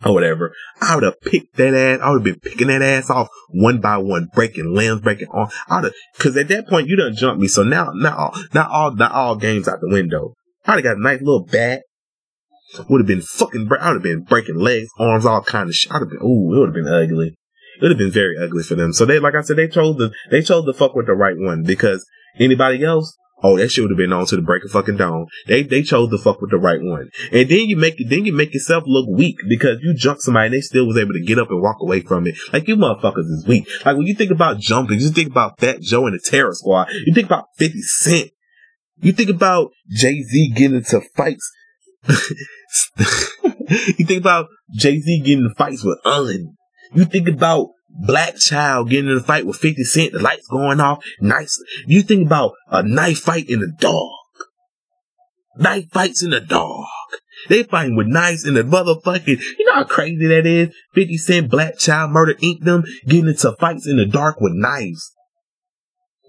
or 0.05 0.13
whatever, 0.13 0.53
I 0.81 0.95
would 0.95 1.05
have 1.05 1.21
picked 1.21 1.57
that 1.57 1.73
ass. 1.73 2.01
I 2.03 2.11
would 2.11 2.19
have 2.19 2.25
been 2.25 2.41
picking 2.41 2.69
that 2.69 2.83
ass 2.83 3.09
off 3.09 3.29
one 3.49 3.81
by 3.81 3.97
one, 3.97 4.29
breaking 4.35 4.75
limbs, 4.75 5.01
breaking 5.01 5.29
arms. 5.29 5.55
I 5.69 5.77
would 5.77 5.85
have, 5.85 5.95
cause 6.19 6.37
at 6.37 6.49
that 6.49 6.69
point 6.69 6.89
you 6.89 6.97
done 6.97 7.15
jumped 7.15 7.41
me. 7.41 7.49
So 7.49 7.63
now, 7.63 7.91
not 7.95 8.17
all, 8.17 8.43
not 8.53 8.71
all, 8.71 8.95
not 8.95 9.13
all 9.13 9.37
games 9.37 9.69
out 9.69 9.81
the 9.81 9.89
window. 9.89 10.35
I'd 10.67 10.75
have 10.75 10.83
got 10.83 10.97
a 10.97 11.03
nice 11.03 11.21
little 11.21 11.45
bat. 11.45 11.83
Would 12.91 13.01
have 13.01 13.07
been 13.07 13.23
fucking, 13.23 13.69
I 13.81 13.89
would 13.89 13.97
have 13.97 14.03
been 14.03 14.25
breaking 14.25 14.59
legs, 14.59 14.89
arms, 14.99 15.25
all 15.25 15.43
kind 15.43 15.69
of 15.69 15.75
shit. 15.75 15.93
I'd 15.93 16.01
have 16.01 16.11
been, 16.11 16.23
ooh, 16.23 16.55
it 16.55 16.59
would 16.59 16.67
have 16.67 16.75
been 16.75 16.93
ugly. 16.93 17.37
It 17.77 17.83
would 17.83 17.91
have 17.93 17.99
been 17.99 18.11
very 18.11 18.37
ugly 18.39 18.62
for 18.62 18.74
them. 18.74 18.93
So 18.93 19.05
they, 19.05 19.18
like 19.18 19.35
I 19.35 19.43
said, 19.43 19.57
they 19.57 19.68
chose 19.68 19.97
the, 19.97 20.12
they 20.31 20.43
chose 20.43 20.64
the 20.64 20.74
fuck 20.74 20.95
with 20.95 21.07
the 21.07 21.14
right 21.14 21.37
one 21.37 21.62
because 21.62 22.07
anybody 22.39 22.85
else, 22.85 23.16
Oh, 23.43 23.59
that 23.59 23.68
shit 23.68 23.85
would 23.85 23.91
have 23.91 23.99
been 23.99 24.14
on 24.14 24.24
to 24.27 24.37
the 24.37 24.43
break 24.43 24.64
of 24.64 24.70
fucking 24.70 24.97
dawn. 24.97 25.27
They 25.47 25.62
they 25.62 25.83
chose 25.83 26.09
the 26.09 26.16
fuck 26.16 26.41
with 26.41 26.51
the 26.51 26.57
right 26.57 26.81
one, 26.81 27.11
and 27.31 27.49
then 27.49 27.66
you 27.68 27.77
make 27.77 27.97
then 28.09 28.24
you 28.24 28.33
make 28.33 28.55
yourself 28.55 28.85
look 28.87 29.07
weak 29.11 29.37
because 29.47 29.79
you 29.83 29.93
jumped 29.93 30.22
somebody 30.22 30.47
and 30.47 30.55
they 30.55 30.61
still 30.62 30.87
was 30.87 30.97
able 30.97 31.12
to 31.12 31.20
get 31.20 31.39
up 31.39 31.51
and 31.51 31.61
walk 31.61 31.77
away 31.81 32.01
from 32.01 32.27
it. 32.27 32.35
Like 32.53 32.66
you 32.66 32.77
motherfuckers 32.77 33.27
is 33.27 33.45
weak. 33.47 33.68
Like 33.85 33.97
when 33.99 34.07
you 34.07 34.14
think 34.14 34.31
about 34.31 34.59
jumping, 34.59 35.01
you 35.01 35.11
think 35.11 35.31
about 35.31 35.61
Fat 35.61 35.83
Joe 35.83 36.07
and 36.07 36.14
the 36.14 36.18
Terror 36.18 36.55
Squad. 36.55 36.89
You 37.05 37.12
think 37.12 37.27
about 37.27 37.49
Fifty 37.59 37.83
Cent. 37.83 38.31
You 39.03 39.12
think 39.12 39.29
about 39.29 39.70
Jay 39.91 40.22
Z 40.22 40.53
getting 40.57 40.79
into 40.79 41.03
fights. 41.14 41.53
you 42.09 44.07
think 44.07 44.20
about 44.20 44.49
Jay 44.74 44.99
Z 44.99 45.20
getting 45.20 45.45
into 45.45 45.55
fights 45.55 45.85
with 45.85 45.99
Un. 46.07 46.57
You 46.93 47.05
think 47.05 47.28
about 47.28 47.68
black 47.89 48.37
child 48.37 48.91
getting 48.91 49.11
in 49.11 49.16
a 49.16 49.20
fight 49.20 49.47
with 49.47 49.57
50 49.57 49.84
Cent, 49.84 50.12
the 50.12 50.18
lights 50.18 50.47
going 50.49 50.80
off, 50.80 51.05
nice. 51.20 51.62
You 51.87 52.03
think 52.03 52.26
about 52.26 52.53
a 52.68 52.82
knife 52.82 53.20
fight 53.20 53.49
in 53.49 53.61
the 53.61 53.72
dark. 53.78 54.12
Knife 55.57 55.91
fights 55.91 56.22
in 56.22 56.30
the 56.30 56.41
dark. 56.41 56.87
They 57.49 57.62
fighting 57.62 57.97
with 57.97 58.07
knives 58.09 58.47
in 58.47 58.55
the 58.55 58.62
motherfucking, 58.62 59.41
you 59.59 59.64
know 59.66 59.74
how 59.74 59.84
crazy 59.84 60.26
that 60.26 60.47
is? 60.47 60.74
50 60.95 61.16
Cent, 61.18 61.51
Black 61.51 61.78
Child, 61.78 62.11
Murder 62.11 62.34
Inc. 62.34 62.61
them 62.61 62.84
getting 63.07 63.28
into 63.28 63.53
fights 63.59 63.87
in 63.87 63.97
the 63.97 64.07
dark 64.07 64.41
with 64.41 64.53
knives. 64.55 65.12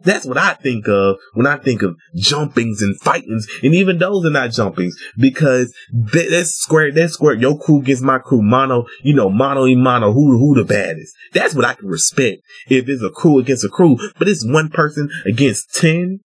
That's 0.03 0.25
what 0.25 0.37
I 0.37 0.53
think 0.53 0.87
of 0.87 1.17
when 1.33 1.47
I 1.47 1.57
think 1.57 1.81
of 1.81 1.95
jumpings 2.15 2.81
and 2.81 2.99
fightings, 3.01 3.47
and 3.63 3.73
even 3.73 3.97
those 3.97 4.25
are 4.25 4.31
not 4.31 4.51
jumpings 4.51 4.93
because 5.17 5.73
that's 5.91 6.51
square. 6.51 6.91
That's 6.91 7.13
square. 7.13 7.33
Your 7.33 7.59
crew 7.59 7.81
against 7.81 8.03
my 8.03 8.19
crew, 8.19 8.41
mono. 8.41 8.85
You 9.01 9.15
know, 9.15 9.29
mono 9.29 9.63
y 9.63 9.75
mono. 9.75 10.11
Who 10.13 10.37
who 10.37 10.55
the 10.55 10.63
baddest? 10.63 11.13
That's 11.33 11.55
what 11.55 11.65
I 11.65 11.73
can 11.73 11.87
respect 11.87 12.41
if 12.67 12.87
it's 12.87 13.03
a 13.03 13.09
crew 13.09 13.39
against 13.39 13.65
a 13.65 13.69
crew. 13.69 13.97
But 14.17 14.27
it's 14.27 14.45
one 14.45 14.69
person 14.69 15.09
against 15.25 15.73
ten. 15.73 16.19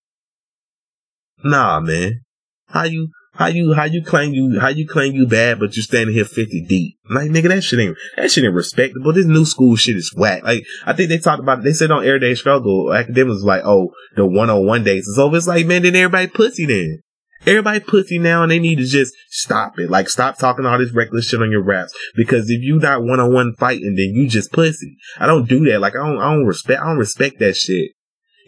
Nah, 1.42 1.80
man. 1.80 2.20
How 2.68 2.84
you 2.84 3.10
how 3.34 3.46
you 3.46 3.72
how 3.72 3.84
you 3.84 4.04
claim 4.04 4.34
you 4.34 4.60
how 4.60 4.68
you 4.68 4.86
claim 4.86 5.14
you 5.14 5.26
bad, 5.26 5.58
but 5.58 5.74
you 5.74 5.82
standing 5.82 6.14
here 6.14 6.24
fifty 6.24 6.64
deep? 6.64 6.98
Like 7.10 7.30
nigga, 7.30 7.48
that 7.48 7.62
shit 7.62 7.78
ain't 7.80 7.96
that 8.16 8.30
shit 8.30 8.44
ain't 8.44 8.54
respectable. 8.54 9.12
This 9.12 9.26
new 9.26 9.44
school 9.44 9.76
shit 9.76 9.96
is 9.96 10.12
whack. 10.14 10.42
Like 10.42 10.64
I 10.84 10.92
think 10.92 11.08
they 11.08 11.18
talked 11.18 11.40
about 11.40 11.60
it. 11.60 11.64
They 11.64 11.72
said 11.72 11.90
on 11.90 12.04
Everyday 12.04 12.34
Struggle, 12.34 12.86
Akademiks 12.86 13.28
was 13.28 13.44
like, 13.44 13.62
oh, 13.64 13.92
the 14.16 14.26
one 14.26 14.50
on 14.50 14.66
one 14.66 14.84
days 14.84 15.06
is 15.06 15.18
over. 15.18 15.36
It's 15.36 15.46
like, 15.46 15.66
man, 15.66 15.82
then 15.82 15.96
everybody 15.96 16.26
pussy 16.26 16.66
then. 16.66 17.00
Everybody 17.44 17.80
pussy 17.80 18.18
now, 18.18 18.42
and 18.42 18.52
they 18.52 18.60
need 18.60 18.76
to 18.76 18.84
just 18.84 19.14
stop 19.28 19.78
it. 19.78 19.90
Like 19.90 20.08
stop 20.08 20.38
talking 20.38 20.64
all 20.64 20.78
this 20.78 20.92
reckless 20.92 21.28
shit 21.28 21.42
on 21.42 21.50
your 21.50 21.62
raps. 21.62 21.92
Because 22.14 22.50
if 22.50 22.62
you 22.62 22.78
not 22.78 23.02
one 23.02 23.18
on 23.18 23.32
one 23.32 23.54
fighting, 23.58 23.96
then 23.96 24.12
you 24.14 24.28
just 24.28 24.52
pussy. 24.52 24.96
I 25.18 25.26
don't 25.26 25.48
do 25.48 25.64
that. 25.70 25.80
Like 25.80 25.94
I 25.96 26.06
don't 26.06 26.18
I 26.18 26.34
don't 26.34 26.44
respect 26.44 26.80
I 26.80 26.86
don't 26.86 26.98
respect 26.98 27.38
that 27.40 27.56
shit. 27.56 27.92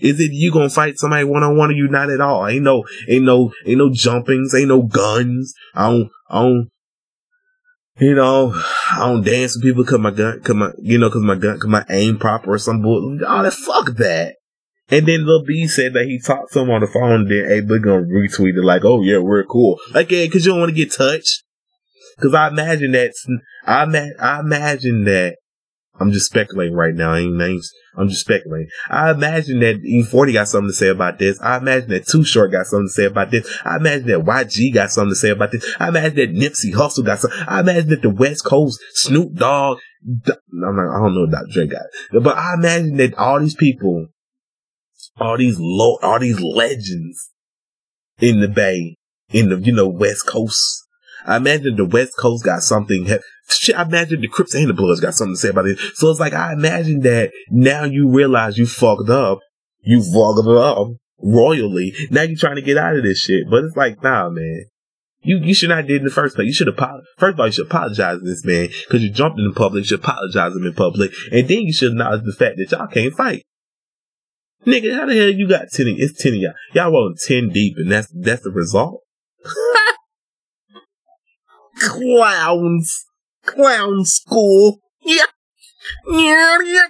Is 0.00 0.20
it 0.20 0.32
you 0.32 0.52
gonna 0.52 0.70
fight 0.70 0.98
somebody 0.98 1.24
one 1.24 1.42
on 1.42 1.56
one 1.56 1.70
or 1.70 1.74
you 1.74 1.88
not 1.88 2.10
at 2.10 2.20
all? 2.20 2.46
Ain't 2.46 2.64
no, 2.64 2.84
ain't 3.08 3.24
no, 3.24 3.52
ain't 3.66 3.78
no 3.78 3.90
jumpings, 3.90 4.54
ain't 4.54 4.68
no 4.68 4.82
guns. 4.82 5.54
I 5.74 5.90
don't, 5.90 6.10
I 6.28 6.42
don't, 6.42 6.70
you 8.00 8.14
know, 8.14 8.52
I 8.92 8.98
don't 9.00 9.24
dance 9.24 9.56
with 9.56 9.64
people 9.64 9.84
cause 9.84 10.00
my 10.00 10.10
gun, 10.10 10.40
cause 10.40 10.56
my, 10.56 10.70
you 10.78 10.98
know, 10.98 11.10
cause 11.10 11.22
my 11.22 11.36
gun, 11.36 11.60
cause 11.60 11.70
my 11.70 11.84
aim 11.90 12.18
proper 12.18 12.52
or 12.54 12.58
some 12.58 12.82
bull. 12.82 13.18
Oh, 13.26 13.42
that 13.42 13.52
fuck 13.52 13.96
that. 13.96 14.36
And 14.90 15.06
then 15.06 15.26
Lil 15.26 15.44
B 15.44 15.66
said 15.66 15.94
that 15.94 16.06
he 16.06 16.20
talked 16.20 16.52
to 16.52 16.60
him 16.60 16.70
on 16.70 16.80
the 16.80 16.86
phone 16.86 17.26
then 17.28 17.44
A 17.50 17.62
Boogie 17.62 17.84
gonna 17.84 18.02
retweet 18.02 18.58
it 18.58 18.64
like, 18.64 18.84
oh 18.84 19.02
yeah, 19.02 19.18
we're 19.18 19.44
cool. 19.44 19.78
Like, 19.92 20.10
yeah, 20.10 20.26
cause 20.26 20.44
you 20.44 20.52
don't 20.52 20.60
want 20.60 20.70
to 20.70 20.76
get 20.76 20.92
touched. 20.92 21.42
Cause 22.20 22.34
I 22.34 22.48
imagine 22.48 22.92
that, 22.92 23.12
I, 23.64 23.84
ma- 23.86 24.14
I 24.20 24.40
imagine 24.40 25.04
that, 25.04 25.36
I'm 26.00 26.10
just 26.10 26.26
speculating 26.26 26.74
right 26.74 26.94
now. 26.94 27.12
I 27.12 27.20
ain't, 27.20 27.40
I 27.40 27.46
ain't, 27.46 27.64
I'm 27.96 28.08
just 28.08 28.22
speculating. 28.22 28.68
I 28.90 29.12
imagine 29.12 29.60
that 29.60 29.76
E-40 29.84 30.32
got 30.32 30.48
something 30.48 30.70
to 30.70 30.74
say 30.74 30.88
about 30.88 31.18
this. 31.18 31.40
I 31.40 31.58
imagine 31.58 31.90
that 31.90 32.08
Too 32.08 32.24
Short 32.24 32.50
got 32.50 32.66
something 32.66 32.88
to 32.88 32.92
say 32.92 33.04
about 33.04 33.30
this. 33.30 33.48
I 33.64 33.76
imagine 33.76 34.08
that 34.08 34.24
YG 34.24 34.74
got 34.74 34.90
something 34.90 35.12
to 35.12 35.16
say 35.16 35.30
about 35.30 35.52
this. 35.52 35.64
I 35.78 35.88
imagine 35.88 36.16
that 36.16 36.34
Nipsey 36.34 36.74
Hussle 36.74 37.04
got 37.04 37.20
something. 37.20 37.38
I 37.46 37.60
imagine 37.60 37.90
that 37.90 38.02
the 38.02 38.10
West 38.10 38.44
Coast 38.44 38.80
Snoop 38.94 39.34
Dogg, 39.34 39.78
I'm 40.04 40.76
not, 40.76 40.96
I 40.96 40.98
don't 40.98 41.14
know 41.14 41.24
about 41.24 41.48
Dre 41.50 41.66
got, 41.66 41.82
but 42.12 42.36
I 42.36 42.54
imagine 42.54 42.96
that 42.96 43.14
all 43.14 43.38
these 43.38 43.54
people, 43.54 44.08
all 45.18 45.38
these 45.38 45.58
low, 45.60 45.98
all 46.02 46.18
these 46.18 46.40
legends 46.40 47.30
in 48.18 48.40
the 48.40 48.48
Bay, 48.48 48.96
in 49.30 49.48
the, 49.48 49.60
you 49.60 49.72
know, 49.72 49.88
West 49.88 50.26
Coast. 50.26 50.83
I 51.26 51.36
imagine 51.36 51.76
the 51.76 51.84
West 51.84 52.16
Coast 52.18 52.44
got 52.44 52.62
something. 52.62 53.06
Shit, 53.48 53.78
I 53.78 53.82
imagine 53.82 54.20
the 54.20 54.28
Crips 54.28 54.54
and 54.54 54.68
the 54.68 54.74
Bloods 54.74 55.00
got 55.00 55.14
something 55.14 55.34
to 55.34 55.40
say 55.40 55.48
about 55.48 55.66
it. 55.66 55.78
So 55.94 56.10
it's 56.10 56.20
like 56.20 56.32
I 56.32 56.52
imagine 56.52 57.00
that 57.00 57.32
now 57.50 57.84
you 57.84 58.08
realize 58.08 58.58
you 58.58 58.66
fucked 58.66 59.10
up. 59.10 59.38
You 59.82 60.02
fucked 60.02 60.46
up 60.46 60.96
royally. 61.18 61.94
Now 62.10 62.22
you're 62.22 62.38
trying 62.38 62.56
to 62.56 62.62
get 62.62 62.76
out 62.76 62.96
of 62.96 63.02
this 63.02 63.18
shit. 63.18 63.48
But 63.50 63.64
it's 63.64 63.76
like, 63.76 64.02
nah, 64.02 64.28
man. 64.28 64.64
You 65.24 65.38
you 65.38 65.54
should 65.54 65.70
not 65.70 65.86
did 65.86 65.98
in 65.98 66.04
the 66.04 66.10
first 66.10 66.36
place. 66.36 66.46
You 66.46 66.52
should 66.52 66.68
apologize. 66.68 67.06
First 67.16 67.34
of 67.34 67.40
all, 67.40 67.46
you 67.46 67.52
should 67.52 67.66
apologize 67.66 68.18
to 68.18 68.24
this 68.24 68.44
man 68.44 68.68
because 68.86 69.02
you 69.02 69.10
jumped 69.10 69.38
in 69.38 69.48
the 69.48 69.54
public. 69.54 69.80
You 69.80 69.86
should 69.86 70.00
apologize 70.00 70.54
him 70.54 70.66
in 70.66 70.74
public, 70.74 71.12
and 71.32 71.48
then 71.48 71.62
you 71.62 71.72
should 71.72 71.92
acknowledge 71.92 72.24
the 72.24 72.32
fact 72.32 72.58
that 72.58 72.70
y'all 72.70 72.86
can't 72.86 73.14
fight. 73.14 73.42
Nigga, 74.66 74.94
how 74.94 75.06
the 75.06 75.16
hell 75.16 75.30
you 75.30 75.48
got 75.48 75.70
ten? 75.72 75.86
It's 75.96 76.22
ten 76.22 76.34
of 76.34 76.40
y'all. 76.40 76.52
Y'all 76.74 76.92
rolling 76.92 77.16
ten 77.16 77.48
deep, 77.48 77.76
and 77.78 77.90
that's 77.90 78.08
that's 78.14 78.42
the 78.42 78.50
result. 78.50 79.00
Clowns, 81.84 83.04
clown 83.44 84.04
school. 84.04 84.80
Yeah, 85.02 85.24
yeah. 86.08 86.86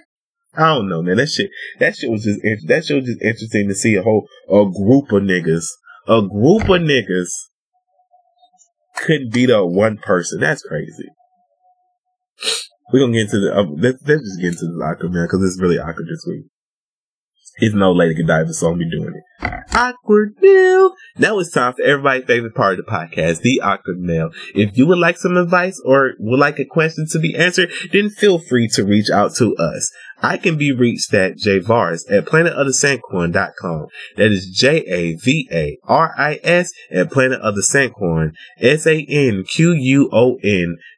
I 0.57 0.73
don't 0.73 0.87
know, 0.87 1.01
man. 1.01 1.17
That 1.17 1.27
shit, 1.27 1.49
that 1.79 1.95
shit 1.95 2.09
was 2.09 2.23
just 2.23 2.39
that 2.67 2.85
shit 2.85 3.01
was 3.01 3.05
just 3.05 3.21
interesting 3.21 3.67
to 3.67 3.75
see 3.75 3.95
a 3.95 4.03
whole 4.03 4.27
a 4.47 4.65
group 4.65 5.11
of 5.11 5.23
niggas, 5.23 5.65
a 6.07 6.21
group 6.21 6.63
of 6.63 6.81
niggas 6.81 7.29
couldn't 8.95 9.33
beat 9.33 9.51
up 9.51 9.67
one 9.67 9.97
person. 9.97 10.39
That's 10.39 10.63
crazy. 10.63 11.09
We're 12.93 12.99
gonna 12.99 13.13
get 13.13 13.23
into 13.23 13.39
the. 13.39 13.57
Uh, 13.57 13.63
let's, 13.63 13.97
let's 14.07 14.21
just 14.21 14.39
get 14.39 14.53
into 14.53 14.67
the 14.67 14.77
locker, 14.77 15.09
man, 15.09 15.25
because 15.25 15.43
it's 15.43 15.61
really 15.61 15.77
awkward 15.77 16.07
this 16.07 16.25
week. 16.27 16.45
It's 17.57 17.75
no 17.75 17.91
Lady 17.91 18.15
Godiva, 18.15 18.53
so 18.53 18.67
I'll 18.67 18.75
be 18.75 18.89
doing 18.89 19.13
it. 19.15 19.34
Awkward 19.41 20.35
mail. 20.41 20.93
Now 21.17 21.39
it's 21.39 21.51
time 21.51 21.73
for 21.73 21.81
everybody's 21.83 22.25
favorite 22.25 22.55
part 22.55 22.79
of 22.79 22.85
the 22.85 22.91
podcast, 22.91 23.41
the 23.41 23.61
awkward 23.61 23.99
mail. 23.99 24.31
If 24.53 24.77
you 24.77 24.87
would 24.87 24.99
like 24.99 25.17
some 25.17 25.37
advice 25.37 25.81
or 25.83 26.13
would 26.19 26.39
like 26.39 26.59
a 26.59 26.65
question 26.65 27.05
to 27.11 27.19
be 27.19 27.35
answered, 27.35 27.71
then 27.91 28.09
feel 28.09 28.39
free 28.39 28.67
to 28.69 28.85
reach 28.85 29.09
out 29.09 29.35
to 29.35 29.55
us. 29.57 29.91
I 30.21 30.37
can 30.37 30.57
be 30.57 30.71
reached 30.71 31.13
at 31.13 31.37
javaris 31.37 32.09
at 32.09 32.25
planetofthesanquon.com. 32.25 33.87
That 34.15 34.31
is 34.31 34.47
J-A-V-A-R-I-S 34.49 35.11
at 36.91 37.09
planetofthesanquon, 37.09 38.31
S-A-N-Q-U-O-N 38.59 39.17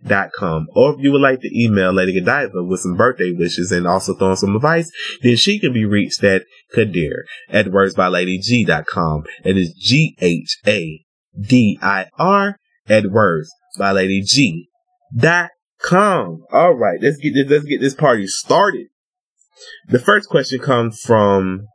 dot 0.06 0.30
com. 0.38 0.68
Or 0.76 0.94
if 0.94 1.00
you 1.00 1.12
would 1.12 1.22
like 1.22 1.42
to 1.42 1.50
email 1.60 1.92
Lady 1.92 2.14
Godiva 2.14 2.64
with 2.64 2.82
some 2.82 2.96
birthday 2.96 3.32
wishes 3.32 3.72
and 3.72 3.88
also 3.88 4.14
throwing 4.14 4.36
some 4.36 4.56
advice, 4.56 4.92
then 5.24 5.36
she 5.36 5.60
can 5.60 5.74
be 5.74 5.86
reached 5.86 6.24
at 6.24 6.44
Ghadir 6.76 7.24
at 7.50 7.72
wordsbyladyg.com. 8.28 9.24
That 9.44 9.58
is 9.58 9.74
G-H-A-D-I-R 9.74 11.06
at 12.90 13.04
by 13.78 13.92
Lady 13.92 14.22
G 14.22 14.70
dot 15.16 15.50
com. 15.82 16.44
All 16.52 16.74
right, 16.74 17.00
let's 17.02 17.18
get 17.18 17.34
this, 17.34 17.50
let's 17.50 17.66
get 17.66 17.82
this 17.82 17.96
party 17.96 18.28
started. 18.28 18.88
The 19.88 20.00
first 20.00 20.30
question 20.30 20.60
comes 20.60 21.00
from 21.00 21.68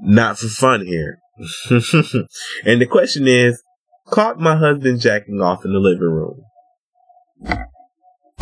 not 0.00 0.38
for 0.38 0.48
fun 0.48 0.86
here. 0.86 1.18
and 1.70 2.80
the 2.80 2.86
question 2.88 3.26
is, 3.26 3.62
caught 4.08 4.38
my 4.38 4.56
husband 4.56 5.00
jacking 5.00 5.40
off 5.40 5.64
in 5.64 5.72
the 5.72 5.78
living 5.78 6.02
room. 6.02 6.42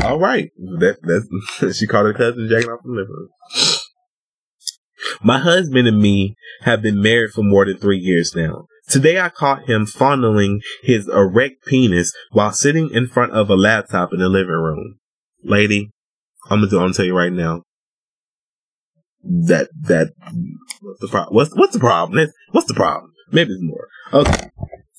All 0.03 0.19
right. 0.19 0.51
That, 0.59 0.99
that's, 1.03 1.77
she 1.79 1.87
caught 1.87 2.07
her 2.07 2.15
cousin 2.15 2.49
jacking 2.51 2.71
off 2.71 2.81
in 2.85 2.93
the 2.93 3.01
living 3.01 3.15
room. 3.15 3.29
My 5.23 5.39
husband 5.39 5.87
and 5.87 6.01
me 6.01 6.37
have 6.63 6.83
been 6.83 7.03
married 7.03 7.33
for 7.33 7.43
more 7.43 7.67
than 7.67 7.79
three 7.79 7.99
years 7.99 8.35
now. 8.35 8.67
Today 8.89 9.21
I 9.21 9.29
caught 9.29 9.69
him 9.69 9.87
fondling 9.87 10.63
his 10.83 11.09
erect 11.09 11.65
penis 11.67 12.13
while 12.33 12.53
sitting 12.53 12.91
in 12.93 13.07
front 13.07 13.33
of 13.33 13.51
a 13.51 13.55
laptop 13.55 14.13
in 14.13 14.19
the 14.19 14.29
living 14.29 14.55
room. 14.55 14.99
Lady, 15.45 15.91
I'm 16.49 16.67
gonna, 16.69 16.93
tell 16.93 17.05
you 17.05 17.17
right 17.17 17.33
now 17.33 17.63
that 19.23 19.69
that 19.83 20.09
what's 20.81 21.01
the 21.01 21.09
problem? 21.09 21.35
What's 21.35 21.55
what's 21.55 21.73
the 21.75 21.81
problem? 21.81 22.29
What's 22.53 22.67
the 22.67 22.75
problem? 22.75 23.13
Maybe 23.31 23.53
it's 23.53 23.63
more. 23.63 23.89
Okay. 24.13 24.51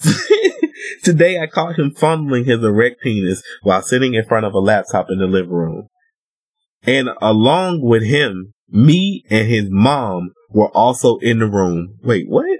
Today 1.03 1.39
I 1.39 1.47
caught 1.47 1.77
him 1.77 1.91
fondling 1.91 2.45
his 2.45 2.63
erect 2.63 3.01
penis 3.01 3.41
while 3.63 3.81
sitting 3.81 4.13
in 4.13 4.23
front 4.25 4.45
of 4.45 4.53
a 4.53 4.59
laptop 4.59 5.07
in 5.09 5.17
the 5.17 5.27
living 5.27 5.51
room. 5.51 5.87
And 6.83 7.09
along 7.21 7.81
with 7.81 8.03
him, 8.03 8.53
me 8.71 9.23
and 9.29 9.47
his 9.47 9.69
mom 9.69 10.31
were 10.49 10.69
also 10.69 11.17
in 11.17 11.39
the 11.39 11.47
room. 11.47 11.97
Wait, 12.03 12.25
what? 12.27 12.59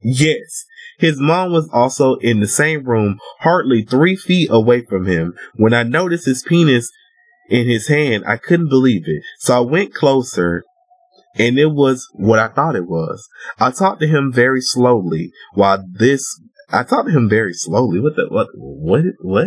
Yes. 0.00 0.64
His 0.98 1.20
mom 1.20 1.52
was 1.52 1.68
also 1.72 2.16
in 2.16 2.40
the 2.40 2.48
same 2.48 2.84
room, 2.84 3.18
hardly 3.40 3.82
three 3.82 4.16
feet 4.16 4.48
away 4.50 4.84
from 4.84 5.06
him. 5.06 5.34
When 5.54 5.74
I 5.74 5.82
noticed 5.82 6.26
his 6.26 6.42
penis 6.42 6.90
in 7.48 7.68
his 7.68 7.88
hand, 7.88 8.24
I 8.26 8.36
couldn't 8.36 8.68
believe 8.68 9.02
it. 9.06 9.22
So 9.38 9.56
I 9.56 9.60
went 9.60 9.94
closer 9.94 10.64
and 11.36 11.58
it 11.58 11.72
was 11.72 12.08
what 12.14 12.38
I 12.38 12.48
thought 12.48 12.76
it 12.76 12.88
was. 12.88 13.28
I 13.58 13.70
talked 13.70 14.00
to 14.00 14.08
him 14.08 14.32
very 14.32 14.60
slowly 14.60 15.30
while 15.54 15.84
this, 15.88 16.40
I 16.70 16.82
talked 16.82 17.08
to 17.08 17.16
him 17.16 17.28
very 17.28 17.54
slowly. 17.54 17.98
What 18.00 18.16
the, 18.16 18.26
what, 18.28 18.48
what, 18.54 19.04
what? 19.20 19.46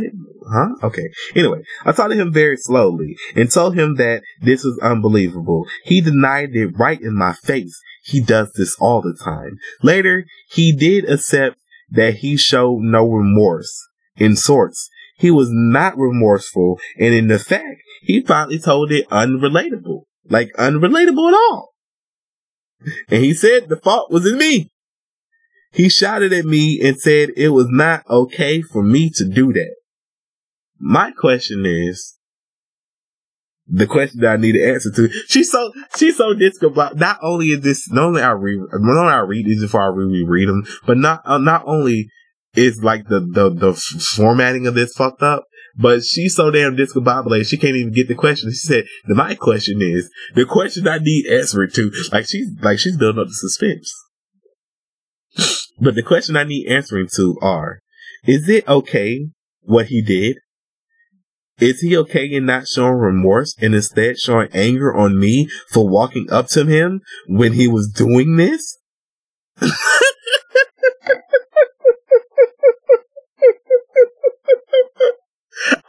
Huh? 0.51 0.69
Okay. 0.83 1.09
Anyway, 1.35 1.61
I 1.85 1.91
talked 1.91 2.11
to 2.11 2.19
him 2.19 2.33
very 2.33 2.57
slowly 2.57 3.15
and 3.35 3.51
told 3.51 3.77
him 3.77 3.95
that 3.95 4.23
this 4.41 4.63
was 4.63 4.79
unbelievable. 4.81 5.65
He 5.83 6.01
denied 6.01 6.55
it 6.55 6.77
right 6.77 6.99
in 6.99 7.15
my 7.15 7.33
face. 7.33 7.79
He 8.03 8.21
does 8.21 8.51
this 8.53 8.75
all 8.79 9.01
the 9.01 9.17
time. 9.23 9.57
Later, 9.83 10.25
he 10.49 10.75
did 10.75 11.07
accept 11.07 11.57
that 11.91 12.15
he 12.15 12.37
showed 12.37 12.79
no 12.81 13.07
remorse 13.07 13.71
in 14.17 14.35
sorts. 14.35 14.89
He 15.17 15.29
was 15.29 15.49
not 15.51 15.97
remorseful, 15.97 16.79
and 16.97 17.13
in 17.13 17.27
the 17.27 17.37
fact, 17.37 17.81
he 18.01 18.21
finally 18.21 18.57
told 18.57 18.91
it 18.91 19.07
unrelatable. 19.09 20.05
Like 20.27 20.51
unrelatable 20.57 21.27
at 21.27 21.35
all. 21.35 21.69
And 23.09 23.23
he 23.23 23.35
said 23.35 23.69
the 23.69 23.75
fault 23.75 24.11
was 24.11 24.25
in 24.25 24.39
me. 24.39 24.71
He 25.71 25.89
shouted 25.89 26.33
at 26.33 26.45
me 26.45 26.79
and 26.83 26.99
said 26.99 27.29
it 27.37 27.49
was 27.49 27.67
not 27.69 28.03
okay 28.09 28.61
for 28.61 28.83
me 28.83 29.09
to 29.11 29.25
do 29.25 29.53
that. 29.53 29.75
My 30.79 31.11
question 31.11 31.65
is, 31.65 32.17
the 33.67 33.87
question 33.87 34.19
that 34.21 34.33
I 34.33 34.37
need 34.37 34.53
to 34.53 34.63
answer 34.63 34.91
to. 34.91 35.09
She's 35.27 35.49
so 35.49 35.71
she's 35.95 36.17
so 36.17 36.33
disco 36.33 36.67
about. 36.67 36.97
Not 36.97 37.19
only 37.21 37.47
is 37.47 37.61
this, 37.61 37.89
not 37.89 38.05
only 38.05 38.21
I 38.21 38.31
read, 38.31 38.59
not 38.73 38.99
only 38.99 39.13
I 39.13 39.19
read 39.19 39.45
these 39.45 39.61
before 39.61 39.81
I 39.81 39.95
really 39.95 40.25
read 40.25 40.49
them, 40.49 40.63
but 40.85 40.97
not 40.97 41.21
uh, 41.23 41.37
not 41.37 41.63
only 41.65 42.09
is 42.53 42.83
like 42.83 43.07
the 43.07 43.21
the 43.21 43.49
the 43.49 43.73
formatting 43.73 44.67
of 44.67 44.73
this 44.73 44.93
fucked 44.93 45.21
up, 45.23 45.45
but 45.77 46.03
she's 46.03 46.35
so 46.35 46.51
damn 46.51 46.75
discombobulated, 46.75 47.47
she 47.47 47.57
can't 47.57 47.75
even 47.75 47.93
get 47.93 48.07
the 48.07 48.15
question. 48.15 48.51
She 48.51 48.67
said, 48.67 48.85
my 49.05 49.35
question 49.35 49.81
is, 49.81 50.09
the 50.35 50.45
question 50.45 50.87
I 50.87 50.97
need 50.97 51.27
answering 51.27 51.69
to, 51.75 51.91
like 52.11 52.27
she's, 52.27 52.49
like 52.61 52.79
she's 52.79 52.97
building 52.97 53.21
up 53.21 53.27
the 53.27 53.33
suspense. 53.33 53.93
But 55.81 55.95
the 55.95 56.03
question 56.03 56.37
I 56.37 56.43
need 56.43 56.67
answering 56.67 57.07
to 57.15 57.37
are, 57.41 57.79
is 58.25 58.47
it 58.47 58.67
okay 58.67 59.29
what 59.61 59.87
he 59.87 60.01
did? 60.01 60.37
Is 61.59 61.81
he 61.81 61.97
okay 61.97 62.25
in 62.25 62.45
not 62.45 62.67
showing 62.67 62.93
remorse 62.95 63.55
and 63.59 63.73
instead 63.75 64.19
showing 64.19 64.49
anger 64.53 64.95
on 64.95 65.19
me 65.19 65.49
for 65.69 65.87
walking 65.87 66.27
up 66.31 66.47
to 66.49 66.65
him 66.65 67.01
when 67.27 67.53
he 67.53 67.67
was 67.67 67.87
doing 67.89 68.35
this? 68.35 68.77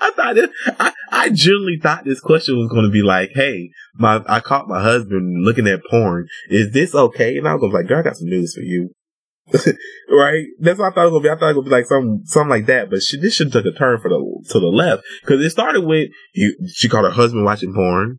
I 0.00 0.10
thought 0.10 0.36
it, 0.36 0.50
I, 0.78 0.92
I 1.10 1.30
generally 1.30 1.78
thought 1.82 2.04
this 2.04 2.20
question 2.20 2.58
was 2.58 2.68
going 2.68 2.84
to 2.84 2.90
be 2.90 3.02
like, 3.02 3.30
"Hey, 3.34 3.70
my 3.94 4.22
I 4.28 4.40
caught 4.40 4.68
my 4.68 4.82
husband 4.82 5.44
looking 5.44 5.66
at 5.66 5.80
porn. 5.88 6.26
Is 6.50 6.72
this 6.72 6.94
okay?" 6.94 7.38
And 7.38 7.48
I 7.48 7.54
was 7.54 7.72
like, 7.72 7.86
"Girl, 7.86 8.00
I 8.00 8.02
got 8.02 8.16
some 8.16 8.28
news 8.28 8.54
for 8.54 8.60
you. 8.60 8.90
right? 10.10 10.46
That's 10.60 10.78
what 10.78 10.92
I 10.92 10.94
thought 10.94 11.06
it 11.06 11.12
was 11.12 11.22
gonna 11.22 11.22
be. 11.22 11.30
I 11.30 11.36
thought 11.36 11.50
it 11.50 11.56
was 11.56 11.64
gonna 11.64 11.64
be 11.64 11.70
like 11.70 11.86
some 11.86 12.22
something 12.24 12.50
like 12.50 12.66
that, 12.66 12.90
but 12.90 13.02
she, 13.02 13.18
this 13.18 13.34
should 13.34 13.52
took 13.52 13.66
a 13.66 13.72
turn 13.72 14.00
for 14.00 14.08
the 14.08 14.44
to 14.50 14.60
the 14.60 14.66
left 14.66 15.02
because 15.22 15.44
it 15.44 15.50
started 15.50 15.82
with 15.82 16.10
you. 16.34 16.56
She 16.74 16.88
caught 16.88 17.04
her 17.04 17.10
husband 17.10 17.44
watching 17.44 17.74
porn. 17.74 18.18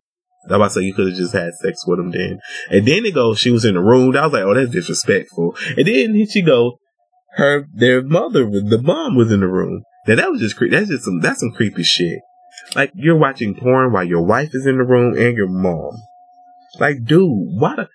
I 0.50 0.56
about 0.56 0.66
to 0.66 0.70
say 0.70 0.80
you 0.82 0.92
could 0.92 1.08
have 1.08 1.16
just 1.16 1.32
had 1.32 1.54
sex 1.54 1.86
with 1.86 1.98
him 1.98 2.10
then, 2.10 2.38
and 2.70 2.86
then 2.86 3.06
it 3.06 3.14
goes. 3.14 3.38
She 3.38 3.50
was 3.50 3.64
in 3.64 3.74
the 3.74 3.80
room. 3.80 4.14
I 4.16 4.26
was 4.26 4.32
like, 4.32 4.42
oh, 4.42 4.54
that's 4.54 4.70
disrespectful. 4.70 5.56
And 5.76 5.86
then 5.86 6.26
she 6.26 6.42
go, 6.42 6.78
her 7.36 7.66
their 7.72 8.02
mother, 8.02 8.44
the 8.44 8.80
mom 8.82 9.16
was 9.16 9.32
in 9.32 9.40
the 9.40 9.48
room. 9.48 9.82
Now 10.06 10.16
that 10.16 10.30
was 10.30 10.40
just 10.40 10.56
creepy. 10.56 10.76
That's 10.76 10.90
just 10.90 11.04
some 11.04 11.20
that's 11.20 11.40
some 11.40 11.52
creepy 11.52 11.82
shit. 11.82 12.20
Like 12.76 12.92
you're 12.94 13.16
watching 13.16 13.54
porn 13.54 13.92
while 13.92 14.04
your 14.04 14.22
wife 14.22 14.50
is 14.52 14.66
in 14.66 14.78
the 14.78 14.84
room 14.84 15.16
and 15.16 15.36
your 15.36 15.48
mom. 15.48 15.96
Like, 16.78 17.04
dude, 17.04 17.30
why? 17.58 17.76
The, 17.76 17.88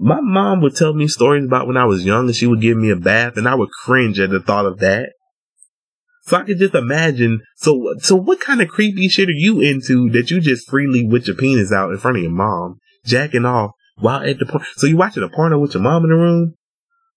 my 0.00 0.20
mom 0.20 0.60
would 0.60 0.76
tell 0.76 0.94
me 0.94 1.08
stories 1.08 1.44
about 1.44 1.66
when 1.66 1.76
I 1.76 1.84
was 1.84 2.04
young 2.04 2.26
and 2.26 2.36
she 2.36 2.46
would 2.46 2.60
give 2.60 2.76
me 2.76 2.90
a 2.90 2.96
bath 2.96 3.36
and 3.36 3.48
I 3.48 3.56
would 3.56 3.70
cringe 3.70 4.20
at 4.20 4.30
the 4.30 4.38
thought 4.38 4.64
of 4.64 4.78
that. 4.78 5.10
So 6.22 6.36
I 6.36 6.44
could 6.44 6.58
just 6.58 6.74
imagine. 6.74 7.40
So, 7.56 7.94
so 7.98 8.14
what 8.14 8.40
kind 8.40 8.62
of 8.62 8.68
creepy 8.68 9.08
shit 9.08 9.28
are 9.28 9.32
you 9.32 9.60
into 9.60 10.08
that 10.10 10.30
you 10.30 10.40
just 10.40 10.70
freely 10.70 11.04
with 11.04 11.26
your 11.26 11.34
penis 11.34 11.72
out 11.72 11.90
in 11.90 11.98
front 11.98 12.18
of 12.18 12.22
your 12.22 12.32
mom, 12.32 12.78
jacking 13.04 13.44
off 13.44 13.72
while 13.96 14.22
at 14.22 14.38
the 14.38 14.46
porn? 14.46 14.64
So 14.76 14.86
you 14.86 14.96
watching 14.96 15.24
a 15.24 15.28
porno 15.28 15.58
with 15.58 15.74
your 15.74 15.82
mom 15.82 16.04
in 16.04 16.10
the 16.10 16.16
room? 16.16 16.54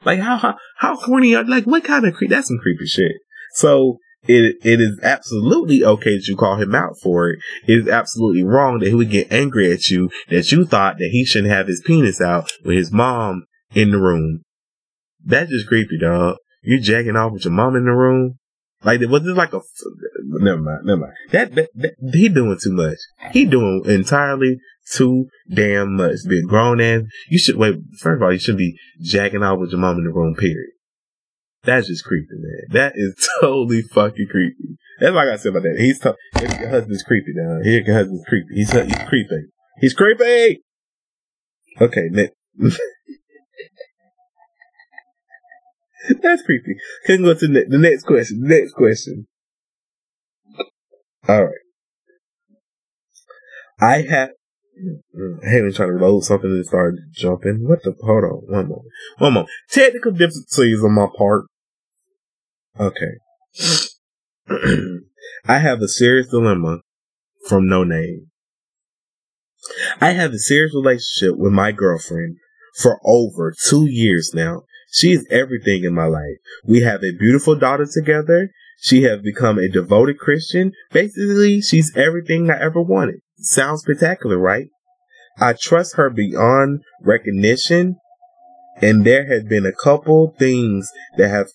Like 0.04 0.20
how 0.20 0.38
how 0.38 0.58
how 0.78 0.96
horny? 0.96 1.36
Are, 1.36 1.44
like 1.44 1.66
what 1.66 1.84
kind 1.84 2.06
of 2.08 2.16
creep? 2.16 2.32
That's 2.32 2.48
some 2.48 2.58
creepy 2.58 2.88
shit. 2.88 3.12
So 3.54 4.00
it 4.28 4.58
it 4.64 4.80
is 4.80 5.00
absolutely 5.02 5.84
okay 5.84 6.16
that 6.16 6.28
you 6.28 6.36
call 6.36 6.58
him 6.58 6.76
out 6.76 6.98
for 7.02 7.30
it. 7.30 7.40
It 7.68 7.80
is 7.80 7.88
absolutely 7.88 8.44
wrong 8.44 8.80
that 8.80 8.90
he 8.90 8.96
would 8.96 9.10
get 9.10 9.32
angry 9.32 9.72
at 9.72 9.90
you 9.90 10.10
that 10.30 10.52
you 10.52 10.66
thought 10.66 10.98
that 11.00 11.10
he 11.12 11.26
shouldn't 11.26 11.54
have 11.54 11.68
his 11.68 11.82
penis 11.86 12.22
out 12.22 12.52
with 12.64 12.78
his 12.78 12.92
mom 12.92 13.46
in 13.74 13.92
the 13.92 14.00
room. 14.00 14.42
That's 15.24 15.50
just 15.50 15.68
creepy, 15.68 15.98
dog. 16.00 16.38
You 16.64 16.80
jacking 16.80 17.16
off 17.16 17.34
with 17.34 17.46
your 17.46 17.54
mom 17.54 17.76
in 17.76 17.86
the 17.86 17.92
room? 17.92 18.38
Like, 18.84 19.00
was 19.02 19.24
this 19.24 19.38
like 19.38 19.54
a? 19.54 19.62
Never 20.24 20.60
mind, 20.60 20.86
never 20.86 21.02
mind. 21.02 21.14
That, 21.32 21.54
that, 21.56 21.70
that 21.76 21.94
he 22.14 22.30
doing 22.30 22.58
too 22.62 22.74
much. 22.74 22.98
He 23.32 23.46
doing 23.46 23.84
entirely 23.86 24.60
too 24.92 25.28
damn 25.54 25.96
much. 25.96 26.18
Being 26.28 26.48
grown 26.48 26.82
ass, 26.82 27.04
you 27.30 27.38
should 27.38 27.58
wait. 27.58 27.76
First 28.00 28.18
of 28.18 28.24
all, 28.24 28.34
you 28.34 28.40
shouldn't 28.40 28.60
be 28.60 28.78
jacking 29.02 29.44
off 29.44 29.60
with 29.60 29.72
your 29.72 29.80
mom 29.80 29.98
in 29.98 30.06
the 30.06 30.12
room. 30.12 30.36
Period. 30.36 30.72
That's 31.64 31.88
just 31.88 32.06
creepy, 32.06 32.34
man. 32.34 32.62
That 32.70 32.94
is 32.96 33.30
totally 33.42 33.84
fucking 33.84 34.28
creepy. 34.30 34.78
That's 35.00 35.14
like 35.14 35.30
I 35.30 35.36
said 35.36 35.50
about 35.50 35.64
that. 35.64 35.80
He's 35.80 36.00
t- 36.00 36.10
your 36.40 36.70
husband's 36.70 37.04
creepy 37.04 37.34
now. 37.36 37.60
Here, 37.64 37.82
your 37.86 37.96
husband's 37.96 38.26
creepy. 38.28 38.56
He's 38.56 38.72
he's 38.72 39.08
creepy. 39.08 39.48
He's 39.80 39.94
creepy. 39.94 40.62
Okay, 41.80 42.10
next. 42.12 42.36
That's 46.22 46.42
creepy. 46.42 46.76
Can 47.06 47.24
go 47.24 47.34
to 47.34 47.48
the, 47.48 47.78
next 47.78 48.04
question. 48.04 48.42
The 48.42 48.50
next 48.50 48.74
question. 48.74 49.28
All 51.28 51.46
right. 51.46 51.56
I 53.80 54.02
have. 54.02 54.32
I 55.44 55.50
haven't 55.50 55.76
tried 55.76 55.88
to 55.88 55.94
load 55.94 56.22
something 56.22 56.50
and 56.50 56.66
start 56.66 56.96
jumping. 57.14 57.68
What 57.68 57.84
the? 57.84 57.96
Hold 58.02 58.24
on. 58.24 58.42
One 58.48 58.68
moment. 58.68 58.88
One 59.20 59.34
moment. 59.34 59.50
Technical 59.70 60.12
difficulties 60.12 60.84
on 60.84 60.94
my 60.94 61.08
part. 61.16 61.46
Okay. 62.80 63.18
I 65.48 65.58
have 65.60 65.82
a 65.82 65.88
serious 65.88 66.30
dilemma 66.30 66.80
from 67.48 67.68
no 67.68 67.84
name. 67.84 68.28
I 70.00 70.12
have 70.12 70.34
a 70.34 70.40
serious 70.40 70.74
relationship 70.74 71.38
with 71.38 71.54
my 71.54 71.72
girlfriend 71.72 72.38
for 72.76 73.00
over 73.06 73.54
two 73.68 73.86
years 73.88 74.32
now. 74.34 74.64
She 74.92 75.12
is 75.12 75.28
everything 75.30 75.84
in 75.84 75.94
my 75.94 76.06
life. 76.06 76.38
We 76.66 76.82
have 76.82 77.04
a 77.04 77.18
beautiful 77.18 77.56
daughter 77.56 77.88
together. 77.92 78.50
She 78.82 79.04
has 79.04 79.22
become 79.22 79.58
a 79.58 79.70
devoted 79.70 80.18
Christian. 80.18 80.74
Basically, 80.92 81.62
she's 81.62 81.96
everything 81.96 82.50
I 82.50 82.60
ever 82.60 82.82
wanted. 82.82 83.22
Sounds 83.38 83.82
spectacular, 83.82 84.38
right? 84.38 84.68
I 85.40 85.54
trust 85.54 85.96
her 85.96 86.10
beyond 86.10 86.82
recognition. 87.02 87.98
And 88.82 89.06
there 89.06 89.28
have 89.28 89.48
been 89.48 89.66
a 89.66 89.72
couple 89.72 90.36
things 90.38 90.92
that 91.18 91.30
have 91.30 91.50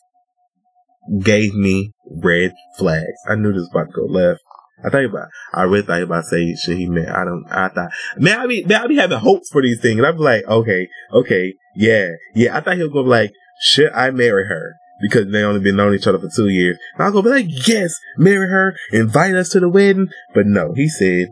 gave 1.23 1.55
me 1.55 1.93
red 2.11 2.53
flags. 2.79 3.19
I 3.29 3.35
knew 3.35 3.53
this 3.53 3.61
was 3.61 3.71
about 3.71 3.87
to 3.87 3.93
go 3.93 4.05
left. 4.07 4.41
I 4.85 4.91
thought 4.91 5.05
about, 5.05 5.29
I 5.55 5.63
really 5.63 5.87
thought 5.87 6.03
about 6.03 6.25
say 6.25 6.55
should 6.55 6.77
he 6.77 6.87
man. 6.87 7.09
I 7.09 7.25
don't, 7.25 7.47
I 7.51 7.69
thought, 7.69 7.91
man, 8.19 8.39
I 8.39 8.47
be, 8.47 8.65
man, 8.65 8.83
I 8.83 8.87
be 8.87 8.97
having 8.97 9.19
hopes 9.19 9.49
for 9.51 9.63
these 9.63 9.81
things. 9.81 10.01
Be 10.01 10.13
like, 10.19 10.45
okay, 10.47 10.89
okay, 11.13 11.55
yeah, 11.75 12.11
yeah. 12.35 12.57
I 12.57 12.61
thought 12.61 12.77
he 12.77 12.83
was 12.83 12.93
to 12.93 13.03
be 13.03 13.09
like, 13.09 13.33
should 13.61 13.93
I 13.93 14.11
marry 14.11 14.47
her? 14.47 14.75
Because 15.01 15.31
they 15.31 15.43
only 15.43 15.61
been 15.61 15.77
known 15.77 15.95
each 15.95 16.07
other 16.07 16.19
for 16.19 16.29
two 16.35 16.49
years. 16.49 16.79
And 16.95 17.07
I 17.07 17.11
to 17.11 17.23
be 17.23 17.29
like, 17.29 17.67
yes, 17.67 17.95
marry 18.19 18.49
her, 18.49 18.77
invite 18.93 19.35
us 19.35 19.49
to 19.51 19.61
the 19.61 19.69
wedding. 19.69 20.09
But 20.35 20.47
no, 20.47 20.73
he 20.75 20.89
said, 20.89 21.29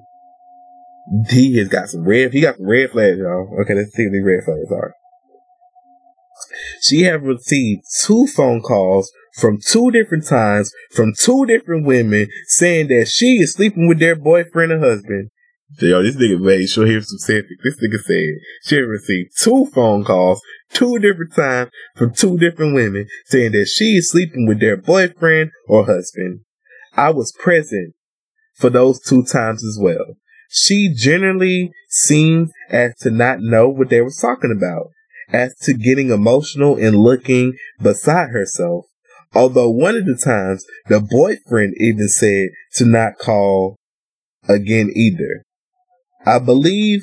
he 1.28 1.58
has 1.58 1.68
got 1.68 1.88
some 1.88 2.04
red, 2.04 2.32
he 2.32 2.40
got 2.40 2.56
some 2.56 2.66
red 2.66 2.90
flags, 2.90 3.18
y'all. 3.18 3.58
Okay, 3.60 3.74
let's 3.74 3.92
see 3.92 4.06
what 4.06 4.12
these 4.12 4.24
red 4.24 4.44
flags 4.44 4.72
are. 4.72 4.94
She 6.82 7.02
have 7.02 7.22
received 7.22 7.82
two 8.04 8.26
phone 8.26 8.62
calls 8.62 9.10
from 9.34 9.58
two 9.58 9.90
different 9.90 10.26
times 10.26 10.72
from 10.90 11.12
two 11.18 11.44
different 11.46 11.86
women 11.86 12.28
saying 12.46 12.88
that 12.88 13.08
she 13.08 13.38
is 13.38 13.54
sleeping 13.54 13.88
with 13.88 13.98
their 13.98 14.16
boyfriend 14.16 14.72
or 14.72 14.78
husband. 14.78 15.30
Yo, 15.80 16.02
this 16.02 16.16
nigga 16.16 16.40
made 16.40 16.68
sure 16.68 16.86
he 16.86 16.94
was 16.94 17.08
specific. 17.08 17.58
This 17.64 17.76
nigga 17.76 18.00
said 18.00 18.34
she 18.64 18.76
received 18.80 19.30
two 19.36 19.66
phone 19.74 20.04
calls 20.04 20.40
two 20.72 20.98
different 20.98 21.34
times 21.34 21.70
from 21.96 22.12
two 22.12 22.38
different 22.38 22.74
women 22.74 23.08
saying 23.26 23.52
that 23.52 23.66
she 23.66 23.96
is 23.96 24.10
sleeping 24.10 24.46
with 24.46 24.60
their 24.60 24.76
boyfriend 24.76 25.50
or 25.68 25.86
husband. 25.86 26.40
I 26.96 27.10
was 27.10 27.32
present 27.32 27.94
for 28.54 28.70
those 28.70 29.00
two 29.00 29.24
times 29.24 29.64
as 29.64 29.78
well. 29.80 30.16
She 30.48 30.94
generally 30.94 31.72
seemed 31.88 32.50
as 32.70 32.94
to 33.00 33.10
not 33.10 33.40
know 33.40 33.68
what 33.68 33.88
they 33.88 34.00
were 34.00 34.12
talking 34.20 34.54
about, 34.56 34.90
as 35.32 35.56
to 35.62 35.74
getting 35.74 36.10
emotional 36.10 36.76
and 36.76 36.96
looking 36.96 37.54
beside 37.82 38.28
herself. 38.30 38.84
Although 39.34 39.70
one 39.70 39.96
of 39.96 40.06
the 40.06 40.16
times 40.16 40.64
the 40.88 41.00
boyfriend 41.00 41.74
even 41.78 42.08
said 42.08 42.50
to 42.74 42.84
not 42.84 43.18
call 43.18 43.76
again 44.48 44.90
either. 44.94 45.44
I 46.26 46.38
believe, 46.38 47.02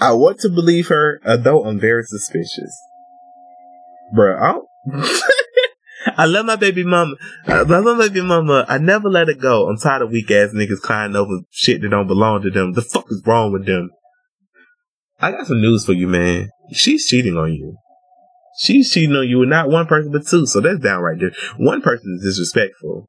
I 0.00 0.12
want 0.12 0.40
to 0.40 0.48
believe 0.48 0.88
her, 0.88 1.20
although 1.26 1.64
I'm 1.64 1.80
very 1.80 2.04
suspicious. 2.04 2.72
Bruh, 4.16 4.60
I 6.16 6.26
love 6.26 6.46
my 6.46 6.56
baby 6.56 6.84
mama. 6.84 7.14
I 7.46 7.62
love 7.62 7.84
my 7.84 8.08
baby 8.08 8.22
mama. 8.22 8.66
I 8.68 8.78
never 8.78 9.08
let 9.08 9.28
it 9.28 9.40
go. 9.40 9.68
I'm 9.68 9.78
tired 9.78 10.02
of 10.02 10.10
weak 10.10 10.30
ass 10.30 10.50
niggas 10.54 10.82
crying 10.82 11.16
over 11.16 11.40
shit 11.50 11.80
that 11.80 11.88
don't 11.88 12.06
belong 12.06 12.42
to 12.42 12.50
them. 12.50 12.72
The 12.74 12.82
fuck 12.82 13.06
is 13.10 13.22
wrong 13.26 13.52
with 13.52 13.66
them? 13.66 13.90
I 15.20 15.30
got 15.30 15.46
some 15.46 15.60
news 15.60 15.86
for 15.86 15.92
you, 15.92 16.08
man. 16.08 16.50
She's 16.72 17.06
cheating 17.06 17.36
on 17.36 17.54
you. 17.54 17.76
She's 18.62 18.92
cheating 18.92 19.16
on 19.16 19.28
you 19.28 19.40
with 19.40 19.48
not 19.48 19.70
one 19.70 19.86
person, 19.86 20.12
but 20.12 20.24
two. 20.24 20.46
So 20.46 20.60
that's 20.60 20.78
downright 20.78 21.18
there. 21.18 21.32
One 21.56 21.82
person 21.82 22.16
is 22.16 22.24
disrespectful. 22.24 23.08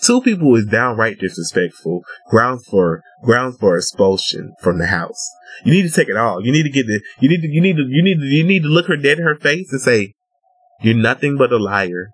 Two 0.00 0.20
people 0.20 0.54
is 0.54 0.66
downright 0.66 1.18
disrespectful. 1.18 2.04
Grounds 2.30 2.64
for 2.70 3.02
grounds 3.24 3.56
for 3.58 3.76
expulsion 3.76 4.54
from 4.62 4.78
the 4.78 4.86
house. 4.86 5.28
You 5.64 5.72
need 5.72 5.82
to 5.82 5.90
take 5.90 6.08
it 6.08 6.16
all. 6.16 6.44
You 6.44 6.52
need 6.52 6.62
to 6.62 6.70
get 6.70 6.86
the. 6.86 7.00
You 7.18 7.28
need 7.28 7.42
to. 7.42 7.48
You 7.48 7.60
need 7.60 7.76
to. 7.76 7.82
You 7.88 8.02
need 8.04 8.20
to. 8.20 8.26
You 8.26 8.44
need 8.44 8.62
to 8.62 8.68
look 8.68 8.86
her 8.86 8.96
dead 8.96 9.18
in 9.18 9.24
her 9.24 9.34
face 9.34 9.72
and 9.72 9.80
say, 9.80 10.12
"You're 10.82 10.94
nothing 10.94 11.36
but 11.36 11.52
a 11.52 11.56
liar, 11.56 12.10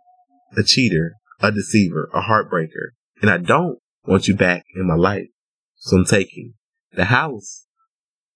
a 0.57 0.63
cheater, 0.63 1.17
a 1.41 1.53
deceiver, 1.53 2.09
a 2.15 2.23
heartbreaker, 2.23 2.93
and 3.21 3.31
I 3.31 3.37
don't 3.37 3.81
want 4.07 4.29
you 4.29 4.35
back 4.35 4.65
in 4.75 4.87
my 4.87 4.95
life. 4.95 5.29
So 5.77 5.99
I'm 5.99 6.07
taking 6.07 6.55
the 6.93 7.07
house, 7.07 7.67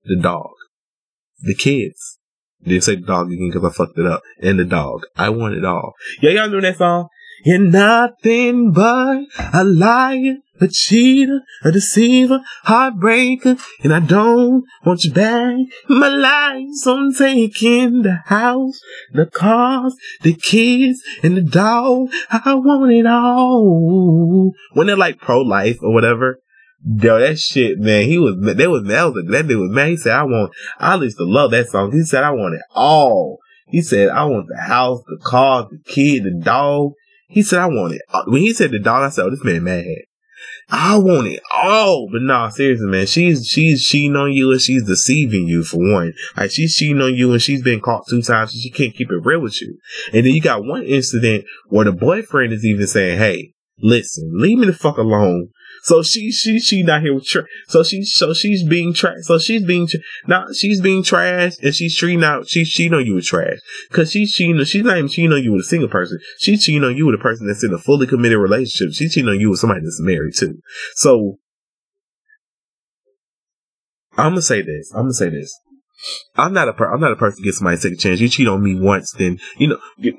the 0.04 0.16
dog, 0.16 0.52
the 1.40 1.54
kids, 1.54 2.18
didn't 2.64 2.84
say 2.84 2.96
dog 2.96 3.32
again 3.32 3.50
because 3.52 3.64
I 3.64 3.72
fucked 3.72 3.98
it 3.98 4.06
up. 4.06 4.22
And 4.42 4.58
the 4.58 4.64
dog. 4.64 5.02
I 5.16 5.30
want 5.30 5.54
it 5.54 5.64
all. 5.64 5.94
Yeah, 6.20 6.30
y'all 6.30 6.48
know 6.48 6.60
that 6.60 6.78
song? 6.78 7.08
You're 7.44 7.58
nothing 7.58 8.72
but 8.72 9.24
a 9.52 9.62
liar, 9.62 10.36
a 10.60 10.68
cheater, 10.68 11.40
a 11.62 11.70
deceiver, 11.70 12.40
heartbreaker, 12.64 13.60
and 13.84 13.94
I 13.94 14.00
don't 14.00 14.64
want 14.84 15.04
you 15.04 15.12
back 15.12 15.54
my 15.88 16.08
life. 16.08 16.66
So 16.72 16.96
I'm 16.96 17.14
taking 17.14 18.02
the 18.02 18.20
house, 18.24 18.80
the 19.12 19.26
cars, 19.26 19.94
the 20.22 20.34
kids, 20.34 21.02
and 21.22 21.36
the 21.36 21.42
dog. 21.42 22.08
I 22.30 22.54
want 22.54 22.92
it 22.92 23.06
all. 23.06 24.52
When 24.72 24.86
they're 24.86 24.96
like 24.96 25.20
pro-life 25.20 25.78
or 25.82 25.92
whatever, 25.92 26.40
Yo, 26.84 27.18
that 27.18 27.38
shit, 27.38 27.78
man, 27.78 28.04
he 28.04 28.18
was, 28.18 28.36
that 28.40 28.70
was, 28.70 28.84
that 28.84 29.04
was, 29.04 29.24
that 29.28 29.48
dude 29.48 29.60
was, 29.60 29.70
man, 29.70 29.88
he 29.88 29.96
said, 29.96 30.12
I 30.12 30.22
want, 30.22 30.52
I 30.78 30.94
used 30.96 31.18
to 31.18 31.24
love 31.24 31.50
that 31.50 31.68
song. 31.68 31.92
He 31.92 32.02
said, 32.02 32.22
I 32.22 32.30
want 32.30 32.54
it 32.54 32.62
all. 32.74 33.38
He 33.66 33.82
said, 33.82 34.10
I 34.10 34.24
want 34.24 34.46
the 34.48 34.60
house, 34.60 35.02
the 35.06 35.18
car, 35.24 35.68
the 35.70 35.78
kid, 35.78 36.24
the 36.24 36.30
dog. 36.30 36.92
He 37.28 37.42
said, 37.42 37.58
I 37.58 37.66
want 37.66 37.94
it. 37.94 38.02
When 38.26 38.42
he 38.42 38.52
said 38.52 38.70
the 38.70 38.78
dog, 38.78 39.04
I 39.04 39.08
said, 39.08 39.24
oh, 39.24 39.30
this 39.30 39.42
man 39.42 39.64
mad. 39.64 39.84
I 40.68 40.98
want 40.98 41.28
it 41.28 41.40
all. 41.52 42.08
But 42.10 42.22
no, 42.22 42.48
seriously, 42.50 42.86
man, 42.88 43.06
she's 43.06 43.46
she's 43.46 43.86
cheating 43.86 44.16
on 44.16 44.32
you 44.32 44.50
and 44.50 44.60
she's 44.60 44.84
deceiving 44.84 45.46
you 45.46 45.62
for 45.62 45.78
one. 45.78 46.12
Like 46.36 46.50
she's 46.50 46.74
cheating 46.76 47.00
on 47.00 47.14
you 47.14 47.32
and 47.32 47.40
she's 47.40 47.62
been 47.62 47.80
caught 47.80 48.08
two 48.08 48.22
times 48.22 48.52
and 48.52 48.60
she 48.60 48.70
can't 48.70 48.94
keep 48.94 49.10
it 49.10 49.24
real 49.24 49.40
with 49.40 49.60
you. 49.62 49.78
And 50.12 50.26
then 50.26 50.34
you 50.34 50.40
got 50.40 50.64
one 50.64 50.82
incident 50.82 51.44
where 51.68 51.84
the 51.84 51.92
boyfriend 51.92 52.52
is 52.52 52.64
even 52.64 52.86
saying, 52.86 53.18
Hey, 53.18 53.52
listen, 53.80 54.32
leave 54.34 54.58
me 54.58 54.66
the 54.66 54.72
fuck 54.72 54.98
alone. 54.98 55.50
So 55.86 56.02
she 56.02 56.32
she 56.32 56.58
she 56.58 56.82
not 56.82 57.02
here 57.02 57.14
with 57.14 57.26
tra- 57.26 57.46
so 57.68 57.84
she 57.84 58.02
so 58.02 58.34
she's 58.34 58.64
being 58.64 58.92
trash 58.92 59.18
so 59.22 59.38
she's 59.38 59.64
being 59.64 59.86
tra- 59.86 60.00
now 60.26 60.46
she's 60.52 60.80
being 60.80 61.04
trash 61.04 61.52
and 61.62 61.72
she's 61.72 61.96
treating 61.96 62.24
out 62.24 62.48
she's 62.48 62.68
cheating 62.68 62.94
on 62.94 63.06
you 63.06 63.14
with 63.14 63.26
trash. 63.26 63.58
Because 63.88 64.10
she's 64.10 64.32
cheating 64.32 64.62
she's 64.64 64.82
not 64.82 64.98
even 64.98 65.08
cheating 65.08 65.32
on 65.32 65.44
you 65.44 65.52
with 65.52 65.60
a 65.60 65.68
single 65.68 65.88
person. 65.88 66.18
She's 66.40 66.64
cheating 66.64 66.82
on 66.82 66.96
you 66.96 67.06
with 67.06 67.14
a 67.14 67.18
person 67.22 67.46
that's 67.46 67.62
in 67.62 67.72
a 67.72 67.78
fully 67.78 68.08
committed 68.08 68.38
relationship. 68.38 68.94
She's 68.94 69.14
cheating 69.14 69.28
on 69.28 69.38
you 69.38 69.50
with 69.50 69.60
somebody 69.60 69.82
that's 69.82 70.00
married 70.00 70.34
too. 70.34 70.58
So 70.96 71.38
I'm 74.18 74.32
gonna 74.32 74.42
say 74.42 74.62
this 74.62 74.90
I'm 74.92 75.02
gonna 75.02 75.12
say 75.12 75.28
this 75.28 75.56
I'm 76.36 76.52
not 76.52 76.68
a 76.68 76.72
per- 76.72 76.92
I'm 76.92 77.00
not 77.00 77.12
a 77.12 77.16
person 77.16 77.38
to 77.38 77.44
get 77.44 77.54
somebody 77.54 77.76
a 77.76 77.80
second 77.80 77.98
chance. 77.98 78.20
You 78.20 78.28
cheat 78.28 78.48
on 78.48 78.62
me 78.62 78.78
once, 78.78 79.12
then 79.12 79.38
you 79.56 79.68
know 79.68 79.78
you, 79.96 80.16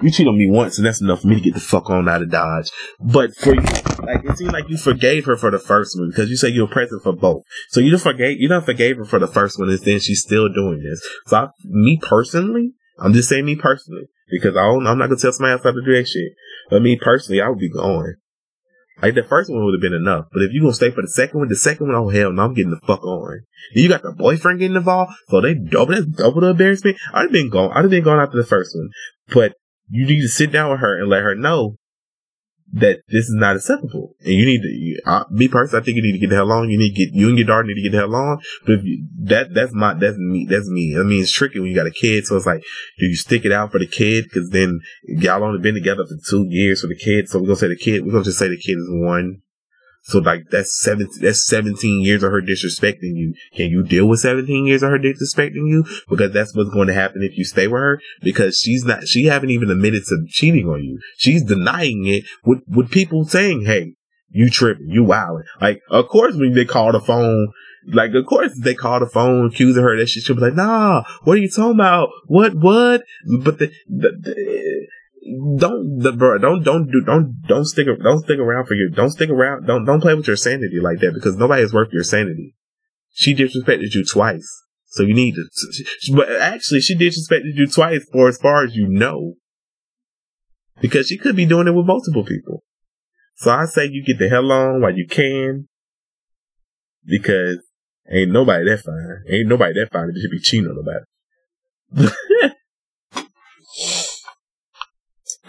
you 0.00 0.10
cheat 0.10 0.26
on 0.26 0.36
me 0.36 0.50
once, 0.50 0.78
and 0.78 0.86
that's 0.86 1.00
enough 1.00 1.20
for 1.20 1.28
me 1.28 1.36
to 1.36 1.40
get 1.40 1.54
the 1.54 1.60
fuck 1.60 1.88
on 1.90 2.08
out 2.08 2.22
of 2.22 2.30
Dodge. 2.30 2.70
But 3.00 3.34
for 3.36 3.54
you, 3.54 3.60
like 3.60 4.24
it 4.24 4.36
seemed 4.36 4.52
like 4.52 4.68
you 4.68 4.76
forgave 4.76 5.24
her 5.26 5.36
for 5.36 5.50
the 5.50 5.58
first 5.58 5.98
one 5.98 6.10
because 6.10 6.28
you 6.30 6.36
say 6.36 6.48
you 6.48 6.62
were 6.62 6.72
present 6.72 7.02
for 7.02 7.12
both. 7.12 7.42
So 7.68 7.80
you 7.80 7.96
forgave 7.98 8.40
you 8.40 8.48
don't 8.48 8.64
forgave 8.64 8.96
her 8.96 9.04
for 9.04 9.18
the 9.18 9.28
first 9.28 9.58
one, 9.58 9.70
and 9.70 9.78
then 9.78 10.00
she's 10.00 10.22
still 10.22 10.52
doing 10.52 10.82
this. 10.82 11.06
So 11.26 11.36
I, 11.36 11.48
me 11.64 11.98
personally, 12.02 12.72
I'm 12.98 13.12
just 13.12 13.28
saying 13.28 13.44
me 13.44 13.56
personally 13.56 14.08
because 14.30 14.56
I 14.56 14.62
don't, 14.62 14.86
I'm 14.86 14.98
not 14.98 15.08
gonna 15.08 15.20
tell 15.20 15.32
somebody 15.32 15.52
else 15.52 15.62
how 15.62 15.72
to 15.72 15.82
do 15.84 15.94
that 15.94 16.08
shit. 16.08 16.32
But 16.70 16.82
me 16.82 16.98
personally, 17.00 17.40
I 17.40 17.48
would 17.48 17.58
be 17.58 17.70
going. 17.70 18.14
Like 19.02 19.14
the 19.16 19.24
first 19.24 19.50
one 19.50 19.64
would 19.64 19.74
have 19.74 19.80
been 19.80 19.92
enough, 19.92 20.26
but 20.32 20.42
if 20.42 20.52
you 20.52 20.60
gonna 20.60 20.74
stay 20.74 20.92
for 20.92 21.02
the 21.02 21.08
second 21.08 21.40
one, 21.40 21.48
the 21.48 21.56
second 21.56 21.88
one, 21.88 21.96
oh 21.96 22.08
hell 22.08 22.32
no, 22.32 22.42
I'm 22.42 22.54
getting 22.54 22.70
the 22.70 22.86
fuck 22.86 23.02
on. 23.02 23.40
You 23.74 23.88
got 23.88 24.02
the 24.02 24.12
boyfriend 24.12 24.60
getting 24.60 24.76
involved, 24.76 25.12
so 25.28 25.40
they 25.40 25.54
double 25.54 25.94
that 25.94 26.16
double 26.16 26.40
the 26.40 26.50
embarrassment. 26.50 26.98
I'd 27.12 27.22
have 27.22 27.32
been 27.32 27.50
gone. 27.50 27.72
I'd 27.72 27.82
have 27.82 27.90
been 27.90 28.04
gone 28.04 28.20
after 28.20 28.36
the 28.36 28.46
first 28.46 28.76
one, 28.76 28.90
but 29.34 29.56
you 29.88 30.06
need 30.06 30.22
to 30.22 30.28
sit 30.28 30.52
down 30.52 30.70
with 30.70 30.80
her 30.80 31.00
and 31.00 31.10
let 31.10 31.22
her 31.22 31.34
know 31.34 31.76
that 32.72 33.00
this 33.08 33.24
is 33.24 33.34
not 33.34 33.56
acceptable. 33.56 34.14
And 34.20 34.34
you 34.34 34.46
need 34.46 34.62
to, 34.62 34.68
you, 34.68 35.00
uh, 35.04 35.24
me 35.30 35.48
personally, 35.48 35.82
I 35.82 35.84
think 35.84 35.96
you 35.96 36.02
need 36.02 36.12
to 36.12 36.18
get 36.18 36.30
the 36.30 36.36
hell 36.36 36.50
on. 36.52 36.70
You 36.70 36.78
need 36.78 36.94
to 36.94 37.04
get, 37.04 37.14
you 37.14 37.28
and 37.28 37.36
your 37.36 37.46
daughter 37.46 37.64
need 37.64 37.74
to 37.74 37.82
get 37.82 37.92
the 37.92 37.98
hell 37.98 38.14
on. 38.14 38.38
But 38.66 38.82
you, 38.82 39.06
that, 39.24 39.52
that's 39.52 39.74
my, 39.74 39.94
that's 39.94 40.16
me, 40.16 40.46
that's 40.48 40.68
me. 40.68 40.96
I 40.98 41.02
mean, 41.02 41.22
it's 41.22 41.32
tricky 41.32 41.60
when 41.60 41.68
you 41.68 41.76
got 41.76 41.86
a 41.86 41.90
kid. 41.90 42.26
So 42.26 42.36
it's 42.36 42.46
like, 42.46 42.62
do 42.98 43.06
you 43.06 43.16
stick 43.16 43.44
it 43.44 43.52
out 43.52 43.72
for 43.72 43.78
the 43.78 43.86
kid? 43.86 44.32
Cause 44.32 44.48
then 44.50 44.80
y'all 45.04 45.44
only 45.44 45.60
been 45.60 45.74
together 45.74 46.04
for 46.06 46.16
two 46.28 46.46
years 46.48 46.80
for 46.80 46.86
the 46.86 46.96
kid. 46.96 47.28
So 47.28 47.38
we're 47.38 47.46
going 47.46 47.56
to 47.56 47.60
say 47.60 47.68
the 47.68 47.76
kid, 47.76 48.04
we're 48.04 48.12
going 48.12 48.24
to 48.24 48.30
just 48.30 48.38
say 48.38 48.48
the 48.48 48.56
kid 48.56 48.78
is 48.78 48.88
one. 48.88 49.42
So 50.04 50.18
like 50.18 50.50
that's 50.50 50.80
seven, 50.82 51.08
that's 51.20 51.46
17 51.46 52.02
years 52.02 52.22
of 52.22 52.32
her 52.32 52.42
disrespecting 52.42 53.14
you. 53.14 53.34
Can 53.54 53.70
you 53.70 53.84
deal 53.84 54.08
with 54.08 54.20
17 54.20 54.66
years 54.66 54.82
of 54.82 54.90
her 54.90 54.98
disrespecting 54.98 55.68
you? 55.68 55.84
Because 56.08 56.32
that's 56.32 56.54
what's 56.54 56.70
going 56.70 56.88
to 56.88 56.94
happen 56.94 57.22
if 57.22 57.38
you 57.38 57.44
stay 57.44 57.68
with 57.68 57.80
her 57.80 58.00
because 58.20 58.58
she's 58.58 58.84
not, 58.84 59.06
she 59.06 59.26
haven't 59.26 59.50
even 59.50 59.70
admitted 59.70 60.04
to 60.06 60.26
cheating 60.28 60.68
on 60.68 60.82
you. 60.82 60.98
She's 61.18 61.44
denying 61.44 62.06
it 62.06 62.24
with, 62.44 62.62
with 62.68 62.90
people 62.90 63.24
saying, 63.24 63.64
Hey, 63.64 63.94
you 64.32 64.50
tripping, 64.50 64.88
you 64.88 65.04
wilding. 65.04 65.44
Like, 65.60 65.80
of 65.90 66.08
course, 66.08 66.34
when 66.34 66.52
they 66.54 66.64
call 66.64 66.92
the 66.92 67.00
phone, 67.00 67.52
like, 67.86 68.12
of 68.14 68.26
course, 68.26 68.52
they 68.58 68.74
call 68.74 69.00
the 69.00 69.06
phone 69.06 69.46
accusing 69.46 69.82
her 69.82 69.96
that 69.96 70.08
she 70.08 70.20
should 70.20 70.36
be 70.36 70.42
like, 70.42 70.54
nah, 70.54 71.02
what 71.24 71.34
are 71.36 71.40
you 71.40 71.50
talking 71.50 71.74
about? 71.74 72.08
What, 72.26 72.54
what? 72.54 73.04
But 73.40 73.58
the, 73.58 73.72
the, 73.88 74.10
the 74.20 74.86
don't 75.56 76.00
the 76.00 76.12
bro 76.12 76.38
don't 76.38 76.64
don't 76.64 76.90
do 76.90 77.00
don't 77.00 77.42
don't 77.46 77.64
stick 77.64 77.86
don't 78.02 78.24
stick 78.24 78.38
around 78.38 78.66
for 78.66 78.74
your 78.74 78.88
don't 78.88 79.10
stick 79.10 79.30
around 79.30 79.66
don't 79.66 79.84
don't 79.84 80.00
play 80.00 80.14
with 80.14 80.26
your 80.26 80.36
sanity 80.36 80.80
like 80.80 80.98
that 80.98 81.12
because 81.14 81.36
nobody 81.36 81.62
is 81.62 81.72
worth 81.72 81.92
your 81.92 82.02
sanity. 82.02 82.54
She 83.14 83.34
disrespected 83.34 83.94
you 83.94 84.04
twice, 84.04 84.48
so 84.86 85.02
you 85.02 85.14
need 85.14 85.34
to. 85.34 86.14
But 86.14 86.32
actually, 86.32 86.80
she 86.80 86.96
disrespected 86.96 87.54
you 87.54 87.66
twice 87.66 88.04
for 88.10 88.28
as 88.28 88.38
far 88.38 88.64
as 88.64 88.74
you 88.74 88.88
know, 88.88 89.34
because 90.80 91.08
she 91.08 91.18
could 91.18 91.36
be 91.36 91.46
doing 91.46 91.68
it 91.68 91.72
with 91.72 91.86
multiple 91.86 92.24
people. 92.24 92.64
So 93.36 93.50
I 93.50 93.66
say 93.66 93.86
you 93.86 94.02
get 94.02 94.18
the 94.18 94.28
hell 94.28 94.50
on 94.50 94.80
while 94.80 94.96
you 94.96 95.06
can, 95.06 95.68
because 97.04 97.58
ain't 98.10 98.32
nobody 98.32 98.64
that 98.64 98.80
fine. 98.80 99.24
Ain't 99.28 99.48
nobody 99.48 99.74
that 99.74 99.92
fine 99.92 100.08
to 100.08 100.28
be 100.30 100.40
cheating 100.40 100.68
on 100.68 100.76
nobody. 100.76 102.14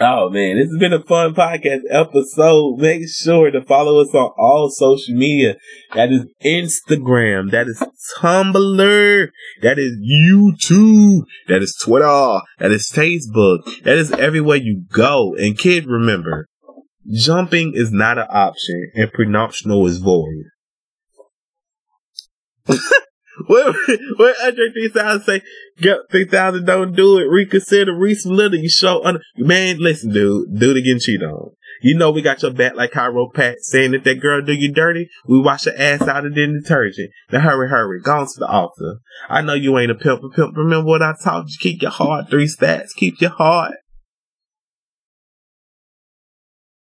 Oh 0.05 0.29
man, 0.29 0.57
this 0.57 0.67
has 0.67 0.77
been 0.79 0.91
a 0.91 1.01
fun 1.01 1.33
podcast 1.33 1.83
episode. 1.89 2.77
Make 2.77 3.07
sure 3.07 3.49
to 3.51 3.61
follow 3.61 4.01
us 4.01 4.13
on 4.13 4.31
all 4.37 4.69
social 4.69 5.15
media. 5.15 5.55
That 5.93 6.11
is 6.11 6.25
Instagram. 6.43 7.51
That 7.51 7.67
is 7.67 7.81
Tumblr. 8.19 9.27
That 9.61 9.79
is 9.79 9.97
YouTube. 10.03 11.21
That 11.47 11.61
is 11.61 11.73
Twitter. 11.81 12.41
That 12.59 12.71
is 12.71 12.91
Facebook. 12.91 13.83
That 13.83 13.97
is 13.97 14.11
everywhere 14.11 14.57
you 14.57 14.83
go. 14.91 15.35
And 15.35 15.57
kid, 15.57 15.85
remember, 15.85 16.49
jumping 17.09 17.71
is 17.73 17.93
not 17.93 18.17
an 18.17 18.27
option 18.29 18.91
and 18.95 19.09
prenuptial 19.09 19.87
is 19.87 19.99
void. 19.99 20.43
What, 23.47 23.75
what 24.17 24.35
Andre 24.43 24.71
3000 24.71 25.23
say? 25.23 25.41
Get 25.79 25.97
3000 26.11 26.65
don't 26.65 26.95
do 26.95 27.17
it. 27.17 27.23
Reconsider, 27.23 27.91
resolidify. 27.91 28.61
You 28.61 28.69
show, 28.69 29.03
un- 29.03 29.21
man, 29.37 29.77
listen, 29.79 30.13
dude, 30.13 30.59
dude 30.59 30.77
again 30.77 30.99
cheat 30.99 31.23
on. 31.23 31.51
You 31.81 31.97
know 31.97 32.11
we 32.11 32.21
got 32.21 32.41
your 32.41 32.53
back 32.53 32.75
like 32.75 32.91
Cairo 32.91 33.29
Pat 33.29 33.57
saying 33.61 33.93
if 33.93 34.05
that 34.05 34.21
girl 34.21 34.41
do 34.41 34.53
you 34.53 34.71
dirty, 34.71 35.09
we 35.27 35.41
wash 35.41 35.65
your 35.65 35.75
ass 35.77 36.01
out 36.03 36.25
of 36.25 36.33
the 36.33 36.47
detergent. 36.47 37.11
Now 37.31 37.41
hurry, 37.41 37.69
hurry, 37.69 37.99
go 38.01 38.19
on 38.19 38.27
to 38.27 38.39
the 38.39 38.47
altar. 38.47 38.99
I 39.29 39.41
know 39.41 39.53
you 39.53 39.77
ain't 39.77 39.91
a 39.91 39.95
pimp, 39.95 40.23
a 40.23 40.29
pimp. 40.29 40.55
Remember 40.55 40.87
what 40.87 41.01
I 41.01 41.13
taught 41.21 41.47
you? 41.47 41.57
Keep 41.59 41.81
your 41.81 41.91
heart, 41.91 42.29
three 42.29 42.47
stats. 42.47 42.93
Keep 42.95 43.19
your 43.19 43.31
heart. 43.31 43.73